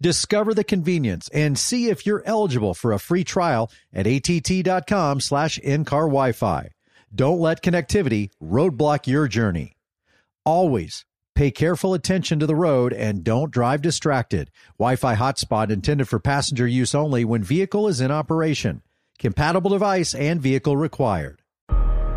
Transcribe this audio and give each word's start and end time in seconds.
Discover 0.00 0.54
the 0.54 0.64
convenience 0.64 1.28
and 1.30 1.58
see 1.58 1.88
if 1.88 2.06
you're 2.06 2.22
eligible 2.24 2.74
for 2.74 2.92
a 2.92 2.98
free 3.00 3.24
trial 3.24 3.70
at 3.92 4.06
att.com 4.06 5.20
slash 5.20 5.58
in-car 5.58 6.02
Wi-Fi. 6.02 6.70
Don't 7.14 7.40
let 7.40 7.62
connectivity 7.62 8.30
roadblock 8.42 9.06
your 9.06 9.26
journey. 9.26 9.76
Always 10.44 11.04
pay 11.34 11.50
careful 11.50 11.94
attention 11.94 12.38
to 12.40 12.46
the 12.46 12.54
road 12.54 12.92
and 12.92 13.24
don't 13.24 13.50
drive 13.50 13.82
distracted. 13.82 14.50
Wi-Fi 14.78 15.14
hotspot 15.14 15.70
intended 15.70 16.08
for 16.08 16.18
passenger 16.18 16.66
use 16.66 16.94
only 16.94 17.24
when 17.24 17.42
vehicle 17.42 17.88
is 17.88 18.00
in 18.00 18.10
operation. 18.10 18.82
Compatible 19.18 19.70
device 19.70 20.14
and 20.14 20.40
vehicle 20.40 20.76
required. 20.76 21.42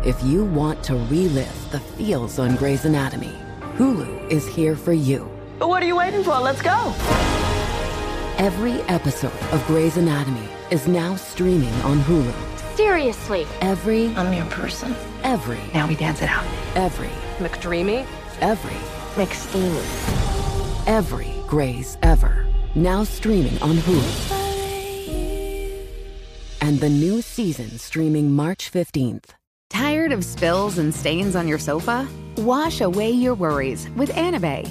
If 0.04 0.22
you 0.24 0.44
want 0.44 0.82
to 0.84 0.94
relive 0.94 1.70
the 1.70 1.80
feels 1.80 2.38
on 2.38 2.56
Grey's 2.56 2.84
Anatomy, 2.84 3.34
Hulu 3.76 4.30
is 4.30 4.46
here 4.46 4.76
for 4.76 4.92
you. 4.92 5.20
What 5.58 5.82
are 5.82 5.86
you 5.86 5.96
waiting 5.96 6.24
for? 6.24 6.38
Let's 6.38 6.60
go. 6.62 7.51
Every 8.38 8.80
episode 8.82 9.32
of 9.52 9.64
Grey's 9.66 9.96
Anatomy 9.96 10.48
is 10.70 10.88
now 10.88 11.14
streaming 11.16 11.72
on 11.82 11.98
Hulu. 12.00 12.32
Seriously. 12.76 13.46
Every 13.60 14.06
I'm 14.16 14.32
your 14.32 14.46
person. 14.46 14.94
every 15.22 15.60
Now 15.74 15.86
we 15.86 15.94
dance 15.94 16.22
it 16.22 16.28
out. 16.28 16.44
every 16.74 17.10
McDreamy? 17.38 18.06
every 18.40 18.80
McSteamy. 19.22 20.86
every 20.88 21.32
Grey's 21.46 21.98
ever 22.02 22.46
now 22.74 23.04
streaming 23.04 23.60
on 23.62 23.76
Hulu. 23.76 24.38
And 26.62 26.80
the 26.80 26.88
new 26.88 27.20
season 27.22 27.78
streaming 27.78 28.30
March 28.32 28.72
15th. 28.72 29.30
Tired 29.68 30.12
of 30.12 30.24
spills 30.24 30.78
and 30.78 30.94
stains 30.94 31.36
on 31.36 31.46
your 31.48 31.58
sofa? 31.58 32.08
Wash 32.38 32.80
away 32.80 33.10
your 33.10 33.34
worries 33.34 33.88
with 33.90 34.10
Anabei. 34.10 34.70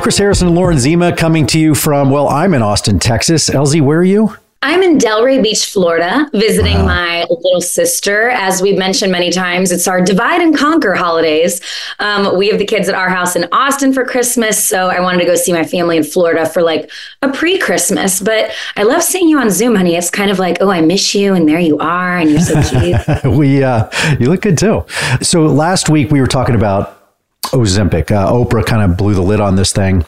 Chris 0.00 0.16
Harrison 0.16 0.46
and 0.48 0.56
Lauren 0.56 0.78
Zima 0.78 1.14
coming 1.14 1.46
to 1.48 1.58
you 1.58 1.74
from, 1.74 2.10
well, 2.10 2.28
I'm 2.28 2.54
in 2.54 2.62
Austin, 2.62 2.98
Texas. 2.98 3.50
LZ, 3.50 3.82
where 3.82 3.98
are 3.98 4.04
you? 4.04 4.34
I'm 4.62 4.82
in 4.82 4.98
Delray 4.98 5.40
Beach, 5.42 5.66
Florida, 5.66 6.28
visiting 6.32 6.84
my 6.84 7.24
little 7.30 7.60
sister. 7.60 8.30
As 8.30 8.60
we've 8.60 8.78
mentioned 8.78 9.12
many 9.12 9.30
times, 9.30 9.70
it's 9.70 9.86
our 9.86 10.00
divide 10.00 10.40
and 10.40 10.56
conquer 10.56 10.94
holidays. 10.94 11.60
Um, 12.00 12.36
we 12.36 12.48
have 12.48 12.58
the 12.58 12.64
kids 12.64 12.88
at 12.88 12.94
our 12.94 13.08
house 13.08 13.36
in 13.36 13.46
Austin 13.52 13.92
for 13.92 14.04
Christmas, 14.04 14.66
so 14.66 14.88
I 14.88 14.98
wanted 14.98 15.18
to 15.18 15.26
go 15.26 15.36
see 15.36 15.52
my 15.52 15.62
family 15.62 15.96
in 15.96 16.02
Florida 16.02 16.44
for 16.48 16.62
like 16.62 16.90
a 17.22 17.30
pre-Christmas. 17.30 18.20
But 18.20 18.50
I 18.76 18.82
love 18.82 19.02
seeing 19.02 19.28
you 19.28 19.38
on 19.38 19.50
Zoom, 19.50 19.76
honey. 19.76 19.94
It's 19.94 20.10
kind 20.10 20.30
of 20.30 20.40
like, 20.40 20.58
oh, 20.60 20.70
I 20.70 20.80
miss 20.80 21.14
you, 21.14 21.34
and 21.34 21.48
there 21.48 21.60
you 21.60 21.78
are, 21.78 22.18
and 22.18 22.30
you're 22.30 22.40
so 22.40 22.60
cute. 23.22 23.36
we, 23.36 23.62
uh, 23.62 23.88
you 24.18 24.28
look 24.28 24.40
good 24.42 24.58
too. 24.58 24.86
So 25.22 25.46
last 25.46 25.88
week 25.88 26.10
we 26.10 26.20
were 26.20 26.26
talking 26.26 26.56
about 26.56 26.97
Ozempic. 27.50 28.10
Uh, 28.10 28.30
Oprah 28.32 28.64
kind 28.64 28.82
of 28.82 28.96
blew 28.96 29.14
the 29.14 29.22
lid 29.22 29.40
on 29.40 29.56
this 29.56 29.72
thing. 29.72 30.04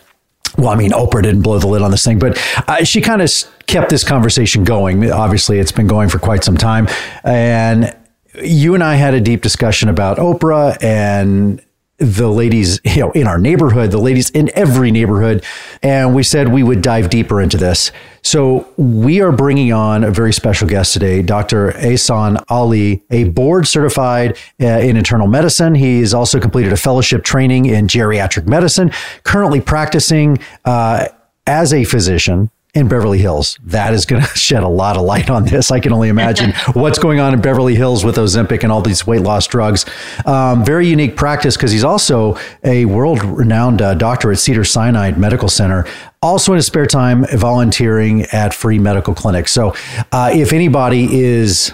Well, 0.59 0.69
I 0.69 0.77
mean, 0.77 0.91
Oprah 0.91 1.23
didn't 1.23 1.43
blow 1.43 1.59
the 1.59 1.69
lid 1.69 1.83
on 1.83 1.91
this 1.91 2.05
thing, 2.05 2.19
but 2.19 2.39
uh, 2.67 2.85
she 2.85 3.01
kind 3.01 3.23
of 3.23 3.31
kept 3.67 3.89
this 3.89 4.03
conversation 4.03 4.65
going. 4.65 5.11
Obviously, 5.11 5.59
it's 5.59 5.73
been 5.73 5.87
going 5.87 6.09
for 6.09 6.19
quite 6.19 6.43
some 6.43 6.57
time. 6.57 6.89
And 7.23 7.97
you 8.43 8.75
and 8.75 8.83
I 8.83 8.97
had 8.97 9.15
a 9.15 9.21
deep 9.21 9.43
discussion 9.43 9.89
about 9.89 10.19
Oprah 10.19 10.83
and 10.83 11.63
the 12.01 12.29
ladies, 12.29 12.81
you 12.85 13.01
know, 13.01 13.11
in 13.13 13.27
our 13.27 13.39
neighborhood, 13.39 13.91
the 13.91 13.99
ladies 13.99 14.31
in 14.31 14.51
every 14.55 14.91
neighborhood. 14.91 15.45
And 15.83 16.15
we 16.15 16.23
said 16.23 16.49
we 16.49 16.63
would 16.63 16.83
dive 16.83 17.11
deeper 17.11 17.41
into 17.41 17.57
this. 17.57 17.93
So 18.23 18.69
we 18.77 19.21
are 19.21 19.33
bringing 19.33 19.73
on 19.73 20.05
a 20.05 20.11
very 20.11 20.33
special 20.33 20.67
guest 20.67 20.93
today, 20.93 21.23
Dr. 21.23 21.73
Ehsan 21.73 22.43
Ali, 22.49 23.03
a 23.11 23.25
board 23.25 23.67
certified 23.67 24.37
uh, 24.61 24.67
in 24.67 24.97
internal 24.97 25.27
medicine. 25.27 25.75
He's 25.75 26.13
also 26.13 26.41
completed 26.41 26.73
a 26.73 26.77
fellowship 26.77 27.23
training 27.23 27.67
in 27.67 27.87
geriatric 27.87 28.47
medicine, 28.47 28.91
currently 29.23 29.61
practicing 29.61 30.39
uh, 30.65 31.09
as 31.47 31.73
a 31.73 31.85
physician 31.85 32.51
in 32.75 32.89
Beverly 32.89 33.19
Hills. 33.19 33.59
That 33.65 33.95
is 33.95 34.07
going 34.07 34.23
to 34.27 34.29
shed 34.29 34.63
a 34.63 34.69
lot 34.69 34.97
of 34.97 35.03
light 35.03 35.31
on 35.31 35.45
this. 35.45 35.71
I 35.71 35.81
can 35.81 35.93
only 35.93 36.09
imagine 36.09 36.53
what's 36.73 36.99
going 36.99 37.21
on 37.21 37.35
in 37.35 37.41
Beverly 37.41 37.75
Hills 37.75 38.05
with 38.05 38.17
Ozempic 38.17 38.63
and 38.63 38.73
all 38.73 38.83
these 38.83 39.07
weight 39.07 39.23
loss 39.23 39.47
drugs. 39.47 39.85
Um, 40.27 40.65
very 40.65 40.87
unique 40.87 41.17
practice 41.17 41.57
because 41.57 41.73
he's 41.73 41.85
also 41.85 42.37
a 42.65 42.85
world 42.85 43.23
renowned 43.25 43.83
uh, 43.83 43.95
doctor 43.95 44.31
at 44.33 44.39
Cedar 44.39 44.65
Sinai 44.65 45.13
Medical 45.13 45.49
Center. 45.49 45.87
Also 46.23 46.53
in 46.53 46.57
his 46.57 46.67
spare 46.67 46.87
time, 46.87 47.25
volunteering 47.33 48.23
at 48.27 48.53
free 48.53 48.79
medical 48.79 49.15
clinics. 49.15 49.53
So 49.53 49.75
uh, 50.13 50.31
if 50.33 50.53
anybody 50.53 51.21
is 51.21 51.73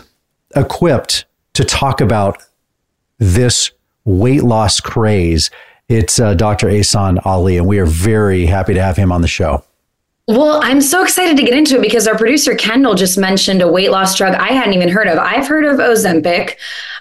equipped 0.55 1.27
to 1.55 1.65
talk 1.65 2.01
about 2.01 2.43
this 3.19 3.73
weight 4.05 4.45
loss 4.45 4.79
craze, 4.79 5.51
it's 5.89 6.19
uh, 6.19 6.35
Dr. 6.35 6.69
Ehsan 6.69 7.25
Ali, 7.25 7.57
and 7.59 7.67
we 7.67 7.79
are 7.79 7.87
very 7.87 8.47
happy 8.47 8.75
to 8.75 8.83
have 8.83 8.97
him 8.97 9.13
on 9.13 9.21
the 9.21 9.29
show. 9.29 9.65
Well, 10.29 10.61
I'm 10.61 10.81
so 10.81 11.05
excited 11.05 11.37
to 11.37 11.45
get 11.45 11.57
into 11.57 11.77
it 11.77 11.83
because 11.83 12.09
our 12.09 12.19
producer 12.19 12.57
Kendall 12.57 12.97
just 12.97 13.17
mentioned 13.17 13.63
a 13.63 13.69
weight 13.71 13.93
loss 13.93 14.17
drug 14.17 14.35
I 14.35 14.49
hadn't 14.49 14.75
even 14.75 14.89
heard 14.89 15.07
of. 15.07 15.19
I've 15.19 15.47
heard 15.47 15.65
of 15.65 15.77
Ozempic. 15.77 16.57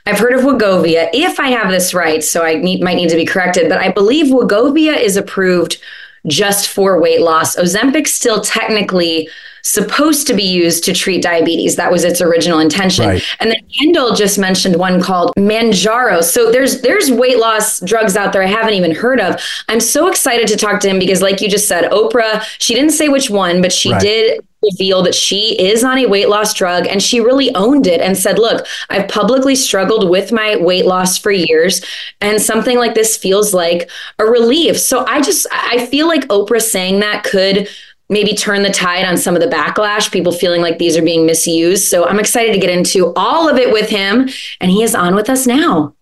I've 0.06 0.20
heard 0.20 0.34
of 0.34 0.42
Wegovy. 0.42 1.10
If 1.12 1.40
I 1.40 1.48
have 1.48 1.72
this 1.72 1.96
right, 1.96 2.24
so 2.24 2.44
I 2.44 2.54
need, 2.54 2.84
might 2.84 2.98
need 2.98 3.10
to 3.10 3.16
be 3.16 3.26
corrected, 3.26 3.68
but 3.68 3.80
I 3.80 3.92
believe 3.92 4.28
Wegovy 4.28 4.96
is 4.96 5.18
approved 5.18 5.82
just 6.28 6.68
for 6.68 7.02
weight 7.02 7.22
loss. 7.22 7.56
Ozempic 7.56 8.06
still 8.06 8.42
technically 8.42 9.28
supposed 9.66 10.28
to 10.28 10.34
be 10.36 10.44
used 10.44 10.84
to 10.84 10.94
treat 10.94 11.24
diabetes. 11.24 11.76
That 11.76 11.92
was 11.92 12.04
its 12.04 12.22
original 12.22 12.60
intention. 12.60 13.08
Right. 13.08 13.24
And 13.40 13.50
then 13.50 13.58
Kendall 13.80 14.14
just 14.14 14.38
mentioned 14.38 14.76
one 14.76 15.02
called 15.02 15.34
Mounjaro. 15.38 16.24
So 16.24 16.52
there's 16.52 16.82
there's 16.82 17.12
weight 17.12 17.40
loss 17.40 17.80
drugs 17.80 18.16
out 18.16 18.32
there 18.32 18.44
I 18.44 18.48
haven't 18.48 18.76
even 18.76 18.94
heard 18.94 19.20
of. 19.20 19.42
I'm 19.68 19.80
so 19.80 20.08
excited 20.08 20.48
to 20.50 20.56
talk 20.56 20.80
to 20.82 20.90
him 20.90 21.00
because 21.00 21.22
like 21.24 21.42
you 21.42 21.50
just 21.50 21.68
said, 21.68 21.92
Oprah, 21.92 22.44
she 22.60 22.76
didn't 22.76 22.92
say 22.92 23.10
which 23.10 23.30
one, 23.30 23.62
but 23.62 23.74
she 23.74 23.92
Right. 23.92 24.02
did 24.02 24.46
reveal 24.62 25.02
that 25.04 25.16
she 25.16 25.60
is 25.60 25.84
on 25.84 25.98
a 25.98 26.06
weight 26.08 26.30
loss 26.30 26.54
drug 26.54 26.88
and 26.88 27.02
she 27.02 27.20
really 27.20 27.54
owned 27.56 27.88
it 27.88 28.02
and 28.02 28.16
said, 28.18 28.38
Look, 28.38 28.66
I've 28.92 29.08
publicly 29.08 29.56
struggled 29.56 30.10
with 30.10 30.32
my 30.32 30.58
weight 30.58 30.86
loss 30.86 31.18
for 31.18 31.32
years, 31.32 31.84
and 32.22 32.40
something 32.42 32.78
like 32.78 32.94
this 32.94 33.18
feels 33.18 33.54
like 33.54 33.90
a 34.20 34.26
relief. 34.26 34.80
So 34.80 35.06
I 35.08 35.22
just, 35.22 35.48
I 35.52 35.86
feel 35.88 36.08
like 36.08 36.28
Oprah 36.28 36.62
saying 36.62 37.00
that 37.00 37.24
could 37.24 37.68
maybe 38.10 38.34
turn 38.34 38.62
the 38.62 38.70
tide 38.70 39.06
on 39.06 39.18
some 39.18 39.36
of 39.36 39.42
the 39.42 39.48
backlash, 39.48 40.12
people 40.12 40.32
feeling 40.32 40.62
like 40.62 40.78
these 40.78 40.96
are 40.96 41.02
being 41.02 41.26
misused. 41.26 41.88
So 41.88 42.06
I'm 42.06 42.20
excited 42.20 42.54
to 42.54 42.60
get 42.60 42.70
into 42.70 43.14
all 43.16 43.50
of 43.50 43.58
it 43.58 43.72
with 43.72 43.90
him, 43.90 44.30
and 44.62 44.72
he 44.72 44.84
is 44.84 44.94
on 44.94 45.16
with 45.16 45.30
us 45.30 45.48
now. 45.48 45.96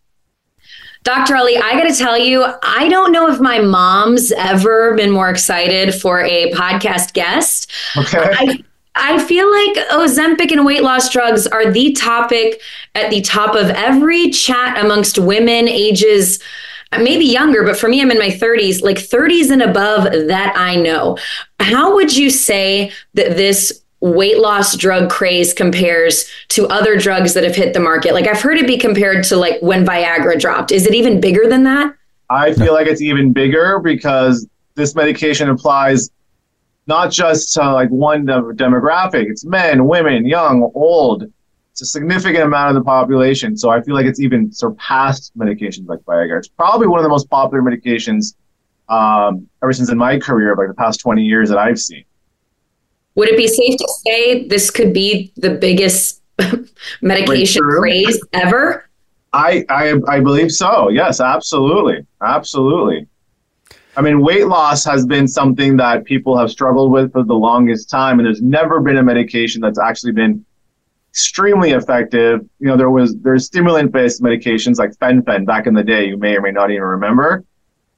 Dr. 1.04 1.36
Ali, 1.36 1.58
I 1.58 1.74
got 1.74 1.90
to 1.90 1.96
tell 1.96 2.18
you, 2.18 2.46
I 2.64 2.88
don't 2.88 3.12
know 3.12 3.30
if 3.30 3.40
my 3.42 3.60
mom's 3.60 4.32
ever 4.32 4.96
been 4.96 5.12
more 5.12 5.30
excited 5.30 5.94
for 5.94 6.22
a 6.22 6.52
podcast 6.54 7.14
guest. 7.14 7.70
Okay. 7.98 8.20
I, 8.20 8.64
I 8.96 9.24
feel 9.24 9.52
like 9.52 9.88
Ozempic 9.90 10.52
and 10.52 10.66
weight 10.66 10.82
loss 10.82 11.10
drugs 11.12 11.46
are 11.48 11.72
the 11.72 11.92
topic 11.92 12.62
at 12.96 13.10
the 13.10 13.22
top 13.22 13.56
of 13.56 13.70
every 13.72 14.30
chat 14.30 14.78
amongst 14.78 15.20
women 15.20 15.68
ages 15.68 16.40
maybe 17.01 17.25
younger, 17.25 17.63
but 17.63 17.78
for 17.78 17.88
me, 17.88 18.01
I'm 18.01 18.12
in 18.12 18.19
my 18.19 18.30
30s, 18.30 18.81
like 18.81 18.98
30s 18.98 19.50
and 19.50 19.62
above 19.62 20.04
that 20.04 20.54
I 20.56 20.75
know. 20.75 21.18
How 21.60 21.95
would 21.95 22.16
you 22.16 22.30
say 22.30 22.92
that 23.13 23.38
this 23.38 23.81
weight 24.01 24.40
loss 24.40 24.75
drug 24.75 25.10
craze 25.10 25.54
compares 25.54 26.30
to 26.50 26.68
other 26.68 26.98
drugs 26.98 27.34
that 27.34 27.44
have 27.44 27.56
hit 27.56 27.74
the 27.74 27.80
market? 27.80 28.13
Like 28.13 28.28
I've 28.28 28.42
heard 28.42 28.57
it 28.57 28.68
be 28.68 28.78
compared 28.78 29.24
to 29.25 29.38
like 29.38 29.62
when 29.62 29.86
Viagra 29.86 30.40
dropped. 30.40 30.72
Is 30.72 30.86
it 30.86 30.94
even 30.94 31.22
bigger 31.22 31.48
than 31.48 31.63
that? 31.63 31.95
I 32.30 32.54
feel 32.54 32.74
like 32.74 32.88
it's 32.88 33.01
even 33.01 33.31
bigger 33.31 33.80
because 33.80 34.48
this 34.75 34.95
medication 34.95 35.50
applies 35.50 36.10
not 36.88 37.12
just 37.12 37.54
to 37.54 37.72
like 37.72 37.90
one 37.90 38.25
demographic. 38.25 39.30
It's 39.30 39.45
men, 39.45 39.86
women, 39.88 40.25
young, 40.25 40.69
old. 40.74 41.31
It's 41.74 41.81
a 41.81 41.86
significant 41.88 42.44
amount 42.44 42.70
of 42.70 42.75
the 42.75 42.86
population. 42.86 43.58
So 43.58 43.72
I 43.72 43.81
feel 43.81 43.96
like 43.96 44.06
it's 44.06 44.20
even 44.20 44.52
surpassed 44.52 45.36
medications 45.36 45.88
like 45.88 46.02
Viagra. 46.02 46.38
It's 46.38 46.48
probably 46.48 46.86
one 46.86 47.00
of 47.00 47.04
the 47.04 47.10
most 47.10 47.28
popular 47.31 47.64
medications 47.64 48.36
um, 48.90 49.50
ever 49.64 49.74
since 49.74 49.90
in 49.90 49.98
my 49.98 50.20
career, 50.20 50.56
like 50.56 50.68
the 50.68 50.75
past 50.75 51.00
20 51.00 51.24
years 51.24 51.50
that 51.50 51.58
I've 51.58 51.80
seen. 51.80 52.06
Would 53.16 53.28
it 53.28 53.38
be 53.38 53.48
safe 53.48 53.75
to 53.78 53.94
say 54.06 54.48
this 54.48 54.70
could 54.70 54.94
be 54.94 55.34
the 55.36 55.50
biggest 55.50 56.22
medication 57.02 57.64
craze 57.64 58.24
ever? 58.34 58.88
I, 59.34 59.66
I 59.68 59.96
I 60.08 60.19
believe 60.19 60.52
so. 60.52 60.90
Yes, 60.90 61.19
absolutely, 61.19 62.06
absolutely. 62.22 63.08
I 63.98 64.02
mean, 64.02 64.22
weight 64.22 64.46
loss 64.46 64.86
has 64.86 65.08
been 65.08 65.28
something 65.28 65.76
that 65.78 66.06
people 66.06 66.38
have 66.38 66.52
struggled 66.52 66.92
with 66.92 67.12
for 67.12 67.24
the 67.24 67.34
longest 67.34 67.90
time, 67.90 68.19
and 68.19 68.28
there's 68.28 68.44
never 68.44 68.80
been 68.80 68.98
a 68.98 69.04
medication 69.04 69.60
that's 69.60 69.80
actually 69.80 70.12
been 70.12 70.46
extremely 71.13 71.71
effective. 71.71 72.42
You 72.60 72.68
know, 72.68 72.75
there 72.75 72.89
was 72.89 73.15
there's 73.18 73.45
stimulant 73.45 73.92
based 73.92 74.21
medications 74.24 74.80
like 74.80 74.98
fen-phen 74.98 75.45
back 75.45 75.68
in 75.68 75.75
the 75.75 75.83
day. 75.83 76.07
You 76.07 76.18
may 76.18 76.36
or 76.36 76.42
may 76.42 76.50
not 76.51 76.71
even 76.71 76.81
remember, 76.81 77.45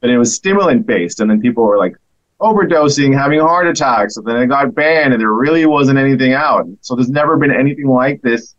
but 0.02 0.10
it 0.10 0.18
was 0.18 0.36
stimulant 0.36 0.86
based, 0.86 1.22
and 1.22 1.32
then 1.32 1.40
people 1.40 1.64
were 1.64 1.78
like 1.78 1.96
overdosing, 2.42 3.18
having 3.18 3.40
heart 3.40 3.68
attacks, 3.68 4.18
and 4.18 4.28
then 4.28 4.36
it 4.36 4.48
got 4.48 4.76
banned, 4.76 5.14
and 5.14 5.22
there 5.22 5.32
really 5.32 5.66
wasn't 5.66 5.98
anything 5.98 6.34
out. 6.34 6.68
So 6.82 6.94
there's 6.94 7.10
never 7.10 7.38
been 7.38 7.52
anything 7.52 7.88
like 7.88 8.22
this, 8.22 8.56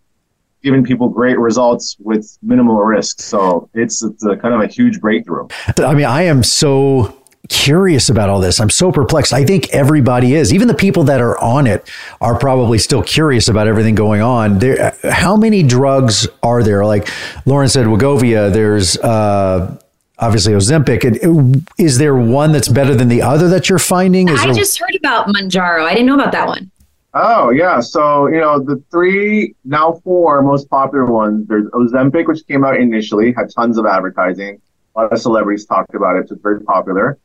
giving 0.62 0.82
people 0.82 1.10
great 1.10 1.38
results 1.38 1.94
with 2.00 2.38
minimal 2.42 2.82
risk. 2.82 3.20
So 3.20 3.68
it's, 3.74 4.02
it's 4.02 4.24
a 4.24 4.36
kind 4.36 4.54
of 4.54 4.62
a 4.62 4.66
huge 4.66 5.00
breakthrough. 5.00 5.48
I 5.78 5.92
mean, 5.92 6.06
I 6.06 6.22
am 6.22 6.42
so 6.42 7.15
curious 7.48 8.08
about 8.08 8.28
all 8.28 8.40
this. 8.40 8.60
I'm 8.60 8.70
so 8.70 8.92
perplexed. 8.92 9.32
I 9.32 9.44
think 9.44 9.68
everybody 9.70 10.34
is. 10.34 10.52
Even 10.52 10.68
the 10.68 10.74
people 10.74 11.04
that 11.04 11.20
are 11.20 11.38
on 11.38 11.66
it 11.66 11.88
are 12.20 12.38
probably 12.38 12.78
still 12.78 13.02
curious 13.02 13.48
about 13.48 13.66
everything 13.66 13.94
going 13.94 14.20
on. 14.20 14.58
There, 14.58 14.94
how 15.04 15.36
many 15.36 15.62
drugs 15.62 16.26
are 16.42 16.62
there? 16.62 16.84
Like 16.84 17.08
Lauren 17.46 17.68
said, 17.68 17.86
Wegovy. 17.86 18.52
There's 18.52 18.96
uh, 18.98 19.78
obviously 20.18 20.52
Ozempic. 20.52 21.64
Is 21.78 21.98
there 21.98 22.16
one 22.16 22.52
that's 22.52 22.68
better 22.68 22.94
than 22.94 23.08
the 23.08 23.22
other 23.22 23.48
that 23.48 23.68
you're 23.68 23.78
finding? 23.78 24.28
Is 24.28 24.40
I 24.40 24.46
there... 24.46 24.54
just 24.54 24.78
heard 24.78 24.94
about 24.96 25.28
Mounjaro. 25.28 25.84
I 25.84 25.92
didn't 25.94 26.06
know 26.06 26.14
about 26.14 26.32
that 26.32 26.46
one. 26.46 26.70
Oh 27.18 27.48
yeah, 27.48 27.80
so 27.80 28.26
you 28.26 28.40
know 28.40 28.62
the 28.62 28.82
three 28.90 29.54
now 29.64 30.02
four 30.04 30.42
most 30.42 30.68
popular 30.68 31.06
ones. 31.06 31.48
There's 31.48 31.66
Ozempic, 31.70 32.26
which 32.26 32.46
came 32.46 32.62
out 32.62 32.76
initially, 32.76 33.32
had 33.32 33.50
tons 33.54 33.78
of 33.78 33.86
advertising. 33.86 34.60
A 34.94 35.00
lot 35.00 35.12
of 35.12 35.18
celebrities 35.18 35.64
talked 35.64 35.94
about 35.94 36.16
it. 36.16 36.28
So 36.28 36.34
it's 36.34 36.42
very 36.42 36.60
popular. 36.60 37.18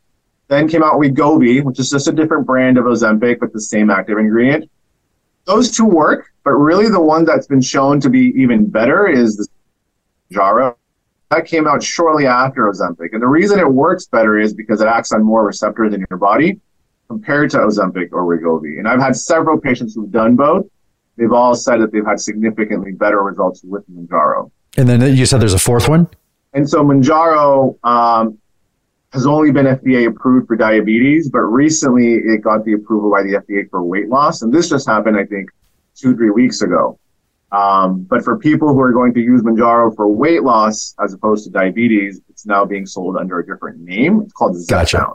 Then 0.51 0.67
came 0.67 0.83
out 0.83 0.95
Wegovy, 0.95 1.63
which 1.63 1.79
is 1.79 1.89
just 1.89 2.09
a 2.09 2.11
different 2.11 2.45
brand 2.45 2.77
of 2.77 2.83
Ozempic 2.83 3.39
with 3.39 3.53
the 3.53 3.61
same 3.61 3.89
active 3.89 4.17
ingredient. 4.17 4.69
Those 5.45 5.71
two 5.71 5.85
work, 5.85 6.33
but 6.43 6.51
really 6.51 6.89
the 6.89 6.99
one 6.99 7.23
that's 7.23 7.47
been 7.47 7.61
shown 7.61 8.01
to 8.01 8.09
be 8.09 8.33
even 8.35 8.65
better 8.69 9.07
is 9.07 9.37
the 9.37 9.47
Jaro. 10.35 10.75
That 11.29 11.45
came 11.45 11.67
out 11.69 11.81
shortly 11.81 12.27
after 12.27 12.69
Ozempic. 12.69 13.13
And 13.13 13.21
the 13.21 13.27
reason 13.27 13.59
it 13.59 13.71
works 13.71 14.07
better 14.07 14.37
is 14.37 14.53
because 14.53 14.81
it 14.81 14.87
acts 14.87 15.13
on 15.13 15.23
more 15.23 15.45
receptors 15.45 15.93
in 15.93 16.05
your 16.09 16.19
body 16.19 16.59
compared 17.07 17.49
to 17.51 17.59
Ozempic 17.59 18.09
or 18.11 18.25
Wegovy. 18.25 18.77
And 18.77 18.89
I've 18.89 18.99
had 18.99 19.15
several 19.15 19.57
patients 19.57 19.95
who've 19.95 20.11
done 20.11 20.35
both. 20.35 20.65
They've 21.15 21.31
all 21.31 21.55
said 21.55 21.77
that 21.77 21.93
they've 21.93 22.05
had 22.05 22.19
significantly 22.19 22.91
better 22.91 23.23
results 23.23 23.63
with 23.63 23.89
Mounjaro. 23.89 24.51
And 24.75 24.89
then 24.89 25.15
you 25.15 25.25
said 25.25 25.39
there's 25.39 25.53
a 25.53 25.59
fourth 25.59 25.87
one? 25.87 26.09
And 26.51 26.69
so 26.69 26.83
Mounjaro 26.83 27.77
um, 27.85 28.37
has 29.13 29.25
only 29.27 29.51
been 29.51 29.65
FDA 29.65 30.07
approved 30.07 30.47
for 30.47 30.55
diabetes, 30.55 31.29
but 31.29 31.39
recently 31.39 32.15
it 32.15 32.41
got 32.41 32.63
the 32.63 32.73
approval 32.73 33.11
by 33.11 33.23
the 33.23 33.33
FDA 33.33 33.69
for 33.69 33.83
weight 33.83 34.07
loss. 34.07 34.41
And 34.41 34.53
this 34.53 34.69
just 34.69 34.87
happened, 34.87 35.17
I 35.17 35.25
think, 35.25 35.49
two, 35.95 36.15
three 36.15 36.29
weeks 36.29 36.61
ago. 36.61 36.97
Um, 37.51 38.03
but 38.03 38.23
for 38.23 38.37
people 38.37 38.69
who 38.69 38.79
are 38.79 38.93
going 38.93 39.13
to 39.13 39.19
use 39.19 39.41
Mounjaro 39.41 39.93
for 39.93 40.07
weight 40.07 40.43
loss 40.43 40.95
as 41.03 41.13
opposed 41.13 41.43
to 41.43 41.49
diabetes, 41.49 42.21
it's 42.29 42.45
now 42.45 42.63
being 42.63 42.85
sold 42.85 43.17
under 43.17 43.39
a 43.39 43.45
different 43.45 43.79
name. 43.81 44.21
It's 44.21 44.31
called 44.31 44.55
Zepbound. 44.55 44.69
Gotcha. 44.69 45.07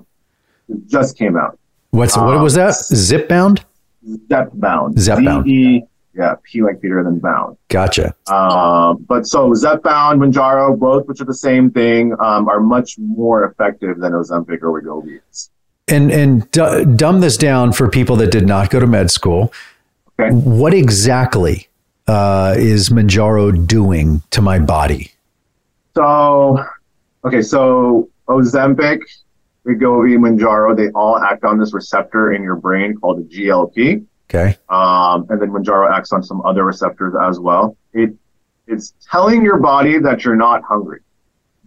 It 0.69 0.87
just 0.87 1.17
came 1.17 1.37
out. 1.39 1.59
What's 1.93 2.17
um, 2.17 2.27
what 2.27 2.43
was 2.43 2.55
that? 2.55 2.75
Zipbound? 2.75 3.65
Zepbound. 4.07 4.95
Zepbound. 4.97 5.45
Z-E- 5.45 5.83
yeah, 6.17 6.35
P 6.43 6.63
like 6.63 6.81
Peter, 6.81 7.03
then 7.05 7.19
bound. 7.19 7.57
Gotcha. 7.69 8.15
Um, 8.27 9.05
but 9.09 9.27
so 9.27 9.51
Zepbound, 9.51 10.19
Mounjaro, 10.19 10.79
both 10.79 11.07
which 11.07 11.21
are 11.21 11.25
the 11.25 11.35
same 11.35 11.71
thing, 11.71 12.15
um, 12.21 12.49
are 12.49 12.61
much 12.61 12.99
more 12.99 13.45
effective 13.45 13.99
than 13.99 14.13
Ozempic 14.13 14.63
or 14.63 14.81
Wegovy 14.81 15.21
And 15.89 16.11
and 16.11 16.51
d- 16.51 16.85
dumb 16.97 17.21
this 17.21 17.37
down 17.37 17.73
for 17.73 17.89
people 17.89 18.17
that 18.17 18.31
did 18.31 18.47
not 18.47 18.71
go 18.71 18.81
to 18.81 18.87
med 18.87 19.11
school. 19.11 19.53
Okay. 20.19 20.35
What 20.35 20.73
exactly 20.73 21.69
uh, 22.07 22.55
is 22.57 22.89
Mounjaro 22.89 23.67
doing 23.67 24.23
to 24.31 24.41
my 24.41 24.59
body? 24.59 25.13
So, 25.95 26.65
okay, 27.25 27.43
so 27.43 28.09
Ozempic, 28.29 29.01
Wegovy, 29.67 30.17
Mounjaro, 30.17 30.77
they 30.77 30.89
all 30.91 31.19
act 31.19 31.45
on 31.45 31.59
this 31.59 31.75
receptor 31.75 32.33
in 32.33 32.43
your 32.43 32.57
brain 32.57 32.97
called 32.97 33.19
the 33.19 33.37
GLP. 33.37 34.05
Okay. 34.29 34.57
Um, 34.69 35.27
and 35.31 35.41
then 35.41 35.51
Mounjaro 35.51 35.91
acts 35.91 36.13
on 36.13 36.23
some 36.23 36.43
other 36.45 36.65
receptors 36.65 37.15
as 37.23 37.39
well. 37.39 37.77
It 37.93 38.15
it's 38.67 38.95
telling 39.11 39.45
your 39.45 39.59
body 39.59 39.99
that 39.99 40.25
you're 40.25 40.37
not 40.37 40.63
hungry. 40.65 41.01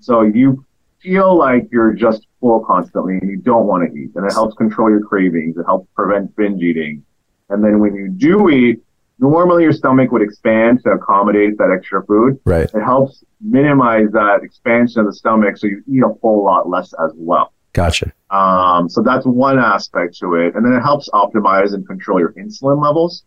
So 0.02 0.22
you 0.22 0.66
feel 1.02 1.38
like 1.38 1.70
you're 1.72 1.94
just 1.94 2.28
full 2.42 2.64
constantly 2.66 3.18
and 3.20 3.30
you 3.30 3.38
don't 3.38 3.66
want 3.66 3.90
to 3.90 3.98
eat. 3.98 4.12
And 4.16 4.26
it 4.26 4.34
helps 4.34 4.56
control 4.56 4.90
your 4.90 5.02
cravings. 5.02 5.58
It 5.58 5.64
helps 5.64 5.88
prevent 5.96 6.36
binge 6.36 6.62
eating. 6.62 7.04
And 7.50 7.64
then 7.64 7.80
when 7.80 7.96
you 7.96 8.10
do 8.10 8.50
eat, 8.50 8.82
normally 9.18 9.64
your 9.64 9.72
stomach 9.72 10.12
would 10.12 10.22
expand 10.22 10.82
to 10.84 10.92
accommodate 10.92 11.58
that 11.58 11.74
extra 11.76 12.06
food. 12.06 12.40
Right. 12.46 12.70
It 12.74 12.84
helps 12.84 13.24
minimize 13.42 14.12
that 14.12 14.42
expansion 14.44 15.02
of 15.02 15.06
the 15.06 15.14
stomach 15.14 15.58
so 15.58 15.68
you 15.68 15.84
eat 15.88 16.04
a 16.04 16.14
whole 16.22 16.44
lot 16.44 16.70
less 16.70 16.94
as 16.94 17.12
well. 17.16 17.54
Gotcha. 17.74 18.12
Um, 18.30 18.90
so 18.90 19.02
that's 19.02 19.26
one 19.26 19.60
aspect 19.60 20.18
to 20.20 20.36
it. 20.36 20.56
And 20.56 20.66
then 20.66 20.74
it 20.74 20.82
helps 20.82 21.10
optimize 21.10 21.74
and 21.74 21.86
control 21.88 22.20
your 22.20 22.34
insulin 22.34 22.82
levels. 22.84 23.24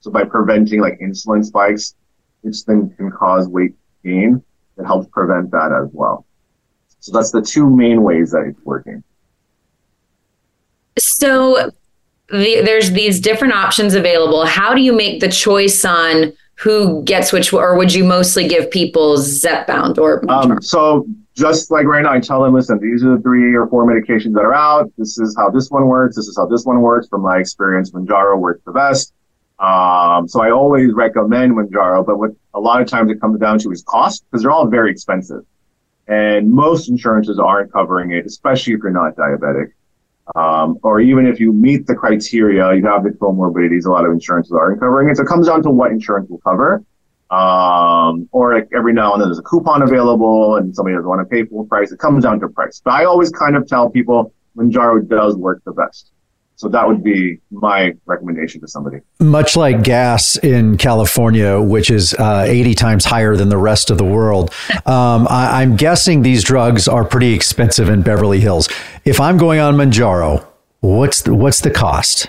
So 0.00 0.10
by 0.10 0.24
preventing 0.24 0.80
like 0.80 0.98
insulin 1.00 1.44
spikes, 1.44 1.94
which 2.42 2.64
then 2.64 2.90
can 2.96 3.10
cause 3.10 3.48
weight 3.48 3.74
gain, 4.04 4.42
it 4.78 4.84
helps 4.84 5.08
prevent 5.08 5.50
that 5.50 5.72
as 5.72 5.90
well. 5.92 6.26
So 7.00 7.12
that's 7.12 7.30
the 7.30 7.42
two 7.42 7.68
main 7.68 8.02
ways 8.02 8.30
that 8.32 8.44
it's 8.46 8.60
working. 8.64 9.02
So 10.98 11.70
the, 12.28 12.62
there's 12.62 12.92
these 12.92 13.20
different 13.20 13.54
options 13.54 13.94
available. 13.94 14.44
How 14.44 14.74
do 14.74 14.82
you 14.82 14.92
make 14.92 15.20
the 15.20 15.28
choice 15.28 15.84
on 15.84 16.32
who 16.56 17.02
gets 17.04 17.32
which, 17.32 17.52
or 17.52 17.76
would 17.76 17.94
you 17.94 18.04
mostly 18.04 18.46
give 18.46 18.70
people 18.70 19.16
Zepbound 19.16 19.96
or? 19.98 20.30
Um, 20.30 20.60
so 20.60 21.06
just 21.40 21.70
like 21.70 21.86
right 21.86 22.02
now, 22.02 22.12
I 22.12 22.20
tell 22.20 22.42
them, 22.42 22.52
listen, 22.52 22.78
these 22.78 23.02
are 23.02 23.16
the 23.16 23.22
three 23.22 23.54
or 23.54 23.66
four 23.66 23.86
medications 23.86 24.34
that 24.34 24.44
are 24.44 24.52
out. 24.52 24.92
This 24.98 25.18
is 25.18 25.34
how 25.38 25.48
this 25.48 25.70
one 25.70 25.86
works. 25.86 26.16
This 26.16 26.28
is 26.28 26.36
how 26.36 26.46
this 26.46 26.66
one 26.66 26.82
works. 26.82 27.08
From 27.08 27.22
my 27.22 27.38
experience, 27.38 27.90
Mounjaro 27.92 28.38
works 28.38 28.60
the 28.66 28.72
best. 28.72 29.14
Um, 29.58 30.28
so 30.28 30.42
I 30.42 30.50
always 30.50 30.92
recommend 30.92 31.52
Mounjaro, 31.52 32.04
but 32.04 32.18
what 32.18 32.32
a 32.52 32.60
lot 32.60 32.82
of 32.82 32.88
times 32.88 33.10
it 33.10 33.20
comes 33.20 33.40
down 33.40 33.58
to 33.60 33.70
is 33.70 33.82
cost 33.82 34.24
because 34.30 34.42
they're 34.42 34.50
all 34.50 34.66
very 34.66 34.90
expensive. 34.90 35.44
And 36.08 36.50
most 36.50 36.90
insurances 36.90 37.38
aren't 37.38 37.72
covering 37.72 38.12
it, 38.12 38.26
especially 38.26 38.74
if 38.74 38.80
you're 38.82 38.90
not 38.90 39.16
diabetic. 39.16 39.72
Um, 40.36 40.78
or 40.82 41.00
even 41.00 41.26
if 41.26 41.40
you 41.40 41.52
meet 41.52 41.86
the 41.86 41.94
criteria, 41.94 42.74
you 42.74 42.84
have 42.86 43.02
the 43.02 43.10
comorbidities, 43.10 43.86
a 43.86 43.90
lot 43.90 44.04
of 44.04 44.12
insurances 44.12 44.52
aren't 44.52 44.78
covering 44.78 45.08
it. 45.08 45.16
So 45.16 45.22
it 45.22 45.26
comes 45.26 45.46
down 45.46 45.62
to 45.62 45.70
what 45.70 45.90
insurance 45.90 46.28
will 46.28 46.38
cover. 46.38 46.84
Um, 47.30 48.28
or 48.32 48.54
like 48.54 48.68
every 48.74 48.92
now 48.92 49.12
and 49.12 49.22
then 49.22 49.28
there's 49.28 49.38
a 49.38 49.42
coupon 49.42 49.82
available 49.82 50.56
and 50.56 50.74
somebody 50.74 50.96
doesn't 50.96 51.08
want 51.08 51.20
to 51.20 51.32
pay 51.32 51.44
full 51.44 51.64
price. 51.64 51.92
It 51.92 52.00
comes 52.00 52.24
down 52.24 52.40
to 52.40 52.48
price. 52.48 52.82
But 52.84 52.94
I 52.94 53.04
always 53.04 53.30
kind 53.30 53.56
of 53.56 53.68
tell 53.68 53.88
people 53.88 54.34
Mounjaro 54.56 55.06
does 55.08 55.36
work 55.36 55.62
the 55.64 55.72
best. 55.72 56.10
So 56.60 56.68
that 56.68 56.86
would 56.86 57.02
be 57.02 57.38
my 57.50 57.94
recommendation 58.04 58.60
to 58.60 58.68
somebody. 58.68 58.98
Much 59.18 59.56
like 59.56 59.82
gas 59.82 60.36
in 60.36 60.76
California, 60.76 61.58
which 61.58 61.90
is 61.90 62.12
uh, 62.12 62.44
80 62.46 62.74
times 62.74 63.04
higher 63.06 63.34
than 63.34 63.48
the 63.48 63.56
rest 63.56 63.90
of 63.90 63.96
the 63.96 64.04
world, 64.04 64.52
um, 64.84 65.26
I, 65.30 65.62
I'm 65.62 65.76
guessing 65.76 66.20
these 66.20 66.44
drugs 66.44 66.86
are 66.86 67.02
pretty 67.02 67.32
expensive 67.32 67.88
in 67.88 68.02
Beverly 68.02 68.40
Hills. 68.40 68.68
If 69.06 69.20
I'm 69.20 69.38
going 69.38 69.58
on 69.58 69.74
Mounjaro, 69.76 70.44
what's 70.80 71.22
the, 71.22 71.34
what's 71.34 71.62
the 71.62 71.70
cost? 71.70 72.28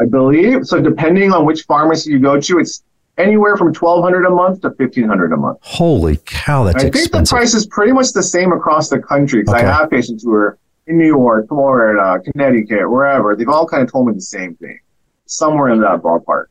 I 0.00 0.06
believe 0.06 0.64
so. 0.64 0.80
Depending 0.80 1.34
on 1.34 1.44
which 1.44 1.64
pharmacy 1.64 2.12
you 2.12 2.20
go 2.20 2.40
to, 2.40 2.58
it's 2.58 2.82
anywhere 3.18 3.56
from 3.56 3.72
twelve 3.72 4.02
hundred 4.02 4.24
a 4.26 4.30
month 4.30 4.62
to 4.62 4.70
fifteen 4.72 5.08
hundred 5.08 5.32
a 5.32 5.36
month. 5.36 5.58
Holy 5.62 6.18
cow, 6.24 6.64
that's 6.64 6.84
I 6.84 6.90
think 6.90 7.10
the 7.10 7.24
price 7.28 7.54
is 7.54 7.66
pretty 7.66 7.92
much 7.92 8.12
the 8.12 8.22
same 8.22 8.52
across 8.52 8.88
the 8.88 8.98
country 8.98 9.42
because 9.42 9.56
Okay. 9.56 9.66
I 9.66 9.72
have 9.72 9.90
patients 9.90 10.22
who 10.24 10.32
are 10.32 10.58
in 10.86 10.98
New 10.98 11.06
York, 11.06 11.48
Florida, 11.48 12.20
Connecticut, 12.30 12.90
wherever. 12.90 13.36
They've 13.36 13.48
all 13.48 13.66
kind 13.66 13.82
of 13.82 13.90
told 13.90 14.08
me 14.08 14.14
the 14.14 14.20
same 14.20 14.54
thing, 14.56 14.78
somewhere 15.26 15.68
in 15.68 15.80
that 15.80 16.00
ballpark. 16.02 16.46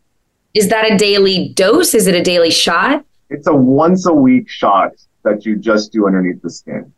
Is 0.53 0.69
that 0.69 0.91
a 0.91 0.97
daily 0.97 1.49
dose? 1.49 1.93
Is 1.93 2.07
it 2.07 2.15
a 2.15 2.21
daily 2.23 2.51
shot? 2.51 3.05
It's 3.29 3.47
a 3.47 3.55
once 3.55 4.05
a 4.05 4.13
week 4.13 4.49
shot 4.49 4.91
that 5.23 5.45
you 5.45 5.55
just 5.57 5.91
do 5.93 6.07
underneath 6.07 6.41
the 6.41 6.49
skin. 6.49 6.91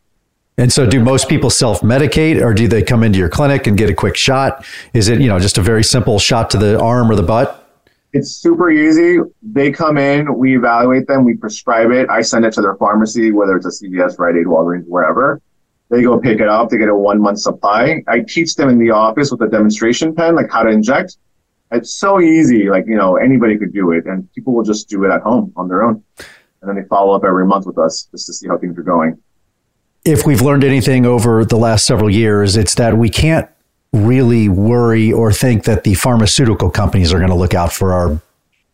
And 0.58 0.72
so, 0.72 0.86
do 0.86 1.04
most 1.04 1.28
people 1.30 1.50
self 1.50 1.82
medicate, 1.82 2.40
or 2.40 2.54
do 2.54 2.68
they 2.68 2.84
come 2.84 3.04
into 3.04 3.18
your 3.18 3.30
clinic 3.30 3.66
and 3.66 3.76
get 3.76 3.90
a 3.90 3.94
quick 3.96 4.16
shot? 4.16 4.64
Is 4.94 5.10
it 5.10 5.20
you 5.20 5.28
know 5.28 5.40
just 5.40 5.58
a 5.58 5.62
very 5.62 5.84
simple 5.84 6.20
shot 6.20 6.52
to 6.52 6.58
the 6.58 6.80
arm 6.80 7.10
or 7.10 7.16
the 7.16 7.24
butt? 7.24 7.63
It's 8.14 8.32
super 8.32 8.70
easy. 8.70 9.18
They 9.42 9.72
come 9.72 9.98
in, 9.98 10.38
we 10.38 10.56
evaluate 10.56 11.08
them, 11.08 11.24
we 11.26 11.36
prescribe 11.36 11.90
it. 11.92 12.10
I 12.10 12.22
send 12.22 12.46
it 12.46 12.54
to 12.54 12.62
their 12.62 12.76
pharmacy, 12.76 13.32
whether 13.32 13.58
it's 13.58 13.66
a 13.66 13.86
CVS, 13.86 14.20
Rite 14.20 14.36
Aid, 14.36 14.46
Walgreens, 14.46 14.86
wherever. 14.86 15.42
They 15.90 16.04
go 16.04 16.20
pick 16.20 16.40
it 16.40 16.48
up. 16.48 16.70
They 16.70 16.78
get 16.78 16.90
a 16.90 16.96
one 16.96 17.20
month 17.20 17.40
supply. 17.40 18.04
I 18.08 18.22
teach 18.22 18.56
them 18.56 18.70
in 18.70 18.80
the 18.80 18.92
office 18.92 19.32
with 19.32 19.42
a 19.42 19.48
demonstration 19.48 20.16
pen, 20.16 20.36
like 20.36 20.52
how 20.52 20.64
to 20.64 20.70
inject. 20.70 21.18
It's 21.72 21.96
so 21.96 22.22
easy. 22.22 22.70
Like, 22.70 22.86
you 22.88 22.96
know, 22.96 23.16
anybody 23.16 23.58
could 23.58 23.74
do 23.74 23.92
it 23.92 24.06
and 24.06 24.32
people 24.34 24.54
will 24.54 24.64
just 24.64 24.90
do 24.90 25.04
it 25.06 25.10
at 25.10 25.22
home 25.22 25.52
on 25.56 25.68
their 25.68 25.84
own. 25.84 26.04
And 26.62 26.70
then 26.70 26.76
they 26.76 26.88
follow 26.88 27.16
up 27.16 27.24
every 27.24 27.46
month 27.46 27.66
with 27.66 27.78
us 27.78 28.08
just 28.12 28.28
to 28.28 28.34
see 28.34 28.48
how 28.48 28.58
things 28.58 28.78
are 28.78 28.84
going. 28.84 29.18
if 30.06 30.26
we've 30.26 30.42
learned 30.42 30.64
anything 30.64 31.06
over 31.06 31.46
the 31.46 31.56
last 31.58 31.86
several 31.86 32.10
years, 32.10 32.58
it's 32.58 32.76
that 32.76 32.98
we 32.98 33.10
can't 33.10 33.50
really 33.94 34.50
worry 34.50 35.12
or 35.12 35.32
think 35.32 35.64
that 35.66 35.84
the 35.84 35.94
pharmaceutical 35.94 36.70
companies 36.70 37.14
are 37.14 37.20
going 37.20 37.30
to 37.30 37.36
look 37.36 37.54
out 37.54 37.72
for 37.72 37.94
our 37.94 38.20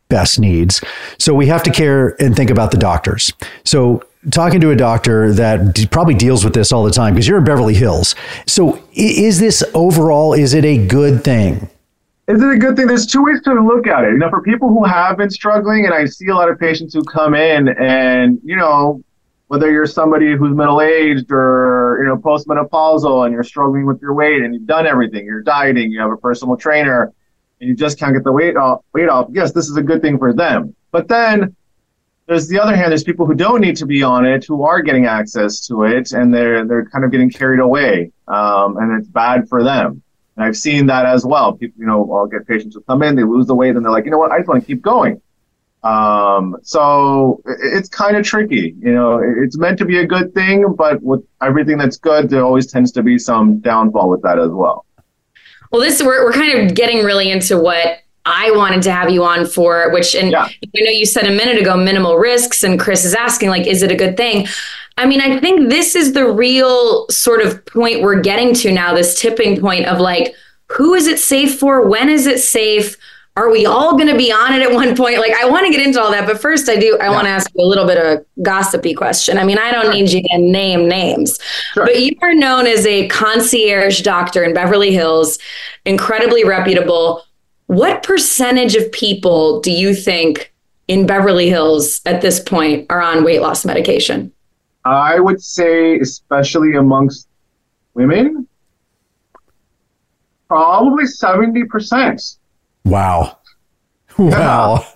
best 0.08 0.40
needs. 0.40 0.82
So 1.20 1.34
we 1.34 1.46
have 1.48 1.62
to 1.64 1.72
care 1.72 2.16
and 2.22 2.36
think 2.36 2.50
about 2.50 2.72
the 2.72 2.78
doctors. 2.78 3.32
So 3.64 4.04
talking 4.32 4.60
to 4.62 4.72
a 4.72 4.76
doctor 4.76 5.32
that 5.34 5.88
probably 5.92 6.16
deals 6.16 6.44
with 6.44 6.54
this 6.54 6.72
all 6.72 6.84
the 6.84 6.92
time 6.92 7.14
because 7.14 7.28
you're 7.28 7.38
in 7.38 7.44
Beverly 7.44 7.76
Hills. 7.76 8.16
So 8.48 8.82
is 8.94 9.40
this 9.40 9.64
overall 9.74 10.34
is 10.34 10.54
it 10.54 10.66
a 10.66 10.86
good 10.88 11.24
thing? 11.24 11.70
Is 12.28 12.42
it 12.44 12.50
a 12.50 12.58
good 12.58 12.76
thing? 12.76 12.88
There's 12.88 13.08
two 13.08 13.24
ways 13.24 13.42
to 13.44 13.54
look 13.54 13.88
at 13.88 14.04
it. 14.04 14.12
You 14.12 14.18
know, 14.18 14.30
for 14.30 14.42
people 14.42 14.70
who 14.70 14.84
have 14.86 15.18
been 15.18 15.32
struggling, 15.32 15.86
and 15.86 15.94
I 15.94 16.06
see 16.06 16.28
a 16.28 16.36
lot 16.36 16.48
of 16.48 16.60
patients 16.60 16.94
who 16.94 17.04
come 17.04 17.34
in 17.34 17.70
and, 17.70 18.40
you 18.44 18.56
know, 18.56 19.04
whether 19.50 19.72
you're 19.72 19.88
somebody 19.88 20.38
who's 20.38 20.56
middle 20.56 20.80
aged 20.80 21.32
or, 21.32 21.98
you 22.00 22.06
know, 22.08 22.16
postmenopausal 22.16 23.26
and 23.26 23.34
you're 23.34 23.44
struggling 23.44 23.84
with 23.84 24.00
your 24.00 24.14
weight 24.14 24.44
and 24.44 24.54
you've 24.54 24.68
done 24.68 24.86
everything, 24.86 25.26
you're 25.26 25.42
dieting, 25.42 25.92
you 25.92 26.00
have 26.00 26.12
a 26.12 26.18
personal 26.18 26.56
trainer, 26.56 27.12
and 27.60 27.68
you 27.68 27.76
just 27.76 27.98
can't 27.98 28.14
get 28.14 28.24
the 28.24 28.32
weight 28.32 28.56
off, 28.56 28.82
weight 28.94 29.10
off. 29.10 29.28
Yes, 29.32 29.52
this 29.52 29.68
is 29.68 29.76
a 29.76 29.82
good 29.82 30.04
thing 30.04 30.20
for 30.20 30.34
them. 30.34 30.76
But 30.92 31.08
then 31.08 31.56
there's 32.28 32.48
the 32.48 32.60
other 32.60 32.76
hand, 32.76 32.92
there's 32.92 33.04
people 33.04 33.26
who 33.26 33.34
don't 33.34 33.60
need 33.60 33.76
to 33.78 33.88
be 33.88 34.04
on 34.04 34.24
it, 34.24 34.46
who 34.46 34.62
are 34.62 34.84
getting 34.84 35.08
access 35.08 35.66
to 35.66 35.84
it, 35.84 36.12
and 36.12 36.32
they're 36.32 36.64
they're 36.64 36.86
kind 36.86 37.04
of 37.04 37.10
getting 37.10 37.32
carried 37.32 37.60
away, 37.60 38.12
um, 38.28 38.78
and 38.78 39.00
it's 39.00 39.08
bad 39.08 39.50
for 39.50 39.64
them. 39.64 40.04
And 40.36 40.46
I've 40.46 40.58
seen 40.58 40.86
that 40.86 41.08
as 41.08 41.26
well. 41.26 41.54
People, 41.54 41.82
you 41.82 41.88
know, 41.88 42.14
I'll 42.14 42.28
get 42.28 42.48
patients 42.48 42.76
who 42.76 42.82
come 42.82 43.02
in, 43.02 43.16
they 43.16 43.24
lose 43.24 43.48
the 43.48 43.56
weight, 43.56 43.76
and 43.76 43.84
they're 43.84 43.92
like, 43.92 44.06
you 44.06 44.12
know 44.12 44.20
what, 44.20 44.32
I 44.32 44.38
just 44.38 44.48
want 44.48 44.62
to 44.62 44.68
keep 44.68 44.84
going. 44.84 45.20
Um, 45.84 46.58
so 46.62 47.42
it's 47.64 47.88
kind 47.90 48.18
of 48.18 48.26
tricky. 48.26 48.76
You 48.82 48.94
know, 48.94 49.20
It- 49.20 49.38
it's 49.44 49.58
meant 49.58 49.78
to 49.80 49.86
be 49.86 50.00
a 50.00 50.06
good 50.06 50.34
thing, 50.34 50.74
but 50.78 51.02
with 51.02 51.22
everything 51.42 51.78
that's 51.78 51.98
good, 51.98 52.30
there 52.30 52.44
always 52.44 52.68
tends 52.68 52.92
to 52.94 53.04
be 53.04 53.18
some 53.18 53.60
downfall 53.60 54.10
with 54.10 54.22
that 54.24 54.40
as 54.40 54.50
well. 54.52 54.86
Well, 55.72 55.82
this 55.82 56.02
we're 56.02 56.24
we're 56.26 56.34
kind 56.34 56.58
of 56.70 56.76
getting 56.76 57.06
really 57.06 57.30
into 57.32 57.58
what 57.58 58.00
I 58.26 58.52
wanted 58.52 58.82
to 58.84 58.92
have 58.92 59.10
you 59.10 59.24
on 59.24 59.46
for, 59.46 59.92
which 59.94 60.16
and 60.16 60.32
Yeah. 60.32 60.46
I 60.46 60.82
know 60.82 60.92
you 60.92 61.06
said 61.06 61.26
a 61.26 61.32
minute 61.32 61.60
ago 61.62 61.78
minimal 61.78 62.18
risks, 62.18 62.64
and 62.64 62.80
Chris 62.80 63.06
is 63.06 63.14
asking 63.14 63.50
like, 63.50 63.66
is 63.68 63.82
it 63.82 63.92
a 63.92 63.96
good 63.96 64.18
thing? 64.18 64.48
I 64.98 65.06
mean, 65.06 65.22
I 65.22 65.40
think 65.40 65.70
this 65.70 65.96
is 65.96 66.12
the 66.14 66.30
real 66.30 67.08
sort 67.10 67.42
of 67.42 67.66
point 67.66 68.02
we're 68.02 68.20
getting 68.20 68.54
to 68.56 68.72
now, 68.72 68.94
this 68.94 69.18
tipping 69.20 69.62
point 69.62 69.86
of 69.86 70.00
like, 70.00 70.34
who 70.68 70.94
is 70.94 71.08
it 71.08 71.20
safe 71.20 71.58
for? 71.58 71.88
When 71.88 72.10
is 72.10 72.28
it 72.28 72.40
safe? 72.40 72.98
Are 73.40 73.50
we 73.50 73.66
all 73.66 73.94
going 73.96 74.10
to 74.10 74.18
be 74.18 74.34
on 74.34 74.52
it 74.52 74.62
at 74.62 74.70
one 74.70 74.98
point? 74.98 75.18
Like, 75.18 75.32
I 75.32 75.50
want 75.50 75.66
to 75.66 75.72
get 75.72 75.80
into 75.82 76.02
all 76.02 76.12
that, 76.12 76.28
but 76.28 76.42
first, 76.42 76.68
I 76.68 76.76
do. 76.76 76.98
I 77.00 77.10
want 77.10 77.24
to 77.24 77.30
ask 77.30 77.50
you 77.56 77.64
a 77.64 77.66
little 77.66 77.88
bit 77.88 77.98
of 77.98 78.04
a 78.04 78.42
gossipy 78.42 78.94
question. 78.94 79.38
I 79.38 79.46
mean, 79.46 79.58
I 79.58 79.72
don't 79.72 79.92
need 79.94 80.12
you 80.12 80.22
to 80.22 80.38
name 80.38 80.90
names, 80.90 81.40
Sure. 81.74 81.86
but 81.86 82.02
you 82.02 82.18
are 82.22 82.34
known 82.34 82.68
as 82.68 82.86
a 82.86 83.08
concierge 83.08 84.02
doctor 84.02 84.44
in 84.44 84.54
Beverly 84.54 84.92
Hills, 84.94 85.40
incredibly 85.86 86.44
reputable. 86.44 87.24
What 87.68 88.04
percentage 88.04 88.76
of 88.76 88.92
people 88.92 89.62
do 89.62 89.72
you 89.72 89.94
think 89.96 90.54
in 90.90 91.06
Beverly 91.08 91.48
Hills 91.48 92.02
at 92.06 92.20
this 92.20 92.42
point 92.42 92.88
are 92.90 93.02
on 93.02 93.24
weight 93.24 93.40
loss 93.42 93.64
medication? 93.64 94.34
I 94.84 95.18
would 95.22 95.42
say, 95.42 95.98
especially 96.00 96.76
amongst 96.76 97.30
women, 97.94 98.50
probably 100.50 101.06
70%. 101.06 102.36
Wow. 102.90 103.38
Wow. 104.18 104.86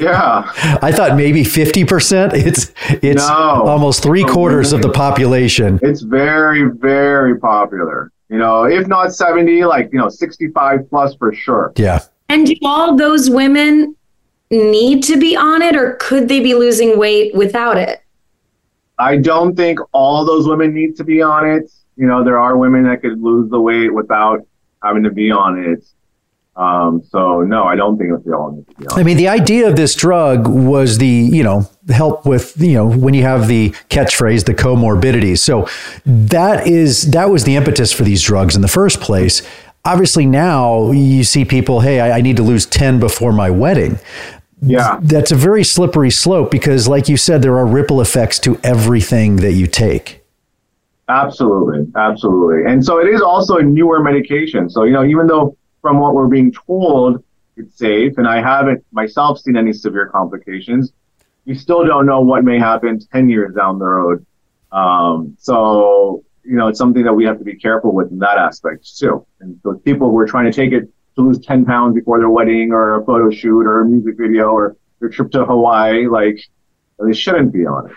Yeah. 0.00 0.50
I 0.82 0.92
thought 0.92 1.16
maybe 1.16 1.42
50%. 1.44 2.32
It's 2.34 2.72
it's 3.02 3.26
No. 3.26 3.34
almost 3.34 4.02
3 4.02 4.24
quarters 4.24 4.72
of 4.74 4.82
the 4.82 4.90
population. 4.90 5.78
It's 5.82 6.02
very, 6.02 6.64
very 6.70 7.38
popular. 7.38 8.10
You 8.28 8.38
know, 8.38 8.64
if 8.64 8.86
not 8.86 9.14
70, 9.14 9.64
like, 9.64 9.90
you 9.92 9.98
know, 9.98 10.08
65 10.10 10.88
plus 10.90 11.14
for 11.16 11.32
sure. 11.34 11.72
Yeah. 11.76 12.00
And 12.28 12.46
do 12.46 12.54
all 12.62 12.96
those 12.96 13.28
women 13.30 13.96
need 14.50 15.02
to 15.04 15.16
be 15.18 15.36
on 15.36 15.62
it, 15.62 15.74
or 15.76 15.94
could 15.94 16.28
they 16.28 16.40
be 16.40 16.54
losing 16.54 16.98
weight 16.98 17.34
without 17.34 17.76
it? 17.76 18.02
I 18.98 19.16
don't 19.16 19.56
think 19.56 19.78
all 19.92 20.24
those 20.26 20.46
women 20.46 20.74
need 20.74 20.96
to 20.96 21.04
be 21.04 21.22
on 21.22 21.48
it. 21.48 21.70
You 21.96 22.06
know, 22.06 22.22
there 22.24 22.38
are 22.38 22.56
women 22.58 22.84
that 22.84 23.00
could 23.02 23.20
lose 23.22 23.50
the 23.50 23.60
weight 23.60 23.92
without 23.92 24.46
having 24.82 25.02
to 25.04 25.10
be 25.10 25.30
on 25.30 25.58
it. 25.58 25.84
Um, 26.56 27.02
so 27.08 27.42
no, 27.42 27.64
I 27.64 27.76
don't 27.76 27.96
think 27.96 28.10
that 28.10 28.24
they 28.24 28.32
all 28.32 28.52
need 28.52 28.68
to 28.68 28.74
be 28.74 28.86
on 28.88 28.98
I 28.98 29.02
mean, 29.02 29.16
the 29.16 29.28
idea 29.28 29.68
of 29.68 29.76
this 29.76 29.94
drug 29.94 30.48
was 30.48 30.98
the, 30.98 31.06
you 31.06 31.42
know, 31.42 31.68
help 31.88 32.26
with, 32.26 32.60
you 32.60 32.74
know, 32.74 32.86
when 32.86 33.14
you 33.14 33.22
have 33.22 33.46
the 33.48 33.70
catchphrase, 33.88 34.44
the 34.44 34.54
comorbidities. 34.54 35.38
So 35.38 35.68
that 36.04 36.66
is, 36.66 37.10
that 37.12 37.30
was 37.30 37.44
the 37.44 37.56
impetus 37.56 37.92
for 37.92 38.02
these 38.02 38.22
drugs 38.22 38.56
in 38.56 38.62
the 38.62 38.68
first 38.68 39.00
place. 39.00 39.42
Obviously, 39.84 40.26
now 40.26 40.90
you 40.90 41.24
see 41.24 41.44
people, 41.44 41.80
hey, 41.80 42.00
I, 42.00 42.18
I 42.18 42.20
need 42.20 42.36
to 42.36 42.42
lose 42.42 42.66
10 42.66 43.00
before 43.00 43.32
my 43.32 43.48
wedding. 43.48 43.98
Yeah. 44.60 44.98
That's 45.00 45.32
a 45.32 45.36
very 45.36 45.64
slippery 45.64 46.10
slope 46.10 46.50
because, 46.50 46.86
like 46.86 47.08
you 47.08 47.16
said, 47.16 47.40
there 47.40 47.56
are 47.56 47.66
ripple 47.66 48.00
effects 48.00 48.38
to 48.40 48.60
everything 48.62 49.36
that 49.36 49.52
you 49.52 49.66
take. 49.66 50.22
Absolutely, 51.08 51.90
absolutely. 51.96 52.70
And 52.70 52.84
so 52.84 52.98
it 53.00 53.08
is 53.08 53.20
also 53.20 53.56
a 53.56 53.62
newer 53.62 54.00
medication. 54.00 54.68
So, 54.68 54.84
you 54.84 54.92
know, 54.92 55.04
even 55.04 55.26
though 55.26 55.56
from 55.82 55.98
what 55.98 56.14
we're 56.14 56.28
being 56.28 56.52
told 56.52 57.24
it's 57.56 57.78
safe, 57.78 58.18
and 58.18 58.26
I 58.26 58.40
haven't 58.40 58.84
myself 58.92 59.38
seen 59.38 59.56
any 59.56 59.72
severe 59.72 60.06
complications, 60.06 60.92
we 61.44 61.54
still 61.54 61.84
don't 61.84 62.06
know 62.06 62.20
what 62.20 62.44
may 62.44 62.58
happen 62.58 62.98
10 62.98 63.28
years 63.28 63.54
down 63.54 63.78
the 63.78 63.86
road. 63.86 64.26
Um, 64.72 65.36
so, 65.38 66.24
you 66.44 66.56
know, 66.56 66.68
it's 66.68 66.78
something 66.78 67.02
that 67.04 67.12
we 67.12 67.24
have 67.24 67.38
to 67.38 67.44
be 67.44 67.56
careful 67.56 67.92
with 67.92 68.10
in 68.10 68.18
that 68.20 68.38
aspect 68.38 68.96
too. 68.96 69.26
And 69.40 69.58
so 69.62 69.74
people 69.74 70.10
who 70.10 70.18
are 70.18 70.26
trying 70.26 70.44
to 70.46 70.52
take 70.52 70.72
it 70.72 70.88
to 71.16 71.22
lose 71.22 71.38
10 71.40 71.64
pounds 71.64 71.94
before 71.94 72.18
their 72.18 72.30
wedding 72.30 72.72
or 72.72 73.00
a 73.00 73.04
photo 73.04 73.30
shoot 73.30 73.66
or 73.66 73.82
a 73.82 73.84
music 73.84 74.16
video 74.16 74.50
or 74.50 74.76
their 75.00 75.08
trip 75.08 75.30
to 75.32 75.44
Hawaii, 75.44 76.06
like, 76.06 76.38
they 76.98 77.12
shouldn't 77.14 77.52
be 77.52 77.66
on 77.66 77.90
it. 77.90 77.96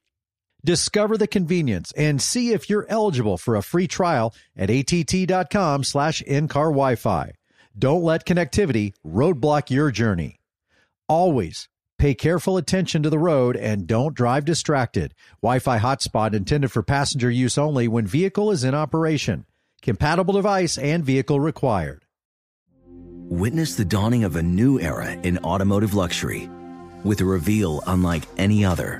Discover 0.63 1.17
the 1.17 1.27
convenience 1.27 1.91
and 1.93 2.21
see 2.21 2.53
if 2.53 2.69
you're 2.69 2.85
eligible 2.87 3.37
for 3.37 3.55
a 3.55 3.63
free 3.63 3.87
trial 3.87 4.33
at 4.55 4.69
att.com 4.69 5.83
slash 5.83 6.21
in-car 6.21 6.67
Wi-Fi. 6.67 7.31
Don't 7.77 8.03
let 8.03 8.25
connectivity 8.25 8.93
roadblock 9.05 9.69
your 9.69 9.91
journey. 9.91 10.39
Always 11.07 11.67
pay 11.97 12.13
careful 12.15 12.57
attention 12.57 13.03
to 13.03 13.09
the 13.09 13.19
road 13.19 13.55
and 13.55 13.85
don't 13.85 14.15
drive 14.15 14.45
distracted. 14.45 15.13
Wi-Fi 15.41 15.79
hotspot 15.79 16.33
intended 16.33 16.71
for 16.71 16.83
passenger 16.83 17.29
use 17.29 17.57
only 17.57 17.87
when 17.87 18.07
vehicle 18.07 18.51
is 18.51 18.63
in 18.63 18.73
operation. 18.73 19.45
Compatible 19.81 20.33
device 20.33 20.77
and 20.77 21.03
vehicle 21.03 21.39
required. 21.39 22.05
Witness 23.29 23.75
the 23.75 23.85
dawning 23.85 24.23
of 24.23 24.35
a 24.35 24.43
new 24.43 24.79
era 24.79 25.11
in 25.11 25.37
automotive 25.39 25.93
luxury 25.93 26.49
with 27.03 27.21
a 27.21 27.25
reveal 27.25 27.81
unlike 27.87 28.23
any 28.37 28.65
other 28.65 28.99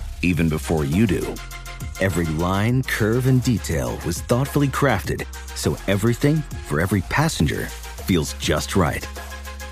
even 0.21 0.49
before 0.49 0.85
you 0.85 1.05
do. 1.05 1.21
Every 1.99 2.25
line, 2.25 2.81
curve, 2.83 3.27
and 3.27 3.43
detail 3.43 3.99
was 4.05 4.21
thoughtfully 4.21 4.67
crafted 4.67 5.25
so 5.55 5.77
everything 5.87 6.37
for 6.67 6.81
every 6.81 7.01
passenger 7.01 7.67
feels 8.07 8.33
just 8.35 8.75
right. 8.75 9.07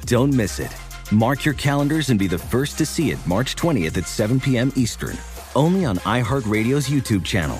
Don't 0.05 0.33
miss 0.33 0.59
it. 0.59 0.75
Mark 1.11 1.43
your 1.43 1.55
calendars 1.55 2.09
and 2.09 2.19
be 2.19 2.27
the 2.27 2.37
first 2.37 2.77
to 2.77 2.85
see 2.85 3.09
it 3.09 3.17
March 3.25 3.55
20th 3.55 3.97
at 3.97 4.07
7 4.07 4.39
p.m. 4.39 4.71
Eastern, 4.75 5.17
only 5.55 5.85
on 5.85 5.97
iHeartRadio's 5.99 6.87
YouTube 6.87 7.25
channel. 7.25 7.57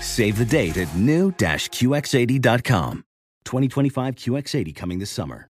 Save 0.00 0.38
the 0.38 0.44
date 0.44 0.76
at 0.76 0.92
new-QX80.com. 0.96 3.04
2025 3.44 4.14
QX80 4.16 4.74
coming 4.74 4.98
this 4.98 5.10
summer. 5.10 5.48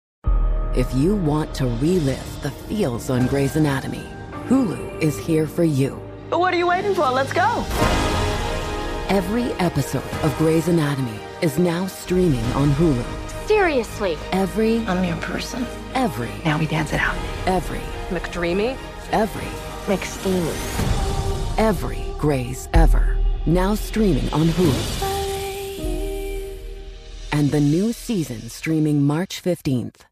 If 0.75 0.93
you 0.93 1.15
want 1.15 1.53
to 1.55 1.65
relive 1.65 2.43
the 2.43 2.51
feels 2.51 3.09
on 3.09 3.27
Grey's 3.27 3.57
Anatomy, 3.57 4.05
Hulu 4.47 5.01
is 5.01 5.17
here 5.17 5.45
for 5.45 5.65
you. 5.65 6.01
What 6.31 6.53
are 6.53 6.57
you 6.57 6.67
waiting 6.67 6.93
for? 6.95 7.09
Let's 7.09 7.33
go. 7.33 7.65
Every 9.09 9.51
episode 9.53 10.03
of 10.23 10.35
Grey's 10.37 10.67
Anatomy 10.67 11.19
is 11.41 11.59
now 11.59 11.85
streaming 11.87 12.43
on 12.53 12.69
Hulu. 12.71 13.03
Seriously. 13.47 14.17
Every, 14.31 14.77
I'm 14.87 15.03
your 15.03 15.17
person. 15.17 15.65
every, 15.93 16.31
Now 16.45 16.57
we 16.57 16.67
dance 16.67 16.93
it 16.93 16.99
out. 17.01 17.15
every, 17.45 17.81
McDreamy? 18.09 18.77
every, 19.11 19.47
McSteamy. 19.93 21.57
every 21.57 22.05
Grey's 22.17 22.69
ever. 22.73 23.17
Now 23.45 23.75
streaming 23.75 24.31
on 24.33 24.47
Hulu. 24.47 25.07
And 27.33 27.51
the 27.51 27.59
new 27.59 27.91
season 27.93 28.49
streaming 28.49 29.03
March 29.03 29.41
15th. 29.43 30.05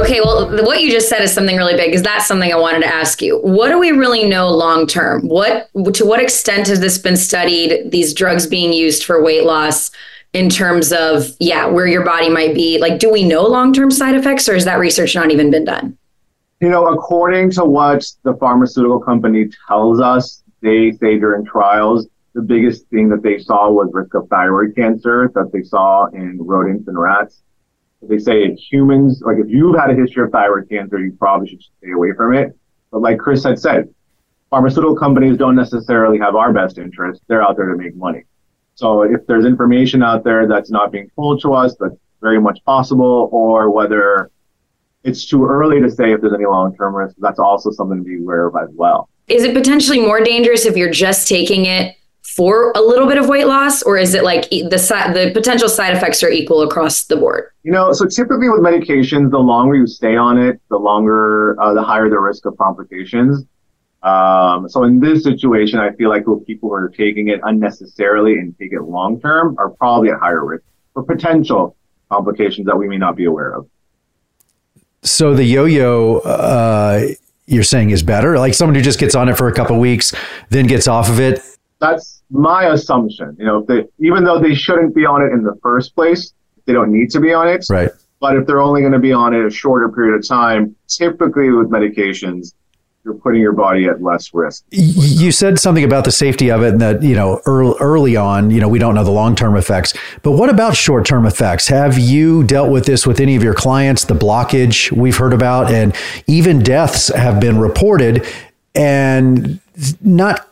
Okay, 0.00 0.20
well, 0.20 0.50
what 0.64 0.80
you 0.80 0.90
just 0.90 1.08
said 1.08 1.20
is 1.20 1.32
something 1.32 1.56
really 1.56 1.76
big. 1.76 1.94
Is 1.94 2.02
that 2.02 2.22
something 2.22 2.52
I 2.52 2.56
wanted 2.56 2.80
to 2.80 2.86
ask 2.86 3.20
you. 3.20 3.38
What 3.40 3.68
do 3.68 3.78
we 3.78 3.90
really 3.90 4.28
know 4.28 4.48
long 4.48 4.86
term? 4.86 5.26
What 5.28 5.68
to 5.94 6.04
what 6.04 6.20
extent 6.20 6.68
has 6.68 6.80
this 6.80 6.98
been 6.98 7.16
studied? 7.16 7.90
These 7.90 8.14
drugs 8.14 8.46
being 8.46 8.72
used 8.72 9.04
for 9.04 9.22
weight 9.22 9.44
loss, 9.44 9.90
in 10.32 10.48
terms 10.48 10.92
of 10.92 11.34
yeah, 11.40 11.66
where 11.66 11.86
your 11.86 12.04
body 12.04 12.28
might 12.28 12.54
be. 12.54 12.78
Like, 12.78 12.98
do 12.98 13.10
we 13.10 13.26
know 13.26 13.42
long 13.42 13.72
term 13.72 13.90
side 13.90 14.14
effects, 14.14 14.48
or 14.48 14.54
has 14.54 14.64
that 14.64 14.78
research 14.78 15.14
not 15.14 15.30
even 15.30 15.50
been 15.50 15.64
done? 15.64 15.96
You 16.60 16.68
know, 16.68 16.86
according 16.86 17.50
to 17.52 17.64
what 17.64 18.04
the 18.22 18.34
pharmaceutical 18.34 19.00
company 19.00 19.48
tells 19.66 20.00
us, 20.00 20.42
they 20.60 20.92
say 20.92 21.18
during 21.18 21.44
trials, 21.44 22.06
the 22.34 22.42
biggest 22.42 22.86
thing 22.88 23.08
that 23.08 23.22
they 23.22 23.38
saw 23.38 23.70
was 23.70 23.90
risk 23.92 24.14
of 24.14 24.28
thyroid 24.28 24.76
cancer 24.76 25.30
that 25.34 25.50
they 25.52 25.62
saw 25.62 26.06
in 26.06 26.38
rodents 26.40 26.86
and 26.86 26.98
rats. 26.98 27.42
They 28.02 28.18
say 28.18 28.44
in 28.44 28.56
humans, 28.56 29.22
like 29.24 29.36
if 29.38 29.48
you've 29.48 29.76
had 29.76 29.90
a 29.90 29.94
history 29.94 30.24
of 30.24 30.30
thyroid 30.30 30.68
cancer, 30.68 30.98
you 30.98 31.12
probably 31.18 31.48
should 31.48 31.62
stay 31.62 31.92
away 31.92 32.12
from 32.16 32.34
it. 32.34 32.56
But 32.90 33.02
like 33.02 33.18
Chris 33.18 33.44
had 33.44 33.58
said, 33.58 33.94
pharmaceutical 34.48 34.96
companies 34.96 35.36
don't 35.36 35.54
necessarily 35.54 36.18
have 36.18 36.34
our 36.34 36.52
best 36.52 36.78
interest. 36.78 37.22
They're 37.28 37.42
out 37.42 37.56
there 37.56 37.68
to 37.68 37.76
make 37.76 37.94
money. 37.94 38.24
So 38.74 39.02
if 39.02 39.26
there's 39.26 39.44
information 39.44 40.02
out 40.02 40.24
there 40.24 40.48
that's 40.48 40.70
not 40.70 40.90
being 40.90 41.10
told 41.14 41.42
to 41.42 41.52
us, 41.52 41.76
that's 41.78 41.94
very 42.22 42.40
much 42.40 42.64
possible, 42.64 43.28
or 43.32 43.70
whether 43.70 44.30
it's 45.04 45.26
too 45.26 45.44
early 45.44 45.80
to 45.80 45.90
say 45.90 46.12
if 46.12 46.20
there's 46.20 46.32
any 46.32 46.46
long-term 46.46 46.94
risk, 46.94 47.16
that's 47.18 47.38
also 47.38 47.70
something 47.70 47.98
to 47.98 48.04
be 48.04 48.18
aware 48.18 48.46
of 48.46 48.56
as 48.56 48.70
well. 48.74 49.08
Is 49.28 49.44
it 49.44 49.54
potentially 49.54 50.00
more 50.00 50.22
dangerous 50.22 50.64
if 50.64 50.76
you're 50.76 50.90
just 50.90 51.28
taking 51.28 51.66
it 51.66 51.96
for 52.36 52.72
a 52.76 52.80
little 52.80 53.08
bit 53.08 53.18
of 53.18 53.28
weight 53.28 53.46
loss, 53.46 53.82
or 53.82 53.98
is 53.98 54.14
it 54.14 54.22
like 54.22 54.46
e- 54.50 54.66
the 54.66 54.78
si- 54.78 55.12
the 55.12 55.30
potential 55.34 55.68
side 55.68 55.96
effects 55.96 56.22
are 56.22 56.30
equal 56.30 56.62
across 56.62 57.04
the 57.04 57.16
board? 57.16 57.50
You 57.64 57.72
know, 57.72 57.92
so 57.92 58.06
typically 58.06 58.48
with 58.48 58.60
medications, 58.60 59.30
the 59.30 59.38
longer 59.38 59.74
you 59.74 59.86
stay 59.86 60.16
on 60.16 60.38
it, 60.38 60.60
the 60.70 60.78
longer, 60.78 61.60
uh, 61.60 61.74
the 61.74 61.82
higher 61.82 62.08
the 62.08 62.20
risk 62.20 62.46
of 62.46 62.56
complications. 62.56 63.44
Um, 64.02 64.68
so 64.68 64.84
in 64.84 65.00
this 65.00 65.24
situation, 65.24 65.80
I 65.80 65.90
feel 65.92 66.08
like 66.08 66.24
the 66.24 66.42
people 66.46 66.68
who 66.68 66.74
are 66.76 66.88
taking 66.88 67.28
it 67.28 67.40
unnecessarily 67.42 68.34
and 68.34 68.56
take 68.58 68.72
it 68.72 68.82
long 68.82 69.20
term 69.20 69.56
are 69.58 69.70
probably 69.70 70.10
at 70.10 70.20
higher 70.20 70.44
risk 70.44 70.64
for 70.94 71.02
potential 71.02 71.76
complications 72.10 72.66
that 72.66 72.76
we 72.76 72.88
may 72.88 72.96
not 72.96 73.16
be 73.16 73.24
aware 73.24 73.52
of. 73.52 73.68
So 75.02 75.34
the 75.34 75.44
yo-yo, 75.44 76.18
uh, 76.18 77.08
you're 77.46 77.62
saying 77.64 77.90
is 77.90 78.02
better? 78.02 78.38
Like 78.38 78.54
someone 78.54 78.74
who 78.74 78.82
just 78.82 79.00
gets 79.00 79.14
on 79.14 79.28
it 79.28 79.36
for 79.36 79.48
a 79.48 79.54
couple 79.54 79.78
weeks, 79.80 80.14
then 80.48 80.66
gets 80.66 80.86
off 80.86 81.08
of 81.08 81.18
it. 81.18 81.40
That's 81.80 82.19
my 82.30 82.66
assumption. 82.66 83.36
You 83.38 83.46
know, 83.46 83.64
they, 83.66 83.84
even 83.98 84.24
though 84.24 84.40
they 84.40 84.54
shouldn't 84.54 84.94
be 84.94 85.04
on 85.04 85.22
it 85.22 85.32
in 85.32 85.42
the 85.42 85.58
first 85.62 85.94
place, 85.94 86.32
they 86.66 86.72
don't 86.72 86.92
need 86.92 87.10
to 87.10 87.20
be 87.20 87.32
on 87.32 87.48
it. 87.48 87.66
Right. 87.68 87.90
But 88.20 88.36
if 88.36 88.46
they're 88.46 88.60
only 88.60 88.82
going 88.82 88.92
to 88.92 88.98
be 88.98 89.12
on 89.12 89.34
it 89.34 89.44
a 89.44 89.50
shorter 89.50 89.88
period 89.88 90.14
of 90.14 90.28
time, 90.28 90.76
typically 90.88 91.50
with 91.50 91.70
medications, 91.70 92.52
you're 93.02 93.14
putting 93.14 93.40
your 93.40 93.54
body 93.54 93.86
at 93.86 94.02
less 94.02 94.34
risk. 94.34 94.62
You 94.70 95.32
said 95.32 95.58
something 95.58 95.84
about 95.84 96.04
the 96.04 96.12
safety 96.12 96.50
of 96.50 96.62
it 96.62 96.72
and 96.72 96.80
that, 96.82 97.02
you 97.02 97.14
know, 97.14 97.40
early, 97.46 97.74
early 97.80 98.14
on, 98.14 98.50
you 98.50 98.60
know, 98.60 98.68
we 98.68 98.78
don't 98.78 98.94
know 98.94 99.04
the 99.04 99.10
long 99.10 99.34
term 99.34 99.56
effects. 99.56 99.94
But 100.22 100.32
what 100.32 100.50
about 100.50 100.76
short 100.76 101.06
term 101.06 101.24
effects? 101.24 101.68
Have 101.68 101.98
you 101.98 102.44
dealt 102.44 102.70
with 102.70 102.84
this 102.84 103.06
with 103.06 103.18
any 103.18 103.36
of 103.36 103.42
your 103.42 103.54
clients? 103.54 104.04
The 104.04 104.14
blockage 104.14 104.92
we've 104.92 105.16
heard 105.16 105.32
about, 105.32 105.70
and 105.70 105.96
even 106.26 106.62
deaths 106.62 107.08
have 107.08 107.40
been 107.40 107.58
reported 107.58 108.26
and 108.74 109.60
not 110.02 110.49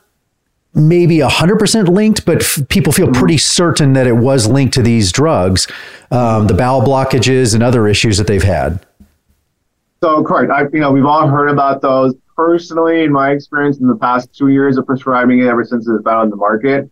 maybe 0.74 1.18
100% 1.18 1.88
linked, 1.88 2.24
but 2.24 2.42
f- 2.42 2.58
people 2.68 2.92
feel 2.92 3.10
pretty 3.12 3.38
certain 3.38 3.94
that 3.94 4.06
it 4.06 4.12
was 4.12 4.46
linked 4.46 4.74
to 4.74 4.82
these 4.82 5.10
drugs, 5.12 5.66
um, 6.10 6.46
the 6.46 6.54
bowel 6.54 6.82
blockages 6.82 7.54
and 7.54 7.62
other 7.62 7.88
issues 7.88 8.18
that 8.18 8.26
they've 8.26 8.42
had. 8.42 8.84
So, 10.02 10.22
correct. 10.22 10.52
I, 10.52 10.62
you 10.72 10.80
know, 10.80 10.92
we've 10.92 11.04
all 11.04 11.26
heard 11.26 11.48
about 11.48 11.82
those. 11.82 12.14
Personally, 12.36 13.02
in 13.02 13.12
my 13.12 13.32
experience 13.32 13.80
in 13.80 13.88
the 13.88 13.96
past 13.96 14.32
two 14.32 14.48
years 14.48 14.76
of 14.76 14.86
prescribing 14.86 15.40
it, 15.40 15.46
ever 15.46 15.64
since 15.64 15.88
it's 15.88 16.02
been 16.04 16.14
on 16.14 16.30
the 16.30 16.36
market, 16.36 16.88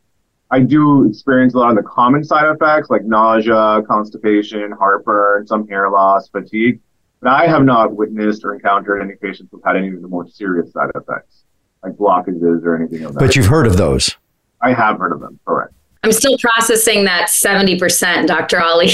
I 0.50 0.60
do 0.60 1.08
experience 1.08 1.54
a 1.54 1.58
lot 1.58 1.70
of 1.70 1.76
the 1.76 1.82
common 1.82 2.24
side 2.24 2.48
effects 2.52 2.90
like 2.90 3.04
nausea, 3.04 3.82
constipation, 3.86 4.72
heartburn, 4.72 5.46
some 5.46 5.66
hair 5.68 5.88
loss, 5.90 6.28
fatigue. 6.28 6.80
But 7.20 7.30
I 7.30 7.46
have 7.46 7.64
not 7.64 7.94
witnessed 7.94 8.44
or 8.44 8.54
encountered 8.54 9.00
any 9.00 9.14
patients 9.14 9.48
who've 9.50 9.62
had 9.64 9.76
any 9.76 9.88
of 9.88 10.02
the 10.02 10.08
more 10.08 10.28
serious 10.28 10.72
side 10.72 10.90
effects, 10.94 11.44
like 11.82 11.92
blockages 11.94 12.64
or 12.64 12.76
anything 12.76 13.04
of 13.04 13.14
that. 13.14 13.20
But 13.20 13.36
you've 13.36 13.46
heard 13.46 13.66
of 13.66 13.76
those. 13.76 14.16
I 14.60 14.72
have 14.72 14.98
heard 14.98 15.12
of 15.12 15.20
them. 15.20 15.38
Correct. 15.46 15.72
I'm 16.06 16.12
still 16.12 16.38
processing 16.38 17.04
that 17.06 17.26
70%, 17.26 18.28
Dr. 18.28 18.60
Ali. 18.60 18.90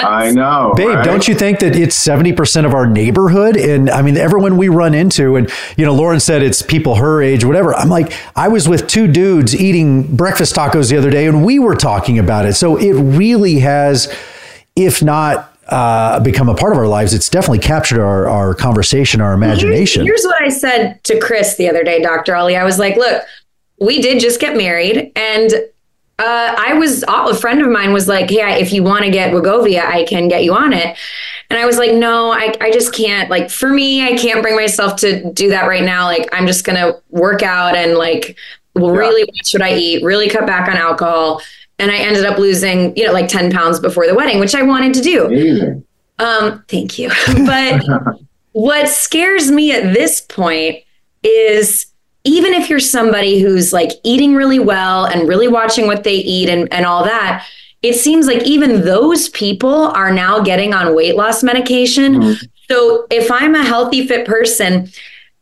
I 0.00 0.32
know. 0.32 0.72
Babe, 0.74 0.88
right? 0.88 1.04
don't 1.04 1.28
you 1.28 1.34
think 1.36 1.60
that 1.60 1.76
it's 1.76 1.96
70% 1.96 2.66
of 2.66 2.74
our 2.74 2.88
neighborhood? 2.88 3.56
And 3.56 3.88
I 3.88 4.02
mean, 4.02 4.16
everyone 4.16 4.56
we 4.56 4.68
run 4.68 4.94
into, 4.94 5.36
and, 5.36 5.48
you 5.76 5.84
know, 5.84 5.94
Lauren 5.94 6.18
said 6.18 6.42
it's 6.42 6.60
people 6.60 6.96
her 6.96 7.22
age, 7.22 7.44
whatever. 7.44 7.72
I'm 7.72 7.88
like, 7.88 8.12
I 8.34 8.48
was 8.48 8.68
with 8.68 8.88
two 8.88 9.06
dudes 9.06 9.54
eating 9.54 10.16
breakfast 10.16 10.56
tacos 10.56 10.90
the 10.90 10.96
other 10.96 11.10
day, 11.10 11.26
and 11.26 11.44
we 11.44 11.60
were 11.60 11.76
talking 11.76 12.18
about 12.18 12.46
it. 12.46 12.54
So 12.54 12.76
it 12.76 12.94
really 12.94 13.60
has, 13.60 14.12
if 14.74 15.00
not, 15.00 15.56
uh, 15.68 16.20
become 16.20 16.48
a 16.48 16.54
part 16.54 16.72
of 16.72 16.78
our 16.78 16.88
lives. 16.88 17.14
It's 17.14 17.28
definitely 17.28 17.58
captured 17.58 18.00
our, 18.00 18.28
our 18.28 18.54
conversation, 18.54 19.20
our 19.20 19.34
imagination. 19.34 20.04
Here's, 20.04 20.22
here's 20.22 20.32
what 20.32 20.42
I 20.42 20.48
said 20.48 21.02
to 21.04 21.20
Chris 21.20 21.56
the 21.56 21.68
other 21.68 21.84
day, 21.84 22.02
Dr. 22.02 22.34
Ali. 22.34 22.56
I 22.56 22.64
was 22.64 22.78
like, 22.78 22.96
look, 22.96 23.22
we 23.80 24.00
did 24.00 24.20
just 24.20 24.40
get 24.40 24.56
married 24.56 25.12
and 25.14 25.52
uh, 26.20 26.54
I 26.58 26.74
was 26.74 27.04
a 27.06 27.34
friend 27.34 27.62
of 27.62 27.68
mine 27.68 27.92
was 27.92 28.08
like, 28.08 28.28
"Hey, 28.28 28.60
if 28.60 28.72
you 28.72 28.82
want 28.82 29.04
to 29.04 29.10
get 29.10 29.32
Wegovy, 29.32 29.80
I 29.80 30.04
can 30.04 30.26
get 30.26 30.42
you 30.42 30.52
on 30.52 30.72
it." 30.72 30.96
And 31.48 31.58
I 31.58 31.64
was 31.64 31.78
like, 31.78 31.92
"No, 31.92 32.32
I, 32.32 32.52
I 32.60 32.72
just 32.72 32.92
can't. 32.92 33.30
Like 33.30 33.50
for 33.50 33.68
me, 33.68 34.02
I 34.02 34.16
can't 34.16 34.42
bring 34.42 34.56
myself 34.56 34.96
to 34.96 35.32
do 35.32 35.48
that 35.50 35.68
right 35.68 35.84
now. 35.84 36.06
Like 36.06 36.28
I'm 36.32 36.48
just 36.48 36.64
gonna 36.64 36.94
work 37.10 37.44
out 37.44 37.76
and 37.76 37.94
like 37.94 38.36
really 38.74 39.22
watch 39.22 39.52
what 39.52 39.62
I 39.62 39.76
eat, 39.76 40.02
really 40.02 40.28
cut 40.28 40.44
back 40.44 40.68
on 40.68 40.76
alcohol." 40.76 41.40
And 41.78 41.90
I 41.90 41.98
ended 41.98 42.24
up 42.24 42.38
losing, 42.38 42.96
you 42.96 43.06
know, 43.06 43.12
like 43.12 43.28
10 43.28 43.52
pounds 43.52 43.78
before 43.78 44.06
the 44.06 44.14
wedding, 44.14 44.40
which 44.40 44.54
I 44.54 44.62
wanted 44.62 44.94
to 44.94 45.00
do. 45.00 45.26
Amazing. 45.26 45.84
Um, 46.18 46.64
thank 46.68 46.98
you. 46.98 47.10
But 47.46 47.84
what 48.52 48.88
scares 48.88 49.50
me 49.50 49.72
at 49.72 49.94
this 49.94 50.20
point 50.20 50.82
is 51.22 51.86
even 52.24 52.52
if 52.52 52.68
you're 52.68 52.80
somebody 52.80 53.40
who's 53.40 53.72
like 53.72 53.92
eating 54.02 54.34
really 54.34 54.58
well 54.58 55.04
and 55.06 55.28
really 55.28 55.48
watching 55.48 55.86
what 55.86 56.04
they 56.04 56.16
eat 56.16 56.48
and, 56.48 56.72
and 56.72 56.84
all 56.84 57.04
that, 57.04 57.46
it 57.82 57.94
seems 57.94 58.26
like 58.26 58.42
even 58.42 58.82
those 58.82 59.28
people 59.30 59.88
are 59.88 60.10
now 60.10 60.40
getting 60.40 60.74
on 60.74 60.94
weight 60.94 61.16
loss 61.16 61.42
medication. 61.42 62.14
Mm-hmm. 62.14 62.46
So 62.70 63.06
if 63.10 63.30
I'm 63.30 63.54
a 63.54 63.64
healthy, 63.64 64.06
fit 64.06 64.26
person, 64.26 64.90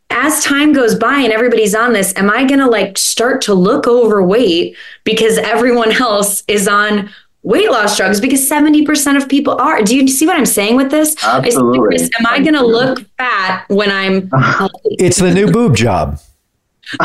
as 0.09 0.43
time 0.43 0.73
goes 0.73 0.95
by 0.95 1.19
and 1.19 1.33
everybody's 1.33 1.75
on 1.75 1.93
this, 1.93 2.13
am 2.15 2.29
I 2.29 2.45
going 2.45 2.59
to 2.59 2.67
like 2.67 2.97
start 2.97 3.41
to 3.43 3.53
look 3.53 3.87
overweight 3.87 4.75
because 5.03 5.37
everyone 5.37 5.91
else 5.91 6.43
is 6.47 6.67
on 6.67 7.09
weight 7.43 7.69
loss 7.71 7.95
drugs 7.97 8.19
because 8.19 8.49
70% 8.49 9.15
of 9.21 9.29
people 9.29 9.53
are. 9.61 9.81
Do 9.81 9.95
you 9.95 10.07
see 10.07 10.25
what 10.25 10.35
I'm 10.35 10.45
saying 10.45 10.75
with 10.75 10.91
this? 10.91 11.15
Absolutely. 11.23 11.97
Am 12.19 12.25
I 12.27 12.39
going 12.39 12.55
to 12.55 12.65
look 12.65 13.05
fat 13.17 13.65
when 13.69 13.89
I'm 13.91 14.29
healthy? 14.31 14.95
It's 14.99 15.17
the 15.17 15.33
new 15.33 15.49
boob 15.51 15.75
job. 15.75 16.19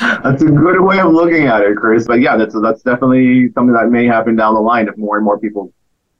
That's 0.00 0.42
a 0.42 0.46
good 0.46 0.80
way 0.80 1.00
of 1.00 1.12
looking 1.12 1.46
at 1.46 1.62
it, 1.62 1.76
Chris. 1.76 2.06
But 2.06 2.20
yeah, 2.20 2.36
that's 2.36 2.54
that's 2.62 2.82
definitely 2.82 3.50
something 3.52 3.72
that 3.74 3.90
may 3.90 4.06
happen 4.06 4.36
down 4.36 4.54
the 4.54 4.60
line 4.60 4.86
if 4.86 4.96
more 4.96 5.16
and 5.16 5.24
more 5.24 5.38
people 5.40 5.72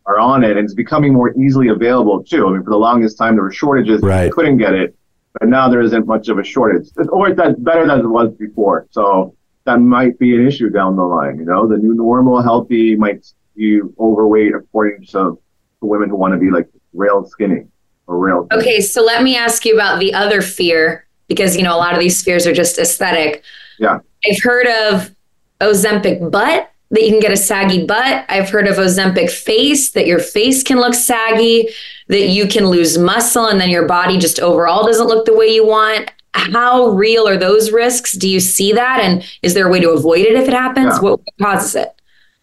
are 0.06 0.18
on 0.18 0.42
it, 0.42 0.56
and 0.56 0.60
it's 0.64 0.74
becoming 0.74 1.12
more 1.12 1.32
easily 1.38 1.68
available 1.68 2.24
too. 2.24 2.48
I 2.48 2.52
mean, 2.52 2.64
for 2.64 2.70
the 2.70 2.76
longest 2.78 3.18
time 3.18 3.36
there 3.36 3.44
were 3.44 3.52
shortages, 3.52 4.00
Right. 4.02 4.24
you 4.26 4.32
couldn't 4.32 4.56
get 4.58 4.74
it, 4.74 4.96
but 5.34 5.48
now 5.48 5.68
there 5.68 5.80
isn't 5.80 6.06
much 6.06 6.28
of 6.28 6.38
a 6.38 6.44
shortage, 6.44 6.88
or 7.10 7.34
that's 7.34 7.58
better 7.58 7.86
than 7.86 8.00
it 8.00 8.08
was 8.08 8.32
before. 8.34 8.86
So 8.90 9.34
that 9.64 9.80
might 9.80 10.18
be 10.18 10.34
an 10.34 10.46
issue 10.46 10.70
down 10.70 10.96
the 10.96 11.02
line. 11.02 11.38
You 11.38 11.44
know, 11.44 11.68
the 11.68 11.76
new 11.76 11.94
normal 11.94 12.42
healthy 12.42 12.96
might 12.96 13.26
be 13.54 13.80
overweight 13.98 14.54
according 14.54 15.04
to, 15.06 15.10
to 15.10 15.40
women 15.80 16.08
who 16.08 16.16
want 16.16 16.32
to 16.32 16.38
be 16.38 16.50
like 16.50 16.68
rail 16.94 17.26
skinny 17.26 17.66
or 18.06 18.18
rail. 18.18 18.46
thin. 18.50 18.58
Okay, 18.58 18.80
so 18.80 19.02
let 19.02 19.22
me 19.22 19.36
ask 19.36 19.64
you 19.64 19.74
about 19.74 20.00
the 20.00 20.14
other 20.14 20.40
fear 20.40 21.06
because 21.28 21.56
you 21.56 21.62
know 21.62 21.74
a 21.74 21.76
lot 21.76 21.92
of 21.92 22.00
these 22.00 22.22
fears 22.22 22.46
are 22.46 22.52
just 22.52 22.78
aesthetic. 22.78 23.42
Yeah. 23.78 23.98
I've 24.28 24.42
heard 24.42 24.66
of 24.66 25.14
Ozempic 25.60 26.30
butt 26.30 26.70
that 26.90 27.02
you 27.02 27.10
can 27.10 27.20
get 27.20 27.32
a 27.32 27.36
saggy 27.36 27.84
butt. 27.84 28.24
I've 28.28 28.48
heard 28.48 28.66
of 28.66 28.76
Ozempic 28.76 29.30
face 29.30 29.90
that 29.90 30.06
your 30.06 30.18
face 30.18 30.62
can 30.62 30.78
look 30.78 30.94
saggy, 30.94 31.68
that 32.08 32.28
you 32.28 32.48
can 32.48 32.66
lose 32.66 32.96
muscle 32.96 33.46
and 33.46 33.60
then 33.60 33.70
your 33.70 33.86
body 33.86 34.18
just 34.18 34.40
overall 34.40 34.86
doesn't 34.86 35.06
look 35.06 35.26
the 35.26 35.36
way 35.36 35.48
you 35.48 35.66
want. 35.66 36.10
How 36.34 36.88
real 36.88 37.28
are 37.28 37.36
those 37.36 37.72
risks? 37.72 38.12
Do 38.12 38.28
you 38.28 38.40
see 38.40 38.72
that? 38.72 39.00
And 39.00 39.24
is 39.42 39.54
there 39.54 39.66
a 39.66 39.70
way 39.70 39.80
to 39.80 39.90
avoid 39.90 40.20
it 40.20 40.34
if 40.34 40.48
it 40.48 40.54
happens? 40.54 40.94
Yeah. 40.94 41.00
What 41.00 41.20
causes 41.40 41.74
it? 41.74 41.88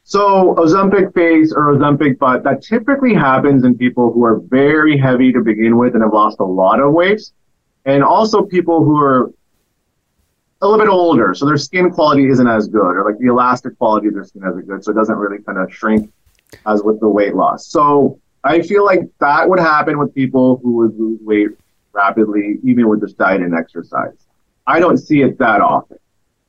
So 0.03 0.53
Ozempic 0.55 1.13
face 1.15 1.51
or 1.51 1.73
Ozempic 1.73 2.19
butt, 2.19 2.43
that 2.43 2.61
typically 2.61 3.15
happens 3.15 3.63
in 3.63 3.75
people 3.75 4.11
who 4.11 4.23
are 4.23 4.39
very 4.39 4.97
heavy 4.97 5.31
to 5.33 5.41
begin 5.41 5.77
with 5.77 5.95
and 5.95 6.03
have 6.03 6.13
lost 6.13 6.39
a 6.39 6.45
lot 6.45 6.79
of 6.79 6.93
weight. 6.93 7.21
And 7.85 8.03
also 8.03 8.43
people 8.43 8.83
who 8.83 8.97
are 9.01 9.31
a 10.65 10.67
little 10.67 10.85
bit 10.85 10.91
older, 10.91 11.33
so 11.33 11.45
their 11.45 11.57
skin 11.57 11.91
quality 11.91 12.27
isn't 12.27 12.47
as 12.47 12.67
good, 12.67 12.95
or 12.95 13.05
like 13.05 13.19
the 13.19 13.27
elastic 13.27 13.77
quality 13.77 14.07
of 14.07 14.15
their 14.15 14.23
skin 14.23 14.43
isn't 14.47 14.67
good, 14.67 14.83
so 14.83 14.91
it 14.91 14.95
doesn't 14.95 15.15
really 15.15 15.41
kind 15.43 15.57
of 15.57 15.73
shrink 15.73 16.11
as 16.65 16.83
with 16.83 16.99
the 16.99 17.07
weight 17.07 17.35
loss. 17.35 17.67
So 17.67 18.19
I 18.43 18.61
feel 18.61 18.83
like 18.83 19.01
that 19.19 19.47
would 19.47 19.59
happen 19.59 19.97
with 19.97 20.13
people 20.13 20.57
who 20.57 20.73
would 20.77 20.99
lose 20.99 21.19
weight 21.21 21.49
rapidly, 21.93 22.57
even 22.63 22.87
with 22.89 23.01
just 23.01 23.17
diet 23.17 23.41
and 23.41 23.55
exercise. 23.55 24.27
I 24.67 24.79
don't 24.79 24.97
see 24.97 25.21
it 25.21 25.37
that 25.39 25.61
often. 25.61 25.97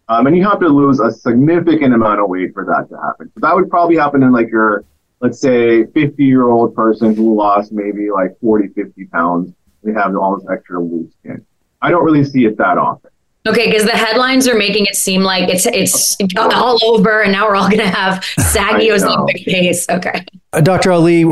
Um, 0.09 0.27
and 0.27 0.37
you 0.37 0.45
have 0.45 0.61
to 0.61 0.69
lose 0.69 1.01
a 1.01 1.11
significant 1.11 1.93
amount 1.93 2.21
of 2.21 2.29
weight 2.29 2.55
for 2.55 2.65
that 2.65 2.89
to 2.95 3.01
happen. 3.01 3.31
So 3.35 3.41
that 3.41 3.55
would 3.55 3.69
probably 3.69 3.97
happen 3.97 4.23
in 4.23 4.33
like 4.33 4.49
your, 4.49 4.85
let's 5.21 5.41
say, 5.41 5.85
50 5.85 6.25
year 6.25 6.49
old 6.49 6.75
person 6.75 7.15
who 7.15 7.35
lost 7.35 7.73
maybe 7.73 8.11
like 8.11 8.39
40, 8.41 8.69
50 8.69 9.05
pounds. 9.07 9.53
They 9.83 9.93
have 9.93 10.17
all 10.17 10.37
this 10.37 10.47
extra 10.51 10.81
loose 10.81 11.13
skin. 11.21 11.45
I 11.83 11.91
don't 11.91 12.05
really 12.05 12.25
see 12.25 12.45
it 12.45 12.57
that 12.59 12.79
often. 12.79 13.11
Okay, 13.47 13.71
because 13.71 13.85
the 13.85 13.93
headlines 13.93 14.49
are 14.49 14.57
making 14.57 14.87
it 14.87 14.97
seem 14.97 15.23
like 15.23 15.49
it's 15.49 15.67
it's 15.67 16.17
all 16.37 16.79
over, 16.85 17.23
and 17.23 17.33
now 17.33 17.47
we're 17.47 17.57
all 17.57 17.69
going 17.69 17.79
to 17.79 17.89
have 17.89 18.25
saggy 18.25 18.91
I 18.91 18.97
know. 18.97 19.27
Ozempic 19.27 19.45
face. 19.45 19.89
Okay. 19.89 20.25
Uh, 20.53 20.61
Dr. 20.61 20.93
Ali, 20.93 21.25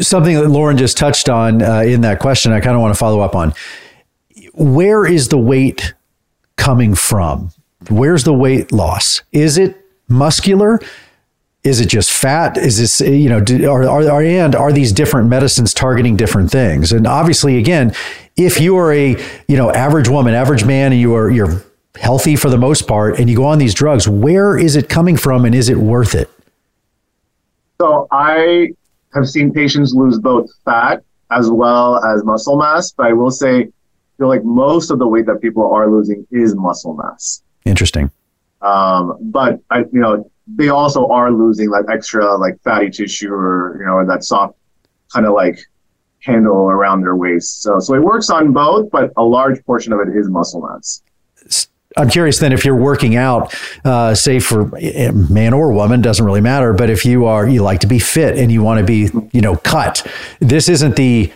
something 0.00 0.34
that 0.34 0.48
Lauren 0.48 0.76
just 0.76 0.96
touched 0.96 1.28
on 1.28 1.62
uh, 1.62 1.80
in 1.80 2.00
that 2.00 2.18
question, 2.18 2.52
I 2.52 2.60
kind 2.60 2.74
of 2.74 2.80
want 2.80 2.94
to 2.94 2.98
follow 2.98 3.20
up 3.20 3.34
on. 3.34 3.54
Where 4.54 5.06
is 5.06 5.28
the 5.28 5.38
weight 5.38 5.94
coming 6.56 6.94
from? 6.94 7.50
Where's 7.88 8.24
the 8.24 8.34
weight 8.34 8.72
loss? 8.72 9.22
Is 9.32 9.56
it 9.56 9.76
muscular? 10.08 10.80
Is 11.62 11.80
it 11.80 11.88
just 11.88 12.10
fat? 12.10 12.56
Is 12.56 12.78
this 12.78 13.00
you 13.00 13.28
know 13.28 13.40
do, 13.40 13.70
are, 13.70 13.84
are 13.84 14.10
are 14.10 14.22
and 14.22 14.54
are 14.54 14.72
these 14.72 14.92
different 14.92 15.28
medicines 15.28 15.74
targeting 15.74 16.16
different 16.16 16.50
things? 16.50 16.90
And 16.90 17.06
obviously, 17.06 17.58
again, 17.58 17.94
if 18.44 18.60
you 18.60 18.76
are 18.76 18.92
a 18.92 19.16
you 19.48 19.56
know 19.56 19.70
average 19.70 20.08
woman, 20.08 20.34
average 20.34 20.64
man, 20.64 20.92
and 20.92 21.00
you 21.00 21.14
are 21.14 21.30
you're 21.30 21.62
healthy 21.96 22.36
for 22.36 22.48
the 22.48 22.58
most 22.58 22.86
part, 22.86 23.18
and 23.18 23.28
you 23.28 23.36
go 23.36 23.44
on 23.44 23.58
these 23.58 23.74
drugs, 23.74 24.08
where 24.08 24.56
is 24.56 24.76
it 24.76 24.88
coming 24.88 25.16
from, 25.16 25.44
and 25.44 25.54
is 25.54 25.68
it 25.68 25.76
worth 25.76 26.14
it? 26.14 26.30
So 27.80 28.06
I 28.10 28.70
have 29.14 29.28
seen 29.28 29.52
patients 29.52 29.94
lose 29.94 30.18
both 30.18 30.48
fat 30.64 31.02
as 31.30 31.50
well 31.50 32.02
as 32.04 32.24
muscle 32.24 32.56
mass, 32.56 32.92
but 32.92 33.06
I 33.06 33.12
will 33.12 33.30
say, 33.30 33.60
I 33.60 33.68
feel 34.18 34.28
like 34.28 34.44
most 34.44 34.90
of 34.90 34.98
the 34.98 35.06
weight 35.06 35.26
that 35.26 35.40
people 35.40 35.72
are 35.72 35.90
losing 35.90 36.26
is 36.30 36.54
muscle 36.54 36.94
mass. 36.94 37.42
Interesting. 37.64 38.10
Um, 38.62 39.16
but 39.20 39.60
I, 39.70 39.80
you 39.92 40.00
know, 40.00 40.30
they 40.46 40.68
also 40.68 41.06
are 41.08 41.30
losing 41.30 41.70
like 41.70 41.84
extra 41.90 42.36
like 42.36 42.60
fatty 42.62 42.90
tissue 42.90 43.32
or 43.32 43.76
you 43.78 43.86
know 43.86 44.04
that 44.06 44.24
soft 44.24 44.56
kind 45.12 45.26
of 45.26 45.34
like 45.34 45.58
handle 46.22 46.70
around 46.70 47.02
their 47.02 47.16
waist. 47.16 47.62
So 47.62 47.78
so 47.78 47.94
it 47.94 48.02
works 48.02 48.30
on 48.30 48.52
both, 48.52 48.90
but 48.90 49.12
a 49.16 49.24
large 49.24 49.64
portion 49.64 49.92
of 49.92 50.00
it 50.00 50.08
is 50.16 50.28
muscle 50.28 50.62
mass. 50.62 51.02
I'm 51.96 52.08
curious 52.08 52.38
then 52.38 52.52
if 52.52 52.64
you're 52.64 52.76
working 52.76 53.16
out, 53.16 53.52
uh, 53.84 54.14
say 54.14 54.38
for 54.38 54.70
eh, 54.78 55.10
man 55.10 55.52
or 55.52 55.72
woman, 55.72 56.00
doesn't 56.00 56.24
really 56.24 56.40
matter. 56.40 56.72
But 56.72 56.88
if 56.88 57.04
you 57.04 57.24
are, 57.24 57.48
you 57.48 57.62
like 57.62 57.80
to 57.80 57.88
be 57.88 57.98
fit 57.98 58.38
and 58.38 58.52
you 58.52 58.62
want 58.62 58.78
to 58.78 58.84
be, 58.86 59.10
you 59.32 59.40
know, 59.40 59.56
cut. 59.56 60.06
This 60.38 60.68
isn't 60.68 60.94
the 60.94 61.32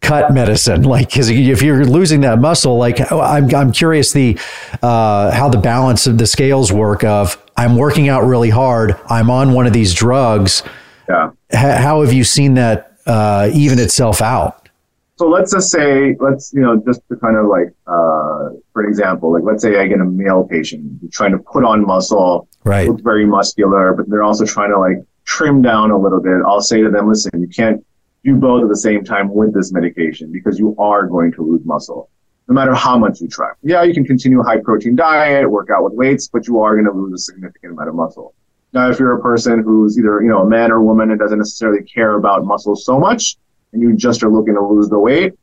cut 0.00 0.32
medicine. 0.32 0.82
Like, 0.92 1.08
because 1.08 1.30
if 1.30 1.62
you're 1.62 1.84
losing 1.84 2.20
that 2.20 2.38
muscle, 2.38 2.76
like 2.76 3.00
I'm, 3.10 3.52
I'm 3.54 3.72
curious 3.72 4.12
the 4.12 4.38
uh, 4.82 5.30
how 5.30 5.48
the 5.48 5.58
balance 5.58 6.06
of 6.06 6.18
the 6.18 6.26
scales 6.26 6.70
work. 6.72 7.02
Of 7.02 7.42
I'm 7.56 7.76
working 7.76 8.08
out 8.08 8.24
really 8.24 8.50
hard. 8.50 8.96
I'm 9.08 9.30
on 9.30 9.52
one 9.52 9.66
of 9.66 9.72
these 9.72 9.94
drugs. 9.94 10.62
Yeah. 11.08 11.30
H- 11.52 11.78
how 11.78 12.02
have 12.02 12.12
you 12.12 12.24
seen 12.24 12.54
that 12.54 12.91
uh, 13.06 13.50
even 13.52 13.78
itself 13.78 14.20
out? 14.22 14.68
So 15.16 15.28
let's 15.28 15.52
just 15.52 15.70
say, 15.70 16.16
let's, 16.20 16.52
you 16.52 16.60
know, 16.60 16.82
just 16.84 17.00
to 17.08 17.16
kind 17.16 17.36
of 17.36 17.46
like, 17.46 17.68
uh, 17.86 18.48
for 18.72 18.84
example, 18.88 19.32
like 19.32 19.42
let's 19.44 19.62
say 19.62 19.78
I 19.78 19.86
get 19.86 20.00
a 20.00 20.04
male 20.04 20.44
patient 20.44 20.98
who's 21.00 21.12
trying 21.12 21.32
to 21.32 21.38
put 21.38 21.64
on 21.64 21.86
muscle, 21.86 22.48
Right. 22.64 22.88
look 22.88 23.02
very 23.02 23.26
muscular, 23.26 23.92
but 23.94 24.08
they're 24.08 24.22
also 24.22 24.46
trying 24.46 24.70
to 24.70 24.78
like 24.78 24.96
trim 25.24 25.62
down 25.62 25.90
a 25.90 25.98
little 25.98 26.20
bit. 26.20 26.40
I'll 26.46 26.60
say 26.60 26.80
to 26.82 26.90
them, 26.90 27.08
listen, 27.08 27.40
you 27.40 27.46
can't 27.48 27.84
do 28.24 28.36
both 28.36 28.62
at 28.62 28.68
the 28.68 28.76
same 28.76 29.04
time 29.04 29.32
with 29.32 29.52
this 29.54 29.72
medication 29.72 30.32
because 30.32 30.58
you 30.58 30.74
are 30.78 31.06
going 31.06 31.32
to 31.32 31.42
lose 31.42 31.64
muscle 31.64 32.08
no 32.48 32.54
matter 32.54 32.74
how 32.74 32.98
much 32.98 33.20
you 33.20 33.28
try. 33.28 33.50
Yeah, 33.62 33.82
you 33.84 33.94
can 33.94 34.04
continue 34.04 34.40
a 34.40 34.42
high 34.44 34.58
protein 34.60 34.96
diet, 34.96 35.48
work 35.48 35.68
out 35.70 35.84
with 35.84 35.92
weights, 35.92 36.26
but 36.28 36.48
you 36.48 36.60
are 36.60 36.74
going 36.74 36.86
to 36.86 36.92
lose 36.92 37.12
a 37.12 37.18
significant 37.18 37.72
amount 37.74 37.88
of 37.88 37.94
muscle. 37.94 38.34
Now, 38.72 38.88
if 38.88 38.98
you're 38.98 39.12
a 39.12 39.20
person 39.20 39.62
who's 39.62 39.98
either, 39.98 40.22
you 40.22 40.28
know, 40.28 40.42
a 40.42 40.48
man 40.48 40.70
or 40.72 40.80
woman 40.80 41.10
and 41.10 41.20
doesn't 41.20 41.38
necessarily 41.38 41.82
care 41.82 42.14
about 42.14 42.44
muscle 42.44 42.74
so 42.74 42.98
much, 42.98 43.36
and 43.72 43.82
you 43.82 43.94
just 43.94 44.22
are 44.22 44.30
looking 44.30 44.54
to 44.54 44.62
lose 44.62 44.88
the 44.88 44.98
weight, 44.98 45.34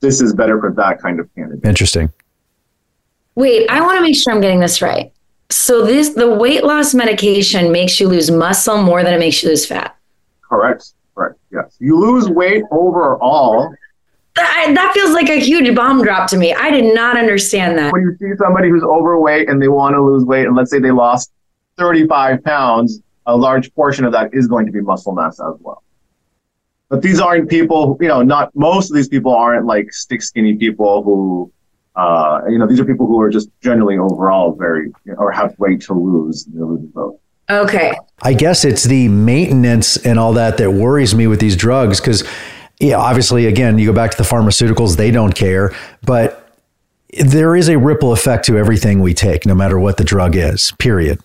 this 0.00 0.20
is 0.20 0.32
better 0.32 0.58
for 0.60 0.72
that 0.72 1.00
kind 1.00 1.18
of 1.18 1.32
candidate. 1.34 1.64
Interesting. 1.64 2.12
Wait, 3.34 3.68
I 3.68 3.80
want 3.80 3.96
to 3.96 4.02
make 4.02 4.16
sure 4.16 4.32
I'm 4.32 4.40
getting 4.40 4.60
this 4.60 4.82
right. 4.82 5.12
So 5.50 5.84
this 5.84 6.10
the 6.10 6.32
weight 6.32 6.62
loss 6.62 6.94
medication 6.94 7.72
makes 7.72 7.98
you 7.98 8.08
lose 8.08 8.30
muscle 8.30 8.82
more 8.82 9.02
than 9.02 9.14
it 9.14 9.18
makes 9.18 9.42
you 9.42 9.48
lose 9.48 9.66
fat. 9.66 9.96
Correct. 10.42 10.92
Correct. 11.14 11.38
Yes. 11.52 11.76
You 11.80 11.98
lose 11.98 12.28
weight 12.28 12.62
overall. 12.70 13.74
That, 14.36 14.72
that 14.74 14.92
feels 14.94 15.10
like 15.10 15.28
a 15.28 15.40
huge 15.40 15.74
bomb 15.74 16.02
drop 16.02 16.30
to 16.30 16.36
me. 16.36 16.54
I 16.54 16.70
did 16.70 16.94
not 16.94 17.16
understand 17.16 17.76
that. 17.78 17.92
When 17.92 18.02
you 18.02 18.16
see 18.18 18.36
somebody 18.38 18.68
who's 18.68 18.84
overweight 18.84 19.48
and 19.48 19.60
they 19.60 19.68
want 19.68 19.96
to 19.96 20.02
lose 20.02 20.24
weight, 20.24 20.46
and 20.46 20.54
let's 20.54 20.70
say 20.70 20.78
they 20.78 20.92
lost 20.92 21.32
35 21.80 22.44
pounds, 22.44 23.00
a 23.26 23.36
large 23.36 23.74
portion 23.74 24.04
of 24.04 24.12
that 24.12 24.32
is 24.34 24.46
going 24.46 24.66
to 24.66 24.72
be 24.72 24.80
muscle 24.80 25.12
mass 25.12 25.40
as 25.40 25.54
well. 25.60 25.82
But 26.90 27.02
these 27.02 27.20
aren't 27.20 27.48
people, 27.48 27.96
you 28.00 28.08
know, 28.08 28.22
not 28.22 28.54
most 28.54 28.90
of 28.90 28.96
these 28.96 29.08
people 29.08 29.34
aren't 29.34 29.64
like 29.64 29.92
stick 29.92 30.22
skinny 30.22 30.56
people 30.56 31.02
who, 31.02 31.50
uh, 31.96 32.42
you 32.48 32.58
know, 32.58 32.66
these 32.66 32.80
are 32.80 32.84
people 32.84 33.06
who 33.06 33.20
are 33.20 33.30
just 33.30 33.48
generally 33.62 33.96
overall 33.96 34.54
very, 34.54 34.92
or 35.16 35.32
have 35.32 35.58
weight 35.58 35.80
to 35.82 35.94
lose. 35.94 36.46
You 36.52 36.60
know, 36.60 36.66
losing 36.66 36.88
both. 36.88 37.16
Okay. 37.48 37.94
I 38.22 38.34
guess 38.34 38.64
it's 38.64 38.84
the 38.84 39.08
maintenance 39.08 39.96
and 39.96 40.18
all 40.18 40.34
that 40.34 40.58
that 40.58 40.70
worries 40.72 41.14
me 41.14 41.26
with 41.26 41.40
these 41.40 41.56
drugs 41.56 42.00
because, 42.00 42.24
yeah, 42.78 42.96
obviously, 42.96 43.46
again, 43.46 43.78
you 43.78 43.86
go 43.86 43.92
back 43.92 44.10
to 44.10 44.16
the 44.16 44.28
pharmaceuticals, 44.28 44.96
they 44.96 45.10
don't 45.10 45.34
care, 45.34 45.74
but 46.02 46.56
there 47.18 47.56
is 47.56 47.68
a 47.68 47.78
ripple 47.78 48.12
effect 48.12 48.44
to 48.46 48.58
everything 48.58 49.00
we 49.00 49.14
take, 49.14 49.46
no 49.46 49.54
matter 49.54 49.78
what 49.78 49.96
the 49.96 50.04
drug 50.04 50.36
is, 50.36 50.72
period. 50.78 51.20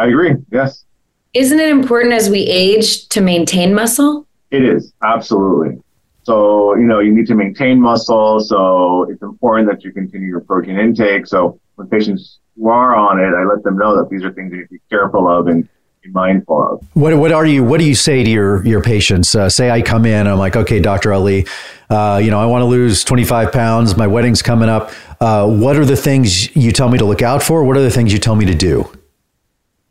I 0.00 0.06
agree. 0.06 0.34
Yes. 0.50 0.86
Isn't 1.34 1.60
it 1.60 1.68
important 1.68 2.14
as 2.14 2.30
we 2.30 2.40
age 2.40 3.06
to 3.08 3.20
maintain 3.20 3.74
muscle? 3.74 4.26
It 4.50 4.64
is. 4.64 4.94
Absolutely. 5.02 5.78
So, 6.22 6.74
you 6.74 6.84
know, 6.84 7.00
you 7.00 7.14
need 7.14 7.26
to 7.26 7.34
maintain 7.34 7.78
muscle. 7.78 8.40
So 8.40 9.02
it's 9.10 9.20
important 9.20 9.68
that 9.68 9.84
you 9.84 9.92
continue 9.92 10.26
your 10.26 10.40
protein 10.40 10.78
intake. 10.78 11.26
So 11.26 11.60
when 11.74 11.86
patients 11.88 12.38
who 12.56 12.70
are 12.70 12.96
on 12.96 13.20
it, 13.20 13.34
I 13.36 13.44
let 13.44 13.62
them 13.62 13.76
know 13.76 13.94
that 13.96 14.08
these 14.08 14.24
are 14.24 14.32
things 14.32 14.52
you 14.52 14.60
need 14.60 14.64
to 14.64 14.70
be 14.70 14.80
careful 14.88 15.28
of 15.28 15.48
and 15.48 15.68
be 16.02 16.08
mindful 16.08 16.62
of. 16.72 16.88
What 16.94 17.14
what 17.18 17.30
are 17.30 17.44
you? 17.44 17.62
What 17.62 17.78
do 17.78 17.84
you 17.84 17.94
say 17.94 18.24
to 18.24 18.30
your 18.30 18.66
your 18.66 18.80
patients? 18.80 19.34
Uh, 19.34 19.50
say 19.50 19.70
I 19.70 19.82
come 19.82 20.06
in, 20.06 20.26
I'm 20.26 20.38
like, 20.38 20.56
okay, 20.56 20.80
Doctor 20.80 21.12
Ali, 21.12 21.46
uh, 21.90 22.18
you 22.24 22.30
know, 22.30 22.40
I 22.40 22.46
want 22.46 22.62
to 22.62 22.66
lose 22.66 23.04
25 23.04 23.52
pounds. 23.52 23.98
My 23.98 24.06
wedding's 24.06 24.40
coming 24.40 24.70
up. 24.70 24.92
Uh, 25.20 25.46
what 25.46 25.76
are 25.76 25.84
the 25.84 25.96
things 25.96 26.56
you 26.56 26.72
tell 26.72 26.88
me 26.88 26.96
to 26.96 27.04
look 27.04 27.20
out 27.20 27.42
for? 27.42 27.64
What 27.64 27.76
are 27.76 27.82
the 27.82 27.90
things 27.90 28.14
you 28.14 28.18
tell 28.18 28.34
me 28.34 28.46
to 28.46 28.54
do? 28.54 28.90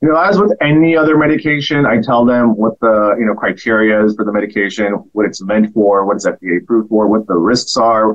You 0.01 0.07
know, 0.07 0.15
as 0.15 0.39
with 0.39 0.53
any 0.61 0.95
other 0.95 1.17
medication, 1.17 1.85
I 1.85 2.01
tell 2.01 2.23
them 2.23 2.55
what 2.55 2.79
the 2.79 3.15
you 3.19 3.25
know 3.25 3.33
criteria 3.33 4.03
is 4.05 4.15
for 4.15 4.23
the 4.23 4.31
medication, 4.31 4.93
what 5.11 5.25
it's 5.25 5.41
meant 5.41 5.73
for, 5.73 6.05
what 6.05 6.15
it's 6.15 6.25
FDA 6.25 6.61
approved 6.61 6.87
for, 6.89 7.07
what 7.07 7.27
the 7.27 7.35
risks 7.35 7.75
are, 7.75 8.13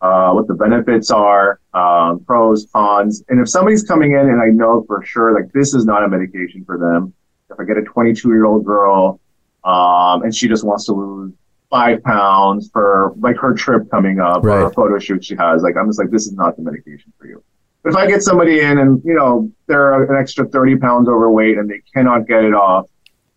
uh, 0.00 0.30
what 0.32 0.46
the 0.46 0.54
benefits 0.54 1.10
are, 1.10 1.58
um, 1.72 2.20
pros, 2.24 2.68
cons. 2.72 3.24
And 3.28 3.40
if 3.40 3.48
somebody's 3.48 3.82
coming 3.82 4.12
in 4.12 4.20
and 4.20 4.40
I 4.40 4.46
know 4.48 4.84
for 4.86 5.04
sure 5.04 5.34
like 5.34 5.52
this 5.52 5.74
is 5.74 5.84
not 5.84 6.04
a 6.04 6.08
medication 6.08 6.64
for 6.64 6.78
them, 6.78 7.12
if 7.50 7.58
I 7.58 7.64
get 7.64 7.78
a 7.78 7.82
22 7.82 8.28
year 8.28 8.44
old 8.44 8.64
girl 8.64 9.18
um, 9.64 10.22
and 10.22 10.32
she 10.34 10.46
just 10.46 10.62
wants 10.64 10.84
to 10.86 10.92
lose 10.92 11.32
five 11.68 12.00
pounds 12.04 12.70
for 12.72 13.12
like 13.18 13.36
her 13.38 13.54
trip 13.54 13.90
coming 13.90 14.20
up 14.20 14.44
Right. 14.44 14.60
or 14.62 14.66
a 14.66 14.72
photo 14.72 15.00
shoot 15.00 15.24
she 15.24 15.34
has, 15.34 15.62
like 15.64 15.76
I'm 15.76 15.88
just 15.88 15.98
like 15.98 16.10
this 16.10 16.26
is 16.26 16.32
not 16.34 16.54
the 16.56 16.62
medication 16.62 17.12
for 17.18 17.26
you. 17.26 17.42
If 17.84 17.94
I 17.96 18.06
get 18.06 18.22
somebody 18.22 18.60
in 18.60 18.78
and 18.78 19.02
you 19.04 19.14
know 19.14 19.50
they're 19.66 20.04
an 20.04 20.18
extra 20.18 20.46
30 20.46 20.76
pounds 20.76 21.08
overweight 21.08 21.58
and 21.58 21.68
they 21.68 21.82
cannot 21.92 22.26
get 22.26 22.44
it 22.44 22.54
off, 22.54 22.86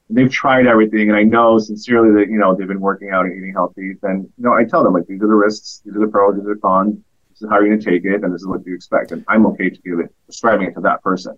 and 0.08 0.18
they've 0.18 0.32
tried 0.32 0.68
everything, 0.68 1.10
and 1.10 1.18
I 1.18 1.24
know 1.24 1.60
sincerely 1.60 2.14
that 2.20 2.32
you 2.32 2.38
know 2.38 2.56
they've 2.56 2.68
been 2.68 2.80
working 2.80 3.10
out 3.10 3.26
and 3.26 3.38
eating 3.38 3.54
healthy, 3.54 3.96
then 4.02 4.30
you 4.38 4.44
know 4.44 4.54
I 4.54 4.64
tell 4.64 4.84
them 4.84 4.94
like 4.94 5.06
these 5.08 5.22
are 5.22 5.28
the 5.28 5.34
risks, 5.34 5.82
these 5.86 5.96
are 5.96 6.00
the 6.00 6.08
pros, 6.08 6.36
these 6.36 6.46
are 6.46 6.56
the 6.56 6.62
cons. 6.62 6.98
This 7.32 7.42
is 7.42 7.50
how 7.50 7.60
you're 7.60 7.68
going 7.68 7.80
to 7.80 7.92
take 7.92 8.06
it, 8.06 8.24
and 8.24 8.34
this 8.34 8.42
is 8.42 8.48
what 8.48 8.66
you 8.66 8.74
expect, 8.74 9.12
and 9.12 9.24
I'm 9.28 9.46
okay 9.48 9.70
to 9.70 9.82
give 9.82 10.00
it, 10.00 10.14
prescribing 10.26 10.68
it 10.68 10.74
to 10.76 10.82
that 10.82 11.04
person. 11.04 11.38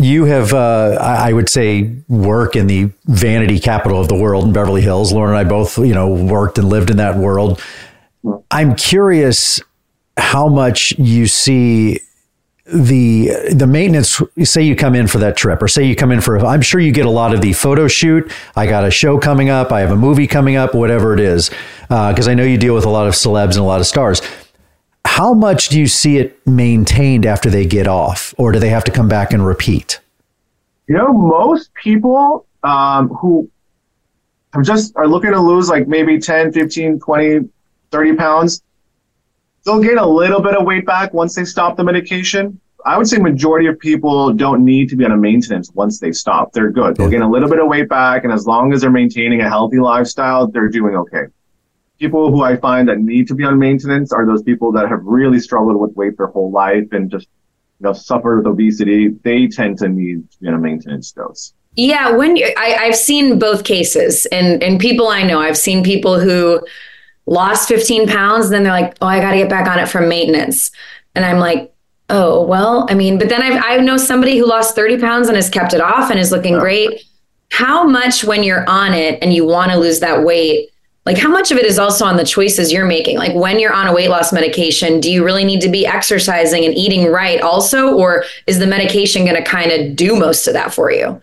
You 0.00 0.26
have, 0.26 0.52
uh, 0.52 0.98
I 1.00 1.30
I 1.30 1.32
would 1.32 1.48
say, 1.48 1.96
work 2.08 2.56
in 2.56 2.66
the 2.66 2.90
vanity 3.06 3.58
capital 3.60 4.00
of 4.00 4.08
the 4.08 4.16
world 4.16 4.44
in 4.44 4.52
Beverly 4.52 4.82
Hills. 4.82 5.12
Lauren 5.12 5.30
and 5.30 5.38
I 5.38 5.48
both, 5.48 5.78
you 5.78 5.94
know, 5.94 6.08
worked 6.08 6.58
and 6.58 6.68
lived 6.68 6.90
in 6.90 6.96
that 6.98 7.16
world. 7.16 7.60
I'm 8.50 8.74
curious 8.74 9.60
how 10.16 10.48
much 10.48 10.92
you 10.98 11.26
see 11.26 12.00
the 12.72 13.30
the 13.52 13.66
maintenance. 13.66 14.20
Say 14.44 14.62
you 14.62 14.76
come 14.76 14.94
in 14.94 15.06
for 15.06 15.18
that 15.18 15.36
trip, 15.36 15.62
or 15.62 15.68
say 15.68 15.84
you 15.84 15.96
come 15.96 16.12
in 16.12 16.20
for. 16.20 16.38
I'm 16.38 16.60
sure 16.60 16.80
you 16.80 16.92
get 16.92 17.06
a 17.06 17.10
lot 17.10 17.34
of 17.34 17.40
the 17.40 17.52
photo 17.52 17.88
shoot. 17.88 18.30
I 18.56 18.66
got 18.66 18.84
a 18.84 18.90
show 18.90 19.18
coming 19.18 19.48
up. 19.48 19.72
I 19.72 19.80
have 19.80 19.90
a 19.90 19.96
movie 19.96 20.26
coming 20.26 20.56
up. 20.56 20.74
Whatever 20.74 21.14
it 21.14 21.20
is, 21.20 21.50
because 21.88 22.28
I 22.28 22.34
know 22.34 22.44
you 22.44 22.58
deal 22.58 22.74
with 22.74 22.84
a 22.84 22.90
lot 22.90 23.06
of 23.06 23.14
celebs 23.14 23.52
and 23.52 23.58
a 23.58 23.64
lot 23.64 23.80
of 23.80 23.86
stars. 23.86 24.20
How 25.04 25.32
much 25.34 25.70
do 25.70 25.80
you 25.80 25.86
see 25.86 26.18
it 26.18 26.46
maintained 26.46 27.24
after 27.24 27.48
they 27.50 27.64
get 27.64 27.86
off, 27.86 28.34
or 28.36 28.52
do 28.52 28.58
they 28.58 28.68
have 28.68 28.84
to 28.84 28.90
come 28.90 29.08
back 29.08 29.32
and 29.32 29.44
repeat? 29.46 30.00
You 30.86 30.96
know, 30.96 31.12
most 31.12 31.72
people 31.74 32.46
um, 32.62 33.08
who 33.08 33.50
have 34.52 34.64
just 34.64 34.94
are 34.96 35.08
looking 35.08 35.32
to 35.32 35.40
lose 35.40 35.68
like 35.68 35.88
maybe 35.88 36.18
10, 36.18 36.52
15, 36.52 37.00
20, 37.00 37.48
30 37.90 38.16
pounds, 38.16 38.62
they'll 39.68 39.80
gain 39.80 39.98
a 39.98 40.06
little 40.06 40.40
bit 40.40 40.56
of 40.56 40.64
weight 40.64 40.86
back 40.86 41.12
once 41.12 41.34
they 41.34 41.44
stop 41.44 41.76
the 41.76 41.84
medication. 41.84 42.58
I 42.86 42.96
would 42.96 43.06
say 43.06 43.18
majority 43.18 43.66
of 43.66 43.78
people 43.78 44.32
don't 44.32 44.64
need 44.64 44.88
to 44.88 44.96
be 44.96 45.04
on 45.04 45.12
a 45.12 45.16
maintenance 45.16 45.70
once 45.74 46.00
they 46.00 46.10
stop. 46.12 46.52
They're 46.52 46.70
good. 46.70 46.96
They'll 46.96 47.10
gain 47.10 47.20
a 47.20 47.30
little 47.30 47.50
bit 47.50 47.58
of 47.58 47.68
weight 47.68 47.88
back, 47.88 48.24
and 48.24 48.32
as 48.32 48.46
long 48.46 48.72
as 48.72 48.80
they're 48.80 48.90
maintaining 48.90 49.42
a 49.42 49.48
healthy 49.48 49.78
lifestyle, 49.78 50.46
they're 50.46 50.68
doing 50.70 50.94
okay. 50.96 51.24
People 51.98 52.30
who 52.30 52.42
I 52.42 52.56
find 52.56 52.88
that 52.88 52.98
need 52.98 53.28
to 53.28 53.34
be 53.34 53.44
on 53.44 53.58
maintenance 53.58 54.10
are 54.12 54.24
those 54.24 54.42
people 54.42 54.72
that 54.72 54.88
have 54.88 55.00
really 55.02 55.38
struggled 55.38 55.76
with 55.76 55.94
weight 55.96 56.16
their 56.16 56.28
whole 56.28 56.50
life 56.50 56.86
and 56.92 57.10
just 57.10 57.28
you 57.80 57.84
know 57.84 57.92
suffered 57.92 58.38
with 58.38 58.46
obesity. 58.46 59.08
They 59.08 59.48
tend 59.48 59.78
to 59.78 59.88
need 59.88 60.30
to 60.30 60.38
be 60.38 60.48
on 60.48 60.54
a 60.54 60.58
maintenance 60.58 61.12
dose. 61.12 61.52
Yeah, 61.74 62.12
when 62.12 62.36
you, 62.36 62.50
I, 62.56 62.76
I've 62.80 62.96
seen 62.96 63.38
both 63.38 63.64
cases, 63.64 64.24
and 64.26 64.62
and 64.62 64.80
people 64.80 65.08
I 65.08 65.24
know, 65.24 65.40
I've 65.40 65.58
seen 65.58 65.84
people 65.84 66.18
who 66.20 66.62
lost 67.28 67.68
15 67.68 68.08
pounds, 68.08 68.50
then 68.50 68.62
they're 68.62 68.72
like, 68.72 68.96
oh, 69.00 69.06
I 69.06 69.20
got 69.20 69.32
to 69.32 69.36
get 69.36 69.50
back 69.50 69.68
on 69.68 69.78
it 69.78 69.88
from 69.88 70.08
maintenance, 70.08 70.70
and 71.14 71.24
I'm 71.24 71.38
like, 71.38 71.72
oh, 72.10 72.42
well, 72.44 72.86
I 72.88 72.94
mean, 72.94 73.18
but 73.18 73.28
then 73.28 73.42
I've, 73.42 73.62
I 73.62 73.76
know 73.78 73.96
somebody 73.96 74.38
who 74.38 74.46
lost 74.46 74.74
30 74.74 74.98
pounds 74.98 75.28
and 75.28 75.36
has 75.36 75.50
kept 75.50 75.74
it 75.74 75.80
off 75.80 76.10
and 76.10 76.18
is 76.18 76.32
looking 76.32 76.58
great. 76.58 77.04
How 77.50 77.84
much 77.84 78.24
when 78.24 78.42
you're 78.42 78.68
on 78.68 78.94
it 78.94 79.22
and 79.22 79.32
you 79.32 79.44
want 79.44 79.72
to 79.72 79.78
lose 79.78 80.00
that 80.00 80.24
weight? 80.24 80.70
Like, 81.04 81.18
how 81.18 81.30
much 81.30 81.50
of 81.50 81.58
it 81.58 81.64
is 81.64 81.78
also 81.78 82.04
on 82.04 82.16
the 82.16 82.24
choices 82.24 82.72
you're 82.72 82.86
making? 82.86 83.16
Like, 83.18 83.34
when 83.34 83.58
you're 83.58 83.72
on 83.72 83.86
a 83.86 83.94
weight 83.94 84.10
loss 84.10 84.32
medication, 84.32 85.00
do 85.00 85.10
you 85.10 85.24
really 85.24 85.44
need 85.44 85.60
to 85.62 85.68
be 85.70 85.86
exercising 85.86 86.64
and 86.64 86.74
eating 86.74 87.10
right 87.10 87.40
also? 87.40 87.94
Or 87.94 88.24
is 88.46 88.58
the 88.58 88.66
medication 88.66 89.24
going 89.24 89.42
to 89.42 89.42
kind 89.42 89.70
of 89.70 89.96
do 89.96 90.16
most 90.16 90.46
of 90.46 90.54
that 90.54 90.72
for 90.72 90.90
you? 90.90 91.20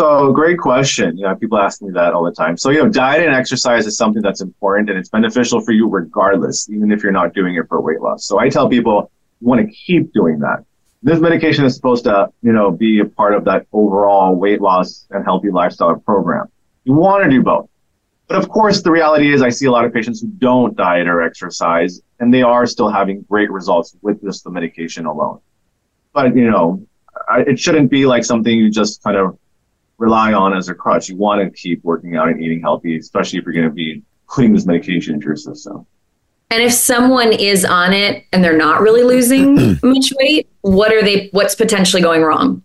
So 0.00 0.32
great 0.32 0.58
question. 0.58 1.18
You 1.18 1.24
know, 1.24 1.36
people 1.36 1.58
ask 1.58 1.82
me 1.82 1.90
that 1.90 2.14
all 2.14 2.24
the 2.24 2.32
time. 2.32 2.56
So, 2.56 2.70
you 2.70 2.82
know, 2.82 2.88
diet 2.88 3.22
and 3.22 3.34
exercise 3.34 3.86
is 3.86 3.98
something 3.98 4.22
that's 4.22 4.40
important 4.40 4.88
and 4.88 4.98
it's 4.98 5.10
beneficial 5.10 5.60
for 5.60 5.72
you 5.72 5.90
regardless, 5.90 6.70
even 6.70 6.90
if 6.90 7.02
you're 7.02 7.12
not 7.12 7.34
doing 7.34 7.56
it 7.56 7.68
for 7.68 7.82
weight 7.82 8.00
loss. 8.00 8.24
So 8.24 8.40
I 8.40 8.48
tell 8.48 8.66
people 8.66 9.12
you 9.42 9.48
want 9.48 9.60
to 9.60 9.70
keep 9.70 10.14
doing 10.14 10.38
that. 10.38 10.64
This 11.02 11.20
medication 11.20 11.66
is 11.66 11.76
supposed 11.76 12.04
to, 12.04 12.30
you 12.40 12.50
know, 12.50 12.70
be 12.70 13.00
a 13.00 13.04
part 13.04 13.34
of 13.34 13.44
that 13.44 13.66
overall 13.74 14.34
weight 14.34 14.62
loss 14.62 15.06
and 15.10 15.22
healthy 15.22 15.50
lifestyle 15.50 15.94
program. 15.96 16.46
You 16.84 16.94
want 16.94 17.24
to 17.24 17.28
do 17.28 17.42
both. 17.42 17.68
But 18.26 18.38
of 18.38 18.48
course, 18.48 18.80
the 18.80 18.90
reality 18.90 19.30
is 19.30 19.42
I 19.42 19.50
see 19.50 19.66
a 19.66 19.70
lot 19.70 19.84
of 19.84 19.92
patients 19.92 20.22
who 20.22 20.28
don't 20.28 20.74
diet 20.78 21.08
or 21.08 21.20
exercise 21.20 22.00
and 22.18 22.32
they 22.32 22.40
are 22.40 22.64
still 22.64 22.88
having 22.88 23.20
great 23.28 23.50
results 23.50 23.94
with 24.00 24.22
just 24.22 24.44
the 24.44 24.50
medication 24.50 25.04
alone. 25.04 25.40
But, 26.14 26.34
you 26.34 26.50
know, 26.50 26.86
I, 27.28 27.40
it 27.40 27.60
shouldn't 27.60 27.90
be 27.90 28.06
like 28.06 28.24
something 28.24 28.50
you 28.50 28.70
just 28.70 29.02
kind 29.02 29.18
of 29.18 29.38
rely 30.00 30.32
on 30.32 30.56
as 30.56 30.68
a 30.68 30.74
crutch. 30.74 31.08
You 31.10 31.16
want 31.16 31.40
to 31.42 31.50
keep 31.50 31.84
working 31.84 32.16
out 32.16 32.28
and 32.28 32.42
eating 32.42 32.60
healthy, 32.60 32.96
especially 32.96 33.38
if 33.38 33.44
you're 33.44 33.52
going 33.52 33.68
to 33.68 33.72
be 33.72 34.02
putting 34.28 34.52
this 34.52 34.66
medication 34.66 35.14
into 35.14 35.26
your 35.26 35.36
system. 35.36 35.86
And 36.50 36.62
if 36.62 36.72
someone 36.72 37.32
is 37.32 37.64
on 37.64 37.92
it 37.92 38.24
and 38.32 38.42
they're 38.42 38.56
not 38.56 38.80
really 38.80 39.04
losing 39.04 39.78
much 39.82 40.12
weight, 40.18 40.48
what 40.62 40.92
are 40.92 41.02
they? 41.02 41.28
What's 41.32 41.54
potentially 41.54 42.02
going 42.02 42.22
wrong? 42.22 42.64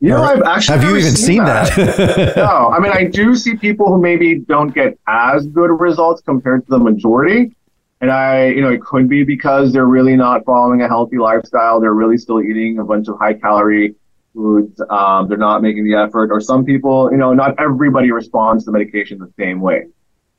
You 0.00 0.10
know, 0.10 0.22
I've 0.22 0.42
actually 0.42 0.78
Have 0.78 0.90
you 0.90 0.96
even 0.96 1.16
seen 1.16 1.44
that? 1.44 2.34
no, 2.36 2.68
I 2.68 2.80
mean, 2.80 2.92
I 2.92 3.04
do 3.04 3.34
see 3.34 3.56
people 3.56 3.86
who 3.86 4.00
maybe 4.00 4.38
don't 4.38 4.74
get 4.74 4.98
as 5.06 5.46
good 5.46 5.70
results 5.70 6.20
compared 6.22 6.66
to 6.66 6.70
the 6.70 6.78
majority. 6.78 7.54
And 8.00 8.10
I, 8.10 8.48
you 8.48 8.60
know, 8.60 8.70
it 8.70 8.82
could 8.82 9.08
be 9.08 9.24
because 9.24 9.72
they're 9.72 9.86
really 9.86 10.16
not 10.16 10.44
following 10.44 10.82
a 10.82 10.88
healthy 10.88 11.16
lifestyle. 11.16 11.80
They're 11.80 11.94
really 11.94 12.18
still 12.18 12.42
eating 12.42 12.78
a 12.78 12.84
bunch 12.84 13.08
of 13.08 13.18
high 13.18 13.34
calorie 13.34 13.94
foods. 14.36 14.80
Um, 14.90 15.28
they're 15.28 15.38
not 15.38 15.62
making 15.62 15.84
the 15.90 15.94
effort. 15.96 16.30
Or 16.30 16.40
some 16.40 16.64
people, 16.64 17.10
you 17.10 17.16
know, 17.16 17.32
not 17.34 17.58
everybody 17.58 18.12
responds 18.12 18.64
to 18.66 18.70
medication 18.70 19.18
the 19.18 19.32
same 19.38 19.60
way. 19.60 19.86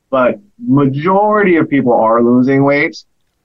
But 0.09 0.39
majority 0.65 1.57
of 1.57 1.67
people 1.69 1.91
are 1.93 2.23
losing 2.23 2.63
weight. 2.63 2.95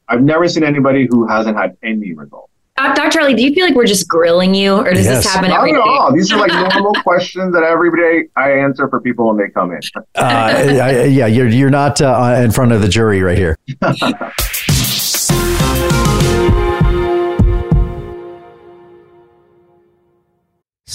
I've 0.09 0.23
never 0.23 0.47
seen 0.49 0.63
anybody 0.63 1.09
who 1.11 1.27
hasn't 1.27 1.57
had 1.57 1.77
any 1.83 2.13
results. 2.13 2.51
Uh, 2.79 2.95
Dr. 2.95 3.21
Ali, 3.21 3.35
do 3.35 3.43
you 3.43 3.53
feel 3.53 3.67
like 3.67 3.75
we're 3.75 3.85
just 3.87 4.09
grilling 4.09 4.55
you, 4.55 4.75
or 4.77 4.93
does 4.95 5.05
Yes. 5.05 5.25
this 5.25 5.33
happen 5.33 5.51
Not 5.51 5.59
every 5.59 5.73
at 5.73 5.77
day? 5.77 5.83
all. 5.85 6.13
These 6.13 6.33
are 6.33 6.39
like 6.39 6.53
normal 6.75 6.95
questions 7.03 7.53
that 7.55 7.63
every 7.63 7.91
day 8.01 8.29
I 8.37 8.51
answer 8.53 8.89
for 8.89 9.01
people 9.01 9.29
when 9.29 9.37
they 9.37 9.49
come 9.53 9.73
in. 9.73 9.81
uh, 9.97 10.01
I- 10.21 11.05
yeah, 11.05 11.27
you're 11.27 11.49
you're 11.49 11.71
not 11.71 12.01
uh, 12.01 12.37
in 12.43 12.51
front 12.51 12.73
of 12.73 12.81
the 12.81 12.89
jury 12.89 13.21
right 13.23 13.37
here. 13.39 13.57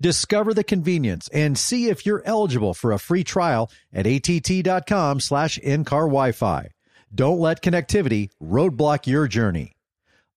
Discover 0.00 0.54
the 0.54 0.64
convenience 0.64 1.28
and 1.32 1.58
see 1.58 1.88
if 1.88 2.06
you're 2.06 2.22
eligible 2.24 2.72
for 2.72 2.92
a 2.92 2.98
free 2.98 3.24
trial 3.24 3.70
at 3.92 4.06
att.com 4.06 5.18
slash 5.18 5.58
in-car 5.58 6.02
Wi-Fi. 6.02 6.68
Don't 7.12 7.40
let 7.40 7.62
connectivity 7.62 8.30
roadblock 8.40 9.06
your 9.06 9.26
journey. 9.26 9.76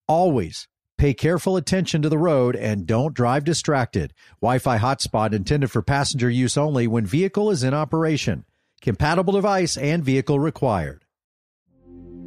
Always 0.08 0.68
pay 0.98 1.14
careful 1.14 1.58
attention 1.58 2.02
to 2.02 2.10
the 2.10 2.18
road 2.18 2.56
and 2.56 2.88
don't 2.88 3.14
drive 3.14 3.44
distracted. 3.44 4.14
Wi-Fi 4.42 4.78
hotspot 4.80 5.34
intended 5.34 5.70
for 5.70 5.82
passenger 5.82 6.30
use 6.30 6.58
only 6.58 6.88
when 6.88 7.06
vehicle 7.06 7.52
is 7.52 7.64
in 7.64 7.74
operation. 7.74 8.46
Compatible 8.82 9.34
device 9.34 9.78
and 9.78 10.04
vehicle 10.04 10.40
required. 10.40 11.06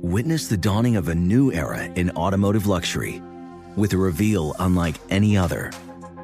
Witness 0.02 0.48
the 0.48 0.56
dawning 0.56 0.96
of 0.96 1.08
a 1.08 1.14
new 1.14 1.50
era 1.50 1.84
in 1.84 2.10
automotive 2.10 2.66
luxury 2.66 3.20
with 3.74 3.92
a 3.92 3.96
reveal 3.96 4.54
unlike 4.60 4.96
any 5.08 5.36
other 5.36 5.72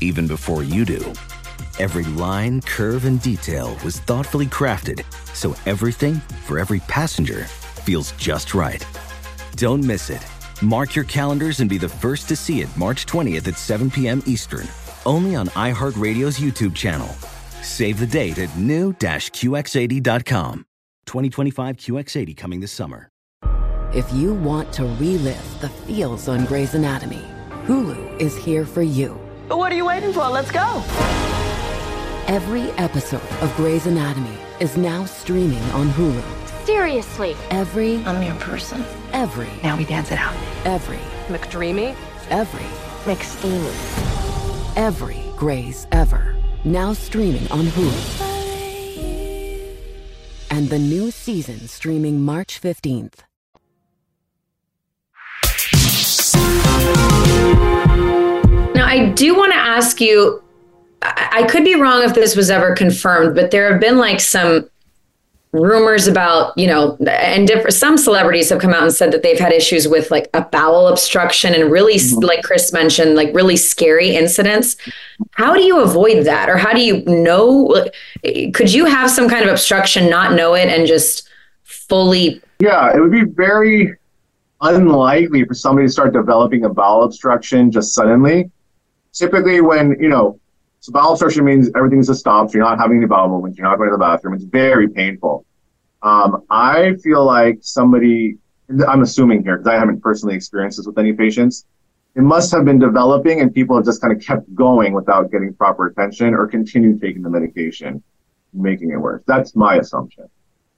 even 0.00 0.26
before 0.26 0.62
you 0.62 0.84
do. 0.84 1.00
Every 1.78 2.04
line, 2.04 2.60
curve, 2.62 3.06
and 3.06 3.22
detail 3.22 3.76
was 3.84 4.00
thoughtfully 4.00 4.46
crafted 4.46 5.04
so 5.34 5.54
everything 5.64 6.14
for 6.46 6.58
every 6.58 6.80
passenger 6.80 7.44
feels 7.44 8.12
just 8.12 8.54
right. 8.54 8.86
Don't 9.56 9.82
miss 9.82 10.10
it. 10.10 10.24
Mark 10.62 10.94
your 10.94 11.06
calendars 11.06 11.60
and 11.60 11.70
be 11.70 11.78
the 11.78 11.88
first 11.88 12.28
to 12.28 12.36
see 12.36 12.60
it 12.60 12.68
March 12.76 13.06
20th 13.06 13.48
at 13.48 13.56
7 13.56 13.90
p.m. 13.90 14.22
Eastern, 14.26 14.68
only 15.06 15.34
on 15.34 15.46
iHeartRadio's 15.48 16.38
YouTube 16.38 16.74
channel. 16.74 17.08
Save 17.62 17.98
the 17.98 18.06
date 18.06 18.38
at 18.38 18.54
new-QX80.com. 18.58 20.66
2025 21.06 21.76
QX80 21.76 22.36
coming 22.36 22.60
this 22.60 22.72
summer. 22.72 23.08
If 23.92 24.12
you 24.12 24.34
want 24.34 24.72
to 24.74 24.84
relive 24.84 25.60
the 25.60 25.68
feels 25.68 26.28
on 26.28 26.44
Grey's 26.44 26.74
Anatomy, 26.74 27.24
Hulu 27.64 28.20
is 28.20 28.36
here 28.36 28.64
for 28.64 28.82
you. 28.82 29.18
What 29.50 29.72
are 29.72 29.74
you 29.74 29.86
waiting 29.86 30.12
for? 30.12 30.28
Let's 30.28 30.50
go. 30.50 30.82
Every 32.26 32.70
episode 32.72 33.22
of 33.42 33.54
Grey's 33.56 33.86
Anatomy 33.86 34.38
is 34.60 34.76
now 34.76 35.04
streaming 35.04 35.62
on 35.72 35.88
Hulu. 35.90 36.22
Seriously. 36.64 37.36
Every, 37.50 37.96
I'm 38.04 38.22
your 38.22 38.36
person. 38.36 38.84
every, 39.12 39.48
Now 39.62 39.76
we 39.76 39.84
dance 39.84 40.12
it 40.12 40.18
out. 40.18 40.34
every, 40.64 40.98
McDreamy? 41.28 41.96
every, 42.30 42.66
McSteamy. 43.12 44.76
every 44.76 45.20
Grey's 45.36 45.86
ever. 45.90 46.36
Now 46.64 46.92
streaming 46.92 47.50
on 47.50 47.64
Hulu. 47.66 48.26
And 50.50 50.68
the 50.68 50.78
new 50.78 51.10
season 51.10 51.66
streaming 51.66 52.20
March 52.20 52.60
15th. 52.60 53.20
Now, 58.80 58.86
I 58.86 59.10
do 59.10 59.36
want 59.36 59.52
to 59.52 59.58
ask 59.58 60.00
you 60.00 60.42
I, 61.02 61.46
could 61.50 61.64
be 61.64 61.74
wrong 61.74 62.02
if 62.02 62.14
this 62.14 62.34
was 62.34 62.48
ever 62.48 62.74
confirmed, 62.74 63.34
but 63.34 63.50
there 63.50 63.70
have 63.70 63.78
been 63.78 63.98
like 63.98 64.20
some 64.20 64.70
rumors 65.52 66.06
about, 66.06 66.56
you 66.56 66.66
know, 66.66 66.96
and 67.06 67.46
different, 67.46 67.74
some 67.74 67.98
celebrities 67.98 68.48
have 68.48 68.58
come 68.58 68.72
out 68.72 68.82
and 68.82 68.92
said 68.92 69.12
that 69.12 69.22
they've 69.22 69.38
had 69.38 69.52
issues 69.52 69.86
with 69.86 70.10
like 70.10 70.30
a 70.32 70.40
bowel 70.40 70.88
obstruction 70.88 71.54
and 71.54 71.70
really, 71.70 71.96
mm-hmm. 71.96 72.24
like 72.24 72.42
Chris 72.42 72.72
mentioned, 72.72 73.16
like 73.16 73.34
really 73.34 73.56
scary 73.56 74.16
incidents. 74.16 74.78
How 75.32 75.52
do 75.52 75.60
you 75.62 75.80
avoid 75.80 76.24
that? 76.24 76.48
Or 76.48 76.56
how 76.56 76.72
do 76.72 76.80
you 76.80 77.04
know? 77.04 77.86
Could 78.54 78.72
you 78.72 78.86
have 78.86 79.10
some 79.10 79.28
kind 79.28 79.44
of 79.44 79.50
obstruction, 79.50 80.08
not 80.08 80.32
know 80.32 80.54
it, 80.54 80.68
and 80.68 80.86
just 80.86 81.28
fully 81.64 82.40
Yeah, 82.60 82.96
it 82.96 83.00
would 83.00 83.12
be 83.12 83.24
very 83.24 83.94
unlikely 84.62 85.44
for 85.44 85.52
somebody 85.52 85.86
to 85.86 85.92
start 85.92 86.14
developing 86.14 86.64
a 86.64 86.70
bowel 86.70 87.04
obstruction 87.04 87.70
just 87.70 87.92
suddenly. 87.92 88.50
Typically, 89.12 89.60
when 89.60 89.96
you 90.00 90.08
know, 90.08 90.38
so 90.80 90.92
bowel 90.92 91.12
obstruction 91.12 91.44
means 91.44 91.70
everything's 91.76 92.08
a 92.08 92.14
stop. 92.14 92.50
So 92.50 92.58
you're 92.58 92.64
not 92.64 92.78
having 92.78 92.98
any 92.98 93.06
bowel 93.06 93.28
movements. 93.28 93.58
You're 93.58 93.68
not 93.68 93.76
going 93.76 93.88
to 93.88 93.94
the 93.94 93.98
bathroom. 93.98 94.34
It's 94.34 94.44
very 94.44 94.88
painful. 94.88 95.44
Um, 96.02 96.44
I 96.50 96.94
feel 97.02 97.24
like 97.24 97.58
somebody. 97.62 98.38
I'm 98.86 99.02
assuming 99.02 99.42
here 99.42 99.56
because 99.58 99.68
I 99.68 99.78
haven't 99.78 100.00
personally 100.00 100.36
experienced 100.36 100.78
this 100.78 100.86
with 100.86 100.96
any 100.96 101.12
patients. 101.12 101.66
It 102.14 102.22
must 102.22 102.52
have 102.52 102.64
been 102.64 102.78
developing, 102.78 103.40
and 103.40 103.52
people 103.52 103.76
have 103.76 103.84
just 103.84 104.00
kind 104.00 104.12
of 104.12 104.22
kept 104.22 104.52
going 104.54 104.92
without 104.92 105.30
getting 105.30 105.54
proper 105.54 105.86
attention 105.86 106.34
or 106.34 106.46
continued 106.46 107.00
taking 107.00 107.22
the 107.22 107.30
medication, 107.30 108.02
making 108.52 108.90
it 108.90 108.96
worse. 108.96 109.22
That's 109.26 109.54
my 109.54 109.76
assumption. 109.76 110.28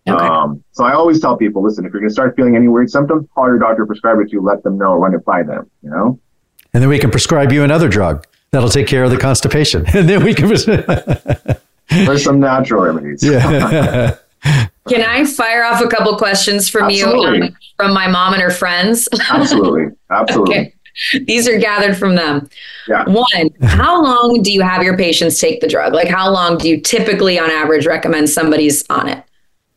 Okay. 0.09 0.25
Um, 0.25 0.64
so 0.73 0.85
I 0.85 0.95
always 0.95 1.21
tell 1.21 1.37
people, 1.37 1.62
listen, 1.62 1.87
if 1.87 1.92
you're 1.92 2.01
going 2.01 2.11
to 2.11 2.12
start 2.12 2.35
feeling 2.35 2.57
any 2.57 2.68
weird 2.68 2.90
symptoms, 2.90 3.29
call 3.35 3.47
your 3.47 3.59
doctor, 3.59 3.87
prescribe 3.87 4.18
it 4.21 4.27
to 4.27 4.33
you, 4.33 4.42
let 4.42 4.62
them 4.62 4.77
know, 4.77 4.95
run 4.95 5.14
it 5.14 5.25
by 5.25 5.42
them, 5.42 5.71
you 5.83 5.90
know? 5.90 6.18
And 6.74 6.82
then 6.82 6.88
we 6.88 6.98
can 6.98 7.11
prescribe 7.11 7.52
you 7.52 7.64
another 7.64 7.88
drug 7.88 8.26
that'll 8.50 8.68
take 8.68 8.87
care 8.87 9.04
of 9.04 9.11
the 9.11 9.18
constipation. 9.18 9.85
And 9.94 10.08
then 10.08 10.24
we 10.24 10.35
can. 10.35 10.48
There's 11.88 12.24
some 12.24 12.40
natural 12.40 12.82
remedies. 12.82 13.22
yeah. 13.22 14.16
Can 14.88 15.02
I 15.02 15.24
fire 15.24 15.62
off 15.62 15.80
a 15.80 15.87
couple 15.87 16.16
questions 16.16 16.68
from 16.68 16.85
Absolutely. 16.85 17.38
you 17.38 17.44
um, 17.44 17.56
from 17.76 17.94
my 17.94 18.08
mom 18.08 18.32
and 18.32 18.42
her 18.42 18.50
friends? 18.50 19.08
Absolutely. 19.30 19.96
Absolutely. 20.11 20.54
okay. 20.54 20.74
These 21.24 21.48
are 21.48 21.58
gathered 21.58 21.96
from 21.96 22.16
them. 22.16 22.48
Yeah. 22.88 23.04
One, 23.06 23.50
how 23.62 24.02
long 24.02 24.42
do 24.42 24.52
you 24.52 24.62
have 24.62 24.82
your 24.82 24.96
patients 24.96 25.40
take 25.40 25.61
the 25.61 25.68
drug? 25.68 25.92
Like, 25.94 26.08
how 26.08 26.30
long 26.30 26.58
do 26.58 26.68
you 26.68 26.80
typically, 26.80 27.38
on 27.38 27.50
average, 27.50 27.87
recommend 27.87 28.28
somebody's 28.28 28.85
on 28.90 29.08
it? 29.08 29.22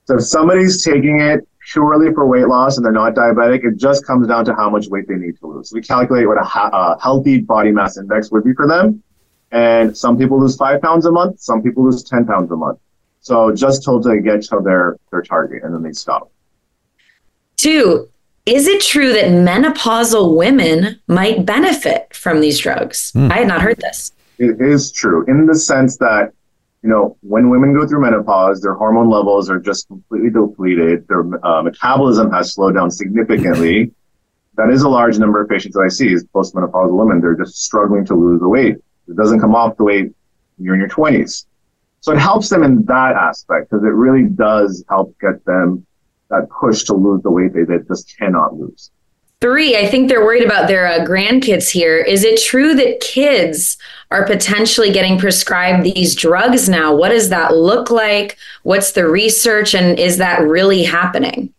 So 0.05 0.15
if 0.15 0.23
somebody's 0.23 0.83
taking 0.83 1.21
it 1.21 1.47
purely 1.71 2.13
for 2.13 2.25
weight 2.27 2.47
loss 2.47 2.77
and 2.77 2.85
they're 2.85 2.93
not 2.93 3.15
diabetic, 3.15 3.65
it 3.65 3.77
just 3.77 4.05
comes 4.05 4.27
down 4.27 4.45
to 4.45 4.53
how 4.55 4.69
much 4.69 4.87
weight 4.87 5.07
they 5.07 5.15
need 5.15 5.37
to 5.39 5.47
lose. 5.47 5.71
We 5.73 5.81
calculate 5.81 6.27
what 6.27 6.37
a, 6.37 6.43
ha- 6.43 6.69
a 6.71 7.01
healthy 7.01 7.39
body 7.39 7.71
mass 7.71 7.97
index 7.97 8.31
would 8.31 8.43
be 8.43 8.53
for 8.53 8.67
them. 8.67 9.01
And 9.51 9.95
some 9.95 10.17
people 10.17 10.39
lose 10.39 10.55
five 10.55 10.81
pounds 10.81 11.05
a 11.05 11.11
month, 11.11 11.39
some 11.39 11.61
people 11.61 11.83
lose 11.83 12.03
10 12.03 12.25
pounds 12.25 12.51
a 12.51 12.55
month. 12.55 12.79
So 13.21 13.53
just 13.53 13.83
till 13.83 13.99
they 13.99 14.19
get 14.19 14.43
to 14.43 14.61
their, 14.63 14.97
their 15.11 15.21
target 15.21 15.63
and 15.63 15.73
then 15.73 15.81
they 15.81 15.93
stop. 15.93 16.31
Two, 17.57 18.09
is 18.45 18.67
it 18.67 18.81
true 18.81 19.11
that 19.13 19.25
menopausal 19.25 20.37
women 20.37 20.99
might 21.07 21.45
benefit 21.45 22.13
from 22.13 22.41
these 22.41 22.59
drugs? 22.59 23.11
Hmm. 23.11 23.31
I 23.31 23.37
had 23.39 23.47
not 23.47 23.61
heard 23.61 23.77
this. 23.77 24.11
It 24.37 24.61
is 24.61 24.91
true 24.91 25.25
in 25.27 25.45
the 25.45 25.55
sense 25.55 25.97
that, 25.97 26.33
you 26.85 26.91
know, 26.91 27.17
when 27.21 27.49
women 27.49 27.73
go 27.73 27.87
through 27.87 28.01
menopause, 28.01 28.61
their 28.61 28.75
hormone 28.75 29.09
levels 29.09 29.49
are 29.49 29.59
just 29.59 29.87
completely 29.87 30.29
depleted. 30.29 31.07
Their 31.07 31.21
uh, 31.43 31.63
metabolism 31.63 32.31
has 32.31 32.53
slowed 32.53 32.75
down 32.75 32.91
significantly. 32.91 33.91
That 34.53 34.69
is 34.69 34.83
a 34.83 34.89
large 34.89 35.17
number 35.17 35.41
of 35.41 35.49
patients 35.49 35.73
that 35.73 35.81
I 35.81 35.87
see 35.87 36.13
is 36.13 36.23
postmenopausal 36.25 36.95
women. 36.95 37.21
They're 37.21 37.35
just 37.35 37.63
struggling 37.63 38.05
to 38.05 38.13
lose 38.13 38.39
the 38.39 38.47
weight. 38.47 38.75
It 39.07 39.15
doesn't 39.15 39.39
come 39.39 39.55
off 39.55 39.77
the 39.77 39.83
weight 39.83 40.11
you're 40.59 40.75
in 40.75 40.79
your 40.79 40.89
20s. 40.89 41.47
So 42.01 42.11
it 42.11 42.19
helps 42.19 42.49
them 42.49 42.61
in 42.61 42.85
that 42.85 43.15
aspect 43.15 43.71
because 43.71 43.83
it 43.83 43.87
really 43.87 44.29
does 44.29 44.85
help 44.87 45.17
get 45.19 45.43
them 45.43 45.87
that 46.29 46.47
push 46.51 46.83
to 46.83 46.93
lose 46.93 47.23
the 47.23 47.31
weight 47.31 47.55
they, 47.55 47.63
they 47.63 47.83
just 47.87 48.15
cannot 48.15 48.53
lose. 48.53 48.91
Three, 49.45 49.77
I 49.77 49.85
think 49.85 50.09
they're 50.09 50.25
worried 50.25 50.43
about 50.43 50.67
their 50.67 50.87
uh, 50.87 51.05
grandkids 51.05 51.69
here. 51.69 51.99
Is 51.99 52.23
it 52.23 52.41
true 52.41 52.73
that 52.73 52.99
kids 52.99 53.77
are 54.09 54.25
potentially 54.25 54.91
getting 54.91 55.19
prescribed 55.19 55.83
these 55.83 56.15
drugs 56.15 56.67
now? 56.67 56.95
What 56.95 57.09
does 57.09 57.29
that 57.29 57.55
look 57.55 57.91
like? 57.91 58.39
What's 58.63 58.93
the 58.93 59.07
research? 59.07 59.75
And 59.75 59.99
is 59.99 60.17
that 60.17 60.41
really 60.41 60.83
happening? 60.83 61.53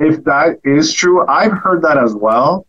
If 0.00 0.24
that 0.24 0.58
is 0.64 0.92
true, 0.92 1.24
I've 1.28 1.52
heard 1.52 1.82
that 1.82 1.98
as 1.98 2.16
well. 2.16 2.66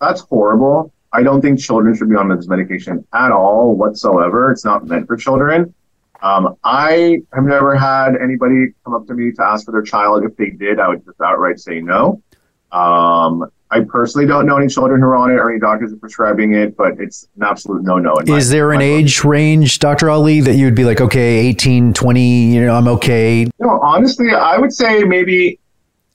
That's 0.00 0.20
horrible. 0.20 0.92
I 1.12 1.24
don't 1.24 1.40
think 1.40 1.58
children 1.58 1.96
should 1.96 2.08
be 2.08 2.14
on 2.14 2.28
this 2.28 2.46
medication 2.46 3.04
at 3.12 3.32
all 3.32 3.74
whatsoever. 3.74 4.52
It's 4.52 4.64
not 4.64 4.86
meant 4.86 5.08
for 5.08 5.16
children. 5.16 5.74
Um, 6.22 6.56
I 6.62 7.20
have 7.32 7.42
never 7.42 7.74
had 7.74 8.14
anybody 8.14 8.74
come 8.84 8.94
up 8.94 9.08
to 9.08 9.14
me 9.14 9.32
to 9.32 9.42
ask 9.42 9.64
for 9.64 9.72
their 9.72 9.82
child. 9.82 10.22
If 10.22 10.36
they 10.36 10.50
did, 10.50 10.78
I 10.78 10.86
would 10.86 11.04
just 11.04 11.20
outright 11.20 11.58
say 11.58 11.80
no. 11.80 12.22
Um, 12.70 13.50
I 13.72 13.80
personally 13.80 14.26
don't 14.26 14.46
know 14.46 14.58
any 14.58 14.68
children 14.68 15.00
who 15.00 15.06
are 15.06 15.16
on 15.16 15.30
it 15.30 15.34
or 15.36 15.50
any 15.50 15.58
doctors 15.58 15.92
are 15.92 15.96
prescribing 15.96 16.52
it, 16.54 16.76
but 16.76 16.92
it's 17.00 17.26
an 17.36 17.42
absolute 17.44 17.82
no-no. 17.82 18.16
in 18.16 18.28
my- 18.28 18.36
Is 18.36 18.50
there 18.50 18.70
an 18.72 18.78
my 18.80 18.84
book. 18.84 19.00
age 19.00 19.24
range, 19.24 19.78
Dr. 19.78 20.10
Ali, 20.10 20.40
that 20.40 20.54
you'd 20.56 20.74
be 20.74 20.84
like, 20.84 21.00
okay, 21.00 21.38
18, 21.38 21.94
20, 21.94 22.20
you 22.52 22.64
know, 22.66 22.74
I'm 22.74 22.86
okay? 22.88 23.40
You 23.40 23.50
know, 23.60 23.80
honestly, 23.82 24.28
I 24.30 24.58
would 24.58 24.72
say 24.74 25.04
maybe 25.04 25.58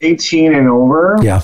18 0.02 0.54
and 0.54 0.70
over. 0.70 1.18
Yeah. 1.22 1.42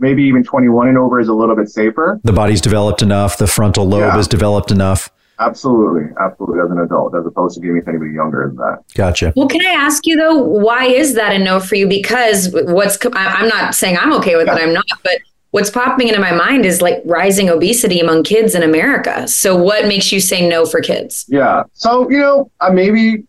Maybe 0.00 0.24
even 0.24 0.42
21 0.42 0.88
and 0.88 0.98
over 0.98 1.20
is 1.20 1.28
a 1.28 1.32
little 1.32 1.54
bit 1.54 1.68
safer. 1.68 2.18
The 2.24 2.32
body's 2.32 2.60
developed 2.60 3.00
enough. 3.02 3.38
The 3.38 3.46
frontal 3.46 3.86
lobe 3.86 4.00
Yeah. 4.00 4.18
is 4.18 4.26
developed 4.26 4.72
enough. 4.72 5.10
Absolutely, 5.38 6.08
absolutely. 6.20 6.60
As 6.60 6.70
an 6.72 6.78
adult, 6.80 7.14
as 7.14 7.24
opposed 7.24 7.54
to 7.54 7.60
giving 7.60 7.78
it 7.78 7.84
to 7.84 7.90
anybody 7.90 8.10
younger 8.12 8.46
than 8.48 8.56
that. 8.56 8.78
Gotcha. 8.94 9.32
Well, 9.36 9.48
can 9.48 9.64
I 9.64 9.70
ask 9.70 10.06
you 10.06 10.16
though, 10.16 10.36
why 10.38 10.86
is 10.86 11.14
that 11.14 11.32
a 11.32 11.38
no 11.38 11.60
for 11.60 11.76
you? 11.76 11.86
Because 11.88 12.50
what's 12.52 12.96
co- 12.96 13.10
I- 13.14 13.26
I'm 13.38 13.48
not 13.48 13.74
saying 13.74 13.96
I'm 13.98 14.12
okay 14.14 14.36
with 14.36 14.48
it. 14.48 14.52
I'm 14.52 14.72
not, 14.72 14.84
but 15.04 15.14
what's 15.52 15.70
popping 15.70 16.08
into 16.08 16.20
my 16.20 16.32
mind 16.32 16.66
is 16.66 16.82
like 16.82 17.00
rising 17.04 17.48
obesity 17.48 18.00
among 18.00 18.24
kids 18.24 18.54
in 18.54 18.62
America. 18.62 19.26
So, 19.28 19.56
what 19.56 19.86
makes 19.86 20.10
you 20.12 20.20
say 20.20 20.46
no 20.48 20.66
for 20.66 20.80
kids? 20.80 21.24
Yeah. 21.28 21.62
So 21.72 22.10
you 22.10 22.18
know, 22.18 22.50
uh, 22.60 22.70
maybe 22.70 23.24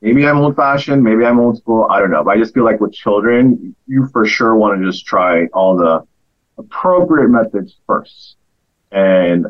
maybe 0.00 0.26
I'm 0.26 0.38
old 0.38 0.54
fashioned, 0.56 1.02
maybe 1.02 1.24
I'm 1.24 1.40
old 1.40 1.58
school. 1.58 1.86
I 1.90 1.98
don't 2.00 2.10
know, 2.10 2.22
but 2.22 2.30
I 2.30 2.38
just 2.38 2.54
feel 2.54 2.64
like 2.64 2.80
with 2.80 2.92
children, 2.92 3.74
you 3.86 4.08
for 4.12 4.24
sure 4.24 4.54
want 4.56 4.80
to 4.80 4.86
just 4.90 5.04
try 5.04 5.46
all 5.46 5.76
the 5.76 6.04
appropriate 6.58 7.28
methods 7.28 7.76
first, 7.86 8.36
and 8.92 9.46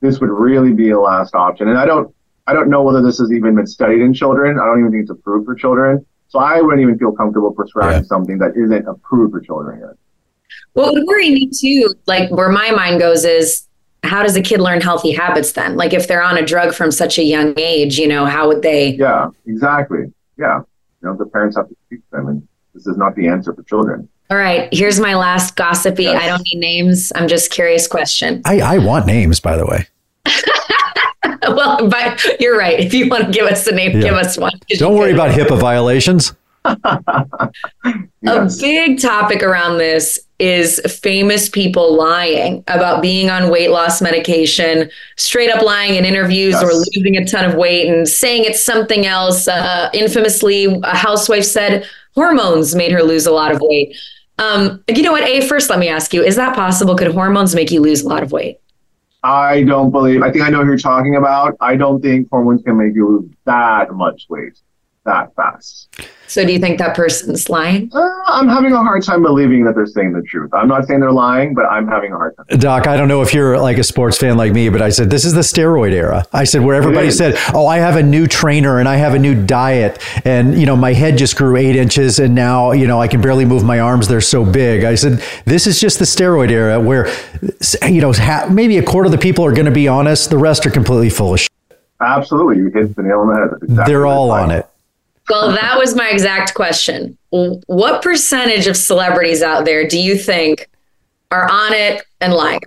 this 0.00 0.20
would 0.20 0.30
really 0.30 0.72
be 0.72 0.90
a 0.90 1.00
last 1.00 1.34
option. 1.34 1.68
And 1.68 1.78
I 1.78 1.86
don't 1.86 2.14
I 2.46 2.52
don't 2.52 2.68
know 2.68 2.82
whether 2.82 3.00
this 3.02 3.18
has 3.18 3.32
even 3.32 3.54
been 3.54 3.66
studied 3.68 4.00
in 4.00 4.12
children. 4.12 4.58
I 4.58 4.66
don't 4.66 4.80
even 4.80 4.90
think 4.90 5.02
it's 5.02 5.10
approved 5.10 5.46
for 5.46 5.54
children. 5.54 6.04
So 6.28 6.38
I 6.38 6.60
wouldn't 6.60 6.80
even 6.82 6.98
feel 6.98 7.12
comfortable 7.12 7.52
prescribing 7.52 8.02
Yeah. 8.02 8.06
something 8.06 8.38
that 8.38 8.56
isn't 8.56 8.88
approved 8.88 9.32
for 9.32 9.40
children 9.40 9.80
yet. 9.80 9.90
What 10.74 10.92
would 10.94 11.04
worry 11.06 11.30
me 11.30 11.50
too, 11.50 11.94
like 12.06 12.30
where 12.30 12.48
my 12.48 12.70
mind 12.70 12.98
goes 13.00 13.24
is 13.24 13.66
how 14.02 14.22
does 14.22 14.34
a 14.36 14.42
kid 14.42 14.60
learn 14.60 14.80
healthy 14.80 15.12
habits 15.12 15.52
then? 15.52 15.76
Like 15.76 15.92
if 15.92 16.08
they're 16.08 16.22
on 16.22 16.36
a 16.38 16.44
drug 16.44 16.74
from 16.74 16.90
such 16.90 17.18
a 17.18 17.22
young 17.22 17.54
age, 17.58 17.98
you 17.98 18.08
know, 18.08 18.24
how 18.26 18.48
would 18.48 18.62
they? 18.62 18.94
Yeah, 18.94 19.28
exactly. 19.46 20.12
Yeah. 20.38 20.58
You 21.02 21.08
know, 21.08 21.16
the 21.16 21.26
parents 21.26 21.56
have 21.56 21.68
to 21.68 21.76
teach 21.90 22.00
them 22.10 22.28
and 22.28 22.48
this 22.74 22.86
is 22.86 22.96
not 22.96 23.14
the 23.16 23.28
answer 23.28 23.52
for 23.54 23.62
children. 23.64 24.08
All 24.30 24.38
right, 24.38 24.68
here's 24.72 24.98
my 24.98 25.14
last 25.14 25.56
gossipy. 25.56 26.04
Yes. 26.04 26.22
I 26.22 26.26
don't 26.26 26.42
need 26.44 26.58
names. 26.58 27.12
I'm 27.14 27.28
just 27.28 27.50
curious 27.50 27.86
question. 27.86 28.40
I, 28.46 28.60
I 28.60 28.78
want 28.78 29.04
names, 29.06 29.40
by 29.40 29.58
the 29.58 29.66
way. 29.66 29.86
well, 31.54 31.88
but 31.88 32.40
you're 32.40 32.56
right. 32.56 32.80
If 32.80 32.94
you 32.94 33.08
want 33.08 33.26
to 33.26 33.30
give 33.30 33.46
us 33.46 33.66
a 33.66 33.72
name, 33.72 33.92
Yeah. 33.96 34.00
give 34.02 34.14
us 34.14 34.38
one. 34.38 34.52
Don't 34.78 34.96
worry 34.96 35.12
about 35.12 35.30
HIPAA 35.38 35.58
violations. 35.60 36.32
A 36.64 38.48
big 38.60 39.00
topic 39.00 39.42
around 39.42 39.78
this 39.78 40.18
is 40.38 40.80
famous 41.02 41.48
people 41.48 41.94
lying 41.96 42.62
about 42.68 43.02
being 43.02 43.30
on 43.30 43.50
weight 43.50 43.70
loss 43.70 44.00
medication, 44.02 44.90
straight 45.16 45.50
up 45.50 45.62
lying 45.62 45.94
in 45.96 46.04
interviews 46.04 46.52
Yes. 46.54 46.62
or 46.62 46.72
losing 46.72 47.16
a 47.16 47.24
ton 47.24 47.44
of 47.44 47.54
weight 47.54 47.88
and 47.88 48.08
saying 48.08 48.44
it's 48.44 48.64
something 48.64 49.06
else. 49.06 49.48
Uh, 49.48 49.90
infamously, 49.92 50.66
a 50.82 50.96
housewife 50.96 51.44
said 51.44 51.86
hormones 52.14 52.74
made 52.74 52.92
her 52.92 53.02
lose 53.02 53.26
a 53.26 53.32
lot 53.32 53.52
of 53.52 53.60
weight. 53.60 53.96
Um, 54.38 54.82
you 54.88 55.02
know 55.02 55.12
what? 55.12 55.24
A, 55.24 55.46
first, 55.46 55.68
let 55.70 55.78
me 55.78 55.88
ask 55.88 56.12
you 56.14 56.22
is 56.22 56.36
that 56.36 56.54
possible? 56.54 56.96
Could 56.96 57.12
hormones 57.12 57.54
make 57.54 57.70
you 57.70 57.80
lose 57.80 58.02
a 58.02 58.08
lot 58.08 58.22
of 58.22 58.32
weight? 58.32 58.58
I 59.24 59.62
don't 59.62 59.92
believe, 59.92 60.22
I 60.22 60.32
think 60.32 60.44
I 60.44 60.50
know 60.50 60.62
who 60.62 60.66
you're 60.66 60.78
talking 60.78 61.14
about. 61.14 61.56
I 61.60 61.76
don't 61.76 62.02
think 62.02 62.28
hormones 62.28 62.62
can 62.62 62.76
make 62.76 62.94
you 62.94 63.08
lose 63.08 63.30
that 63.44 63.92
much 63.94 64.26
weight 64.28 64.58
that 65.04 65.34
fast. 65.34 65.88
So, 66.28 66.44
do 66.46 66.52
you 66.52 66.58
think 66.58 66.78
that 66.78 66.94
person's 66.94 67.48
lying? 67.50 67.90
Uh, 67.92 68.08
I'm 68.26 68.48
having 68.48 68.72
a 68.72 68.78
hard 68.78 69.02
time 69.02 69.22
believing 69.22 69.64
that 69.64 69.74
they're 69.74 69.86
saying 69.86 70.12
the 70.12 70.22
truth. 70.22 70.54
I'm 70.54 70.68
not 70.68 70.86
saying 70.86 71.00
they're 71.00 71.12
lying, 71.12 71.54
but 71.54 71.66
I'm 71.66 71.86
having 71.88 72.12
a 72.12 72.16
hard 72.16 72.36
time. 72.36 72.58
Doc, 72.58 72.86
I 72.86 72.96
don't 72.96 73.08
know 73.08 73.20
if 73.20 73.34
you're 73.34 73.58
like 73.58 73.78
a 73.78 73.84
sports 73.84 74.16
fan 74.16 74.36
like 74.36 74.52
me, 74.52 74.68
but 74.68 74.80
I 74.80 74.90
said 74.90 75.10
this 75.10 75.24
is 75.24 75.34
the 75.34 75.40
steroid 75.40 75.92
era. 75.92 76.24
I 76.32 76.44
said 76.44 76.62
where 76.62 76.76
everybody 76.76 77.10
said, 77.10 77.34
"Oh, 77.52 77.66
I 77.66 77.78
have 77.78 77.96
a 77.96 78.02
new 78.02 78.26
trainer 78.26 78.78
and 78.78 78.88
I 78.88 78.96
have 78.96 79.14
a 79.14 79.18
new 79.18 79.34
diet, 79.34 80.02
and 80.24 80.58
you 80.58 80.66
know 80.66 80.76
my 80.76 80.92
head 80.92 81.18
just 81.18 81.36
grew 81.36 81.56
eight 81.56 81.76
inches, 81.76 82.18
and 82.18 82.34
now 82.34 82.72
you 82.72 82.86
know 82.86 83.00
I 83.00 83.08
can 83.08 83.20
barely 83.20 83.44
move 83.44 83.64
my 83.64 83.80
arms; 83.80 84.08
they're 84.08 84.20
so 84.20 84.44
big." 84.44 84.84
I 84.84 84.94
said 84.94 85.22
this 85.44 85.66
is 85.66 85.80
just 85.80 85.98
the 85.98 86.04
steroid 86.04 86.50
era, 86.50 86.80
where 86.80 87.12
you 87.88 88.00
know 88.00 88.12
ha- 88.12 88.48
maybe 88.50 88.78
a 88.78 88.82
quarter 88.82 89.06
of 89.06 89.12
the 89.12 89.18
people 89.18 89.44
are 89.44 89.52
going 89.52 89.66
to 89.66 89.72
be 89.72 89.88
honest, 89.88 90.30
the 90.30 90.38
rest 90.38 90.64
are 90.64 90.70
completely 90.70 91.10
full 91.10 91.34
of 91.34 91.40
shit. 91.40 91.50
Absolutely. 92.00 92.56
You 92.56 92.70
hit 92.70 92.96
the 92.96 93.02
nail 93.02 93.20
on 93.20 93.28
the 93.28 93.34
head. 93.34 93.50
Exactly 93.62 93.92
They're 93.92 94.06
what 94.06 94.12
all 94.12 94.30
on 94.30 94.50
it. 94.50 94.66
Well, 95.30 95.52
that 95.52 95.78
was 95.78 95.94
my 95.94 96.08
exact 96.08 96.54
question. 96.54 97.16
What 97.30 98.02
percentage 98.02 98.66
of 98.66 98.76
celebrities 98.76 99.42
out 99.42 99.64
there 99.64 99.86
do 99.86 99.98
you 99.98 100.16
think 100.16 100.68
are 101.30 101.48
on 101.48 101.72
it 101.72 102.02
and 102.20 102.34
lying? 102.34 102.60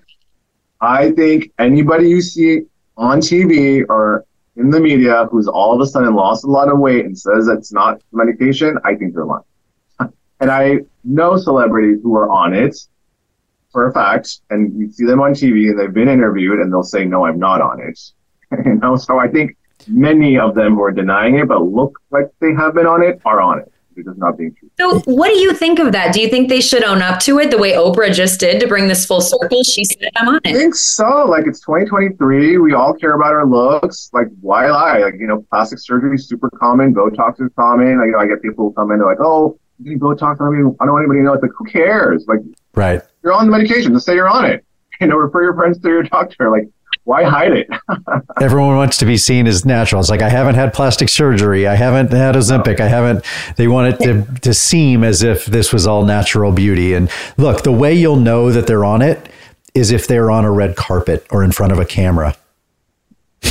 I 0.82 1.12
think 1.12 1.52
anybody 1.60 2.10
you 2.10 2.22
see 2.22 2.62
on 2.98 3.20
TV 3.20 3.84
or 3.90 4.26
in 4.56 4.70
the 4.70 4.80
media 4.80 5.28
who's 5.32 5.48
all 5.48 5.74
of 5.74 5.82
a 5.82 5.86
sudden 5.86 6.16
lost 6.16 6.46
a 6.46 6.48
lot 6.48 6.70
of 6.70 6.80
weight 6.80 7.06
and 7.06 7.18
says 7.18 7.48
it's 7.48 7.74
not 7.74 8.02
medication, 8.12 8.78
I 8.84 8.96
think 8.96 9.14
they're 9.14 9.26
lying. 9.26 9.44
and 10.40 10.50
I 10.50 10.80
know 11.04 11.38
celebrities 11.38 12.00
who 12.02 12.16
are 12.16 12.30
on 12.30 12.54
it 12.54 12.78
for 13.72 13.88
a 13.88 13.94
fact, 13.94 14.40
and 14.50 14.80
you 14.80 14.90
see 14.92 15.06
them 15.06 15.20
on 15.20 15.34
TV 15.34 15.70
and 15.70 15.78
they've 15.78 15.94
been 15.94 16.08
interviewed 16.08 16.60
and 16.60 16.72
they'll 16.72 16.84
say, 16.84 17.04
no, 17.04 17.26
I'm 17.26 17.38
not 17.38 17.62
on 17.62 17.82
it. 17.82 18.00
you 18.66 18.76
know, 18.76 18.96
so 18.96 19.20
I 19.20 19.28
think 19.28 19.58
many 19.88 20.38
of 20.38 20.56
them 20.56 20.76
who 20.76 20.84
are 20.84 20.92
denying 20.92 21.38
it 21.40 21.48
but 21.48 21.62
look 21.64 22.00
like 22.12 22.30
they 22.42 22.54
have 22.54 22.74
been 22.76 22.86
on 22.88 23.02
it 23.04 23.22
are 23.26 23.42
on 23.42 23.60
it. 23.60 23.72
They're 23.96 24.04
just 24.04 24.18
not 24.18 24.38
being 24.38 24.54
true. 24.54 24.70
So, 24.78 25.00
what 25.06 25.30
do 25.30 25.36
you 25.40 25.54
think 25.54 25.80
of 25.80 25.94
that? 25.94 26.14
Do 26.14 26.20
you 26.20 26.28
think 26.30 26.50
they 26.50 26.60
should 26.60 26.84
own 26.84 27.02
up 27.02 27.22
to 27.22 27.40
it 27.40 27.50
the 27.50 27.58
way 27.58 27.72
Oprah 27.74 28.14
just 28.14 28.42
did 28.42 28.60
to 28.60 28.68
bring 28.68 28.90
this 28.90 29.06
full 29.06 29.22
circle? 29.22 29.64
She 29.64 29.86
said, 29.86 30.10
I'm 30.18 30.28
on 30.28 30.36
it. 30.36 30.42
I 30.48 30.52
think 30.52 30.76
so. 30.76 31.26
Like 31.26 31.48
it's 31.48 31.62
2023. 31.62 32.58
We 32.58 32.74
all 32.74 32.94
care 32.94 33.14
about 33.14 33.32
our 33.32 33.46
looks. 33.46 34.10
Like 34.12 34.28
why 34.42 34.70
lie? 34.70 34.98
Like 35.00 35.14
you 35.18 35.28
know, 35.28 35.46
plastic 35.50 35.80
surgery 35.80 36.16
is 36.16 36.28
super 36.28 36.50
common. 36.50 36.94
Botox 36.94 37.42
is 37.42 37.50
common. 37.56 38.00
Like, 38.00 38.08
you 38.08 38.12
know, 38.12 38.20
I 38.20 38.28
get 38.28 38.42
people 38.42 38.66
who 38.68 38.74
come 38.74 38.92
in. 38.92 38.98
They're 39.00 39.08
like, 39.08 39.22
"Oh, 39.22 39.58
you 39.82 39.92
need 39.92 40.02
Botox." 40.02 40.42
I 40.42 40.50
mean, 40.50 40.76
I 40.82 40.86
don't 40.86 40.94
want 40.94 41.04
anybody 41.04 41.20
to 41.22 41.24
know. 41.24 41.34
It's 41.34 41.44
like, 41.44 41.52
who 41.58 41.64
cares? 41.64 42.26
Like 42.28 42.40
Right. 42.74 43.02
you're 43.24 43.32
on 43.32 43.46
the 43.46 43.52
medication. 43.58 43.94
Just 43.94 44.06
say 44.06 44.16
you're 44.16 44.28
on 44.30 44.44
it. 44.46 44.66
You 45.02 45.08
know, 45.08 45.18
refer 45.18 45.44
your 45.44 45.54
friends 45.56 45.78
to 45.80 45.90
your 45.90 46.04
doctor. 46.04 46.50
Like 46.50 46.70
why 47.06 47.24
hide 47.24 47.54
it? 47.54 47.70
Everyone 48.42 48.76
wants 48.76 48.98
to 48.98 49.06
be 49.06 49.16
seen 49.16 49.48
as 49.48 49.64
natural. 49.64 50.02
It's 50.02 50.10
like 50.10 50.24
I 50.24 50.30
haven't 50.30 50.56
had 50.56 50.74
plastic 50.74 51.08
surgery. 51.08 51.68
I 51.68 51.76
haven't 51.76 52.12
had 52.12 52.36
Ozempic. 52.36 52.80
I 52.80 52.88
haven't. 52.88 53.24
They 53.56 53.68
want 53.68 53.94
it 53.94 54.04
to 54.06 54.40
to 54.42 54.54
seem 54.54 55.04
as 55.04 55.24
if 55.24 55.46
this 55.46 55.72
was 55.72 55.88
all 55.88 56.04
natural 56.04 56.52
beauty. 56.52 56.94
And 56.94 57.10
look, 57.38 57.64
the 57.64 57.72
way 57.72 57.94
you'll 57.94 58.16
know 58.16 58.52
that 58.52 58.68
they're 58.68 58.84
on 58.84 59.02
it 59.02 59.30
is 59.76 59.92
if 59.92 60.08
they're 60.08 60.32
on 60.32 60.46
a 60.46 60.52
red 60.52 60.76
carpet 60.76 61.26
or 61.30 61.44
in 61.44 61.52
front 61.52 61.72
of 61.72 61.80
a 61.80 61.86
camera. 61.86 62.36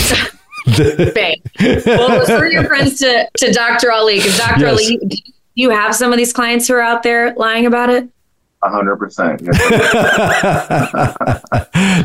Bang. 1.15 1.43
Well, 1.87 2.19
refer 2.21 2.47
your 2.47 2.65
friends 2.65 2.99
to, 3.01 3.29
to 3.37 3.53
Dr. 3.53 3.93
Ali 3.93 4.17
because 4.17 4.39
Dr. 4.39 4.63
Yes. 4.63 4.73
Ali, 4.73 4.99
do 5.07 5.17
you 5.55 5.71
have 5.71 5.95
some 5.95 6.11
of 6.11 6.17
these 6.17 6.33
clients 6.33 6.67
who 6.67 6.75
are 6.75 6.81
out 6.81 7.03
there 7.03 7.35
lying 7.35 7.67
about 7.67 7.91
it? 7.91 8.09
A 8.63 8.71
hundred 8.71 8.97
percent. 8.97 9.43
Yes. 9.43 9.59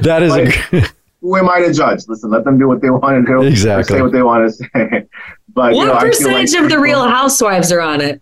that 0.03 0.21
is 0.21 0.35
a, 0.35 0.89
Who 1.21 1.35
am 1.35 1.49
I 1.49 1.59
to 1.59 1.73
judge? 1.73 2.07
Listen, 2.07 2.29
let 2.31 2.43
them 2.45 2.57
do 2.57 2.67
what 2.67 2.81
they 2.81 2.89
want 2.91 3.25
to 3.25 3.31
do. 3.31 3.41
Exactly. 3.45 3.97
Say 3.97 4.01
what 4.01 4.11
they 4.11 4.23
want 4.23 4.47
to 4.49 4.53
say. 4.53 5.05
But 5.53 5.73
you 5.75 5.83
know, 5.85 5.93
What 5.93 6.05
I 6.05 6.11
feel 6.11 6.27
like 6.27 6.41
percentage 6.45 6.53
of 6.63 6.69
the 6.69 6.79
real 6.79 7.07
housewives 7.09 7.71
are 7.71 7.81
on 7.81 8.01
it? 8.01 8.21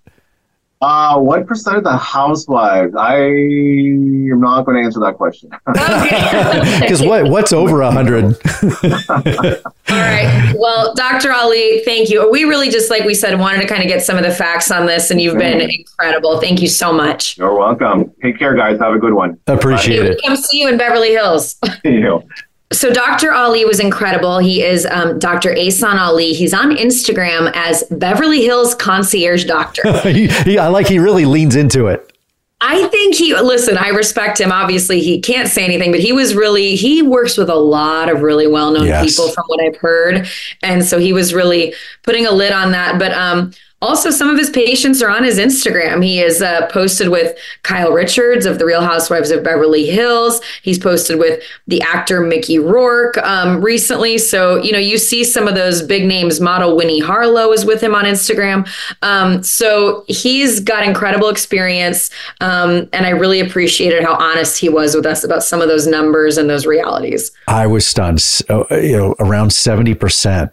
Uh, 0.79 1.17
what 1.19 1.45
percent 1.45 1.75
of 1.75 1.83
the 1.83 1.97
housewives? 1.97 2.95
I 2.95 3.15
am 3.17 4.39
not 4.39 4.63
going 4.63 4.77
to 4.77 4.83
answer 4.85 4.99
that 5.01 5.15
question. 5.17 5.49
Okay. 5.67 6.79
because 6.79 7.03
what 7.03 7.29
what's 7.29 7.51
over 7.51 7.81
a 7.81 7.91
hundred? 7.91 8.25
All 9.09 9.21
right. 9.89 10.53
Well, 10.57 10.93
Dr. 10.95 11.31
Ali, 11.33 11.81
thank 11.83 12.09
you. 12.09 12.29
We 12.31 12.43
really 12.45 12.69
just, 12.69 12.89
like 12.89 13.03
we 13.03 13.13
said, 13.13 13.37
wanted 13.39 13.61
to 13.61 13.67
kind 13.67 13.81
of 13.81 13.87
get 13.87 14.03
some 14.03 14.17
of 14.17 14.23
the 14.23 14.33
facts 14.33 14.71
on 14.71 14.85
this, 14.85 15.11
and 15.11 15.19
you've 15.19 15.37
been 15.37 15.61
incredible. 15.61 16.39
Thank 16.39 16.61
you 16.61 16.67
so 16.67 16.93
much. 16.93 17.37
You're 17.37 17.57
welcome. 17.57 18.11
Take 18.21 18.37
care, 18.39 18.55
guys. 18.55 18.79
Have 18.79 18.93
a 18.93 18.99
good 18.99 19.13
one. 19.13 19.39
Appreciate 19.47 20.05
it. 20.05 20.21
Come 20.25 20.35
see 20.35 20.61
you 20.61 20.69
in 20.69 20.77
Beverly 20.77 21.09
Hills. 21.11 21.57
you 21.83 21.99
know. 22.01 22.23
So 22.71 22.91
Dr. 22.91 23.31
Ali 23.31 23.63
was 23.63 23.79
incredible. 23.79 24.39
He 24.39 24.61
is 24.61 24.85
um, 24.87 25.19
Dr. 25.19 25.53
Ehsan 25.53 25.95
Ali. 25.95 26.33
He's 26.33 26.53
on 26.53 26.75
Instagram 26.75 27.51
as 27.55 27.83
Beverly 27.91 28.41
Hills 28.43 28.75
Concierge 28.75 29.45
Doctor. 29.45 29.89
he, 30.09 30.27
he, 30.27 30.57
I 30.57 30.67
like 30.67 30.87
he 30.87 30.99
really 30.99 31.25
leans 31.25 31.55
into 31.55 31.87
it. 31.87 32.11
I 32.59 32.87
think 32.87 33.13
he 33.13 33.39
listen, 33.39 33.77
I 33.77 33.89
respect 33.89 34.41
him. 34.41 34.51
Obviously, 34.51 34.99
he 34.99 35.21
can't 35.21 35.47
say 35.47 35.63
anything, 35.63 35.91
but 35.91 35.99
he 35.99 36.11
was 36.11 36.33
really 36.33 36.75
he 36.75 37.03
works 37.03 37.37
with 37.37 37.49
a 37.49 37.55
lot 37.55 38.09
of 38.09 38.21
really 38.23 38.47
well-known 38.47 38.87
Yes. 38.87 39.05
people 39.15 39.31
from 39.31 39.43
what 39.45 39.63
I've 39.63 39.77
heard. 39.77 40.27
And 40.63 40.83
so 40.83 40.97
he 40.97 41.13
was 41.13 41.35
really 41.35 41.75
putting 42.01 42.25
a 42.25 42.31
lid 42.31 42.51
on 42.51 42.71
that. 42.71 42.97
But 42.97 43.13
um 43.13 43.53
also 43.81 44.09
some 44.09 44.29
of 44.29 44.37
his 44.37 44.49
patients 44.49 45.01
are 45.01 45.09
on 45.09 45.23
his 45.23 45.37
Instagram. 45.37 46.03
He 46.03 46.19
is 46.19 46.41
uh, 46.41 46.67
posted 46.67 47.09
with 47.09 47.37
Kyle 47.63 47.91
Richards 47.91 48.45
of 48.45 48.57
The 48.57 48.65
Real 48.65 48.81
Housewives 48.81 49.29
of 49.29 49.43
Beverly 49.43 49.85
Hills. 49.85 50.41
He's 50.63 50.79
posted 50.79 51.19
with 51.19 51.43
the 51.67 51.81
actor 51.81 52.21
Mickey 52.21 52.57
Rourke 52.57 53.17
um, 53.19 53.61
recently. 53.63 54.17
So, 54.17 54.61
you 54.61 54.71
know, 54.71 54.79
you 54.79 54.97
see 54.97 55.23
some 55.23 55.47
of 55.47 55.55
those 55.55 55.81
big 55.83 56.05
names. 56.05 56.41
Model 56.41 56.75
Winnie 56.75 56.99
Harlow 56.99 57.51
is 57.51 57.65
with 57.65 57.81
him 57.81 57.93
on 57.93 58.05
Instagram. 58.05 58.67
Um, 59.03 59.43
so 59.43 60.05
he's 60.07 60.59
got 60.59 60.83
incredible 60.83 61.29
experience. 61.29 62.09
Um, 62.41 62.89
and 62.93 63.05
I 63.05 63.09
really 63.09 63.39
appreciated 63.39 64.03
how 64.03 64.15
honest 64.15 64.59
he 64.59 64.69
was 64.69 64.95
with 64.95 65.05
us 65.05 65.23
about 65.23 65.43
some 65.43 65.61
of 65.61 65.67
those 65.67 65.85
numbers 65.85 66.37
and 66.37 66.49
those 66.49 66.65
realities. 66.65 67.31
I 67.47 67.67
was 67.67 67.85
stunned. 67.85 68.21
So, 68.21 68.65
you 68.71 68.97
know, 68.97 69.15
around 69.19 69.53
seventy 69.53 69.93
percent 69.93 70.51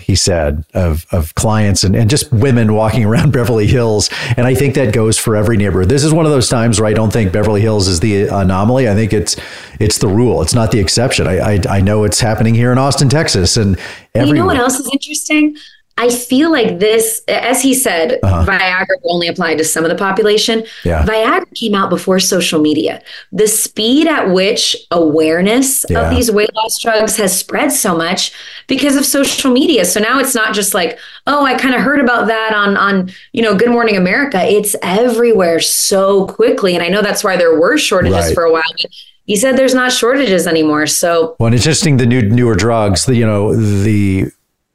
he 0.00 0.14
said, 0.14 0.64
of, 0.74 1.06
of 1.10 1.34
clients 1.34 1.84
and, 1.84 1.96
and 1.96 2.10
just 2.10 2.30
women 2.32 2.74
walking 2.74 3.04
around 3.04 3.32
Beverly 3.32 3.66
Hills. 3.66 4.10
And 4.36 4.46
I 4.46 4.54
think 4.54 4.74
that 4.74 4.92
goes 4.92 5.18
for 5.18 5.34
every 5.34 5.56
neighborhood. 5.56 5.88
This 5.88 6.04
is 6.04 6.12
one 6.12 6.26
of 6.26 6.32
those 6.32 6.48
times 6.48 6.80
where 6.80 6.88
I 6.88 6.92
don't 6.92 7.12
think 7.12 7.32
Beverly 7.32 7.60
Hills 7.60 7.88
is 7.88 8.00
the 8.00 8.28
anomaly. 8.28 8.88
I 8.88 8.94
think 8.94 9.12
it's 9.12 9.36
it's 9.78 9.98
the 9.98 10.08
rule. 10.08 10.42
It's 10.42 10.54
not 10.54 10.70
the 10.70 10.78
exception. 10.78 11.26
I 11.26 11.54
I, 11.54 11.60
I 11.68 11.80
know 11.80 12.04
it's 12.04 12.20
happening 12.20 12.54
here 12.54 12.72
in 12.72 12.78
Austin, 12.78 13.08
Texas, 13.08 13.56
and 13.56 13.78
you 14.14 14.32
know 14.34 14.46
what 14.46 14.56
else 14.56 14.78
is 14.78 14.88
interesting? 14.92 15.56
I 15.98 16.08
feel 16.08 16.50
like 16.50 16.78
this, 16.78 17.22
as 17.28 17.60
he 17.60 17.74
said, 17.74 18.18
uh-huh. 18.22 18.46
Viagra 18.46 18.96
only 19.04 19.28
applied 19.28 19.58
to 19.58 19.64
some 19.64 19.84
of 19.84 19.90
the 19.90 19.96
population. 19.96 20.64
Yeah. 20.82 21.04
Viagra 21.04 21.54
came 21.54 21.74
out 21.74 21.90
before 21.90 22.18
social 22.20 22.58
media. 22.58 23.02
The 23.32 23.46
speed 23.46 24.06
at 24.06 24.30
which 24.30 24.76
awareness 24.90 25.84
yeah. 25.90 26.00
of 26.00 26.14
these 26.14 26.30
weight 26.32 26.54
loss 26.54 26.78
drugs 26.78 27.18
has 27.18 27.38
spread 27.38 27.70
so 27.70 27.94
much 27.94 28.32
because 28.66 28.96
of 28.96 29.04
social 29.04 29.52
media. 29.52 29.84
So 29.84 30.00
now 30.00 30.18
it's 30.18 30.34
not 30.34 30.54
just 30.54 30.72
like, 30.72 30.98
oh, 31.26 31.44
I 31.44 31.54
kind 31.54 31.74
of 31.74 31.82
heard 31.82 32.00
about 32.00 32.28
that 32.28 32.54
on 32.54 32.78
on 32.78 33.10
you 33.32 33.42
know 33.42 33.54
Good 33.54 33.70
Morning 33.70 33.96
America. 33.96 34.42
It's 34.42 34.74
everywhere 34.82 35.60
so 35.60 36.26
quickly, 36.26 36.74
and 36.74 36.82
I 36.82 36.88
know 36.88 37.02
that's 37.02 37.22
why 37.22 37.36
there 37.36 37.58
were 37.58 37.76
shortages 37.76 38.26
right. 38.26 38.34
for 38.34 38.44
a 38.44 38.52
while. 38.52 38.62
But 38.82 38.90
he 39.26 39.36
said 39.36 39.56
there's 39.56 39.74
not 39.74 39.92
shortages 39.92 40.46
anymore. 40.46 40.86
So, 40.86 41.36
well, 41.38 41.52
it's 41.52 41.62
interesting 41.62 41.98
the 41.98 42.06
new 42.06 42.22
newer 42.22 42.54
drugs. 42.54 43.04
The 43.04 43.14
you 43.14 43.26
know 43.26 43.54
the 43.54 44.30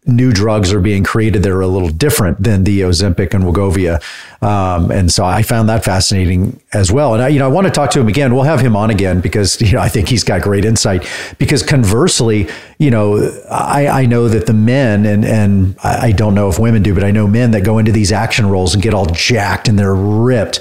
new 0.07 0.31
drugs 0.31 0.71
are 0.71 0.79
being 0.79 1.03
created 1.03 1.43
that 1.43 1.51
are 1.51 1.61
a 1.61 1.67
little 1.67 1.89
different 1.89 2.41
than 2.41 2.63
the 2.63 2.81
Ozempic 2.81 3.33
and 3.33 3.43
Wegovy. 3.43 3.99
Um, 4.41 4.91
and 4.91 5.11
so 5.11 5.25
I 5.25 5.41
found 5.41 5.69
that 5.69 5.83
fascinating 5.83 6.61
as 6.73 6.91
well. 6.91 7.15
And 7.15 7.23
I, 7.23 7.29
you 7.29 7.39
know, 7.39 7.45
I 7.45 7.47
want 7.47 7.65
to 7.65 7.71
talk 7.71 7.89
to 7.91 7.99
him 7.99 8.07
again. 8.07 8.33
We'll 8.35 8.43
have 8.43 8.59
him 8.59 8.75
on 8.75 8.91
again 8.91 9.19
because, 9.19 9.59
you 9.61 9.73
know, 9.73 9.79
I 9.79 9.89
think 9.89 10.07
he's 10.07 10.23
got 10.23 10.41
great 10.41 10.65
insight 10.65 11.07
because 11.39 11.63
conversely, 11.63 12.47
you 12.77 12.91
know, 12.91 13.17
I, 13.49 13.87
I 13.87 14.05
know 14.05 14.27
that 14.27 14.45
the 14.45 14.53
men 14.53 15.05
and, 15.05 15.25
and 15.25 15.75
I 15.83 16.11
don't 16.11 16.35
know 16.35 16.49
if 16.49 16.59
women 16.59 16.83
do, 16.83 16.93
but 16.93 17.03
I 17.03 17.11
know 17.11 17.27
men 17.27 17.51
that 17.51 17.63
go 17.63 17.79
into 17.79 17.91
these 17.91 18.11
action 18.11 18.47
roles 18.47 18.73
and 18.73 18.83
get 18.83 18.93
all 18.93 19.05
jacked 19.07 19.67
and 19.67 19.79
they're 19.79 19.95
ripped 19.95 20.59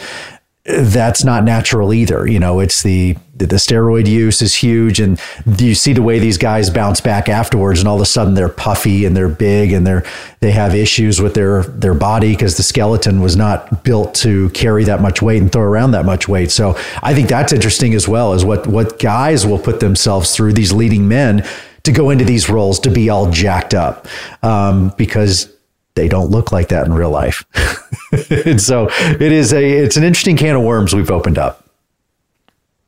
that's 0.64 1.24
not 1.24 1.44
natural 1.44 1.92
either. 1.92 2.26
You 2.26 2.38
know, 2.38 2.60
it's 2.60 2.82
the, 2.82 3.16
the, 3.36 3.46
steroid 3.46 4.06
use 4.06 4.40
is 4.40 4.54
huge, 4.54 4.98
and 4.98 5.20
you 5.58 5.74
see 5.74 5.92
the 5.92 6.00
way 6.00 6.18
these 6.18 6.38
guys 6.38 6.70
bounce 6.70 7.02
back 7.02 7.28
afterwards, 7.28 7.80
and 7.80 7.88
all 7.88 7.96
of 7.96 8.00
a 8.00 8.06
sudden 8.06 8.32
they're 8.32 8.48
puffy 8.48 9.04
and 9.04 9.14
they're 9.14 9.28
big, 9.28 9.72
and 9.72 9.86
they're 9.86 10.04
they 10.40 10.52
have 10.52 10.74
issues 10.74 11.20
with 11.20 11.34
their 11.34 11.64
their 11.64 11.92
body 11.92 12.32
because 12.32 12.56
the 12.56 12.62
skeleton 12.62 13.20
was 13.20 13.36
not 13.36 13.84
built 13.84 14.14
to 14.14 14.48
carry 14.50 14.84
that 14.84 15.02
much 15.02 15.20
weight 15.20 15.42
and 15.42 15.52
throw 15.52 15.62
around 15.62 15.90
that 15.90 16.06
much 16.06 16.28
weight. 16.28 16.50
So 16.50 16.78
I 17.02 17.12
think 17.12 17.28
that's 17.28 17.52
interesting 17.52 17.92
as 17.92 18.08
well, 18.08 18.32
is 18.32 18.44
what 18.44 18.66
what 18.66 18.98
guys 18.98 19.46
will 19.46 19.58
put 19.58 19.80
themselves 19.80 20.34
through 20.34 20.54
these 20.54 20.72
leading 20.72 21.06
men 21.06 21.46
to 21.82 21.92
go 21.92 22.08
into 22.08 22.24
these 22.24 22.48
roles 22.48 22.80
to 22.80 22.90
be 22.90 23.10
all 23.10 23.30
jacked 23.30 23.74
up 23.74 24.08
um, 24.42 24.94
because 24.96 25.53
they 25.94 26.08
don't 26.08 26.30
look 26.30 26.52
like 26.52 26.68
that 26.68 26.86
in 26.86 26.92
real 26.92 27.10
life. 27.10 27.44
and 28.46 28.60
so 28.60 28.88
it 28.90 29.32
is 29.32 29.52
a 29.52 29.64
it's 29.64 29.96
an 29.96 30.04
interesting 30.04 30.36
can 30.36 30.56
of 30.56 30.62
worms 30.62 30.94
we've 30.94 31.10
opened 31.10 31.38
up. 31.38 31.64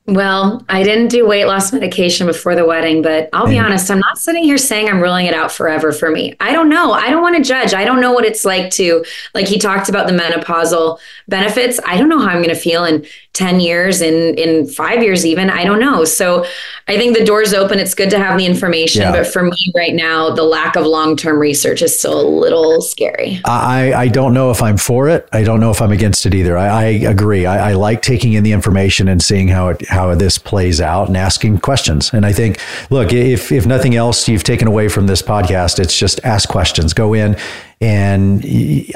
Well, 0.09 0.65
I 0.69 0.85
didn't 0.85 1.09
do 1.09 1.27
weight 1.27 1.47
loss 1.47 1.73
medication 1.73 2.29
before 2.29 2.55
the 2.55 2.65
wedding, 2.65 3.03
but 3.03 3.29
I'll 3.33 3.49
be 3.49 3.59
honest, 3.59 3.91
I'm 3.91 3.99
not 3.99 4.19
sitting 4.19 4.45
here 4.45 4.57
saying 4.57 4.89
I'm 4.89 5.01
ruling 5.01 5.27
it 5.27 5.35
out 5.35 5.51
forever 5.51 5.91
for 5.91 6.13
me. 6.13 6.37
I 6.39 6.53
don't 6.53 6.69
know. 6.69 6.93
I 6.93 7.11
don't 7.11 7.23
want 7.23 7.37
to 7.37 7.43
judge. 7.43 7.75
I 7.75 7.85
don't 7.85 8.01
know 8.01 8.13
what 8.13 8.25
it's 8.25 8.45
like 8.45 8.71
to, 8.75 9.05
like 9.35 9.49
he 9.49 9.59
talked 9.59 9.89
about 9.89 10.07
the 10.07 10.13
menopausal 10.13 11.01
benefits. 11.27 11.81
I 11.85 11.97
don't 11.97 12.09
know 12.09 12.21
how 12.21 12.29
I'm 12.29 12.37
going 12.37 12.51
to 12.51 12.55
feel 12.55 12.85
in 12.85 13.05
10 13.37 13.61
years, 13.61 14.01
in 14.01 14.35
in 14.37 14.67
5 14.67 15.03
years 15.03 15.25
even. 15.25 15.51
I 15.51 15.65
don't 15.65 15.81
know. 15.81 16.05
So, 16.05 16.45
I 16.89 16.97
think 16.97 17.17
the 17.17 17.25
door's 17.25 17.53
open. 17.53 17.81
It's 17.81 17.95
good 17.95 18.11
to 18.11 18.19
have 18.19 18.39
the 18.39 18.47
information, 18.47 19.03
yeah. 19.03 19.13
but 19.13 19.27
for 19.27 19.43
me 19.43 19.73
right 19.75 19.95
now, 19.95 20.31
the 20.31 20.45
lack 20.45 20.77
of 20.77 20.87
long-term 20.87 21.39
research 21.39 21.83
is 21.83 21.99
still 21.99 22.21
a 22.21 22.29
little 22.29 22.81
scary. 22.81 23.41
I 23.45 23.93
I 23.93 24.09
don't 24.09 24.33
know 24.33 24.51
if 24.51 24.63
I'm 24.63 24.77
for 24.77 25.09
it. 25.09 25.29
I 25.33 25.43
don't 25.43 25.59
know 25.59 25.71
if 25.71 25.83
I'm 25.83 25.91
against 25.91 26.27
it 26.27 26.35
either. 26.35 26.57
I, 26.57 26.69
I 26.69 26.85
agree. 26.85 27.45
I, 27.45 27.71
I 27.71 27.73
like 27.75 28.03
taking 28.03 28.35
in 28.35 28.45
the 28.45 28.53
information 28.53 29.09
and 29.09 29.21
seeing 29.21 29.49
how 29.49 29.69
it 29.69 29.87
how 29.89 30.15
this 30.15 30.39
plays 30.39 30.81
out 30.81 31.09
and 31.09 31.17
asking 31.17 31.59
questions. 31.59 32.13
And 32.13 32.25
I 32.25 32.33
think, 32.33 32.61
look, 32.91 33.13
if 33.13 33.51
if 33.51 33.67
nothing 33.67 33.97
else 33.97 34.29
you've 34.29 34.45
taken 34.45 34.69
away 34.69 34.89
from 34.89 35.09
this 35.09 35.23
podcast, 35.23 35.81
it's 35.81 35.99
just 35.99 36.21
ask 36.25 36.49
questions. 36.49 36.95
Go 36.95 37.15
in 37.15 37.37
and 37.81 38.45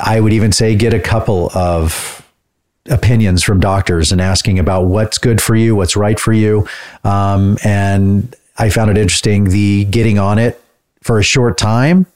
I 0.03 0.21
would 0.21 0.33
even 0.33 0.53
say 0.53 0.75
get 0.75 0.95
a 0.95 1.01
couple 1.01 1.51
of 1.55 2.20
opinions 2.87 3.43
from 3.43 3.61
doctors 3.61 4.11
and 4.13 4.21
asking 4.21 4.59
about 4.59 4.87
what's 4.87 5.19
good 5.19 5.41
for 5.41 5.55
you, 5.55 5.77
what's 5.77 5.97
right 5.97 6.19
for 6.19 6.33
you. 6.33 6.67
Um, 7.05 7.59
and 7.65 8.35
I 8.59 8.71
found 8.71 8.91
it 8.91 8.99
interesting 8.99 9.45
the 9.45 9.85
getting 9.85 10.19
on 10.19 10.39
it 10.39 10.63
for 11.03 11.19
a 11.19 11.23
short 11.23 11.59
time 11.59 12.07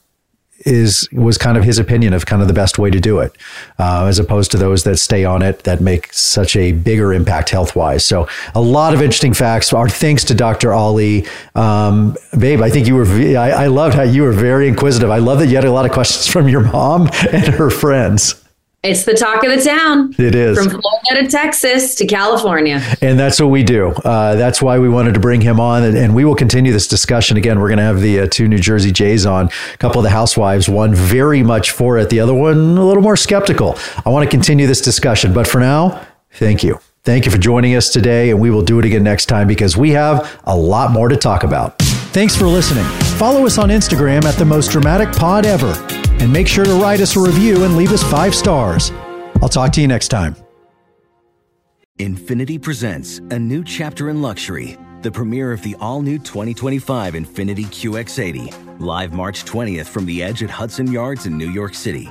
is 0.65 1.09
was 1.13 1.37
kind 1.37 1.59
of 1.59 1.65
his 1.65 1.79
opinion 1.79 2.15
of 2.15 2.27
kind 2.27 2.41
of 2.41 2.49
the 2.49 2.55
best 2.55 2.79
way 2.79 2.91
to 2.91 3.01
do 3.01 3.19
it, 3.19 3.37
uh, 3.79 4.07
as 4.07 4.19
opposed 4.19 4.51
to 4.53 4.57
those 4.57 4.85
that 4.85 4.97
stay 4.97 5.25
on 5.25 5.43
it 5.43 5.65
that 5.65 5.81
make 5.81 6.13
such 6.13 6.57
a 6.57 6.73
bigger 6.73 7.13
impact 7.13 7.51
health 7.51 7.77
wise. 7.77 8.05
So 8.05 8.29
a 8.55 8.61
lot 8.61 8.95
of 8.95 9.03
interesting 9.03 9.35
facts. 9.35 9.73
Our 9.73 9.89
thanks 9.89 10.25
to 10.25 10.35
Dr. 10.35 10.73
Ali, 10.73 11.27
um, 11.55 12.17
babe. 12.39 12.63
I 12.63 12.71
think 12.71 12.87
you 12.87 12.95
were. 12.95 13.05
I, 13.05 13.51
I 13.51 13.67
loved 13.67 13.95
how 13.95 14.03
you 14.03 14.23
were 14.23 14.33
very 14.33 14.69
inquisitive. 14.69 15.11
I 15.11 15.19
love 15.19 15.39
that 15.41 15.49
you 15.49 15.57
had 15.57 15.65
a 15.65 15.73
lot 15.73 15.85
of 15.85 15.93
questions 15.93 16.27
from 16.27 16.49
your 16.49 16.61
mom 16.61 17.09
and 17.33 17.47
her 17.47 17.71
friends. 17.71 18.44
It's 18.85 19.05
the 19.05 19.15
talk 19.15 19.43
of 19.43 19.51
the 19.51 19.65
town. 19.65 20.15
It 20.19 20.35
is. 20.35 20.59
From 20.59 20.69
Florida 20.69 21.25
to 21.25 21.27
Texas 21.27 21.95
to 21.95 22.07
California. 22.07 22.83
And 23.01 23.19
that's 23.19 23.41
what 23.41 23.47
we 23.47 23.63
do. 23.63 23.89
Uh, 23.89 24.35
that's 24.35 24.61
why 24.61 24.79
we 24.79 24.91
wanted 24.91 25.15
to 25.15 25.21
bring 25.21 25.41
him 25.41 25.59
on. 25.59 25.83
And, 25.83 25.97
and 25.97 26.15
we 26.15 26.27
will 26.27 26.35
continue 26.35 26.71
this 26.71 26.87
discussion. 26.87 27.39
Again, 27.39 27.61
we're 27.61 27.69
going 27.69 27.79
to 27.79 27.85
have 27.85 28.03
the 28.03 28.21
uh, 28.21 28.27
two 28.31 28.47
New 28.47 28.59
Jersey 28.59 28.93
Jays 28.93 29.25
on, 29.25 29.49
a 29.73 29.77
couple 29.79 30.01
of 30.01 30.05
the 30.05 30.11
housewives, 30.11 30.69
one 30.69 30.95
very 30.95 31.43
much 31.43 31.71
for 31.71 31.97
it, 31.97 32.11
the 32.11 32.21
other 32.21 32.35
one 32.35 32.77
a 32.77 32.85
little 32.85 33.03
more 33.03 33.17
skeptical. 33.17 33.79
I 34.05 34.11
want 34.11 34.29
to 34.29 34.31
continue 34.31 34.67
this 34.67 34.83
discussion. 34.83 35.33
But 35.33 35.47
for 35.47 35.61
now, 35.61 36.07
thank 36.33 36.63
you. 36.63 36.79
Thank 37.05 37.25
you 37.25 37.31
for 37.31 37.39
joining 37.39 37.77
us 37.77 37.89
today. 37.89 38.29
And 38.29 38.39
we 38.39 38.51
will 38.51 38.63
do 38.63 38.79
it 38.81 38.85
again 38.85 39.03
next 39.03 39.27
time 39.27 39.49
because 39.49 39.79
we 39.79 39.93
have 39.93 40.39
a 40.45 40.55
lot 40.55 40.91
more 40.91 41.09
to 41.09 41.17
talk 41.17 41.43
about. 41.43 41.79
Thanks 42.13 42.37
for 42.37 42.45
listening. 42.45 42.85
Follow 43.17 43.47
us 43.47 43.57
on 43.57 43.71
Instagram 43.71 44.25
at 44.25 44.35
the 44.35 44.45
most 44.45 44.71
dramatic 44.71 45.11
pod 45.17 45.47
ever. 45.47 45.73
And 46.21 46.33
make 46.33 46.49
sure 46.49 46.65
to 46.65 46.75
write 46.75 47.01
us 47.01 47.17
a 47.17 47.21
review 47.21 47.65
and 47.65 47.77
leave 47.77 47.93
us 47.93 48.03
five 48.03 48.35
stars. 48.35 48.91
I'll 49.43 49.49
talk 49.49 49.73
to 49.73 49.81
you 49.81 49.89
next 49.89 50.09
time. 50.09 50.37
Infiniti 51.99 52.61
presents 52.61 53.19
a 53.31 53.39
new 53.39 53.63
chapter 53.63 54.11
in 54.11 54.21
luxury, 54.21 54.77
the 55.03 55.13
premiere 55.13 55.53
of 55.53 55.63
the 55.63 55.77
all 55.81 56.03
new 56.03 56.19
2025 56.19 57.15
Infiniti 57.15 57.67
QX80, 57.67 58.81
live 58.81 59.13
March 59.13 59.45
20th 59.45 59.87
from 59.87 60.05
the 60.07 60.23
edge 60.23 60.43
at 60.43 60.51
Hudson 60.51 60.91
Yards 60.91 61.27
in 61.27 61.39
New 61.39 61.51
York 61.51 61.75
City 61.75 62.11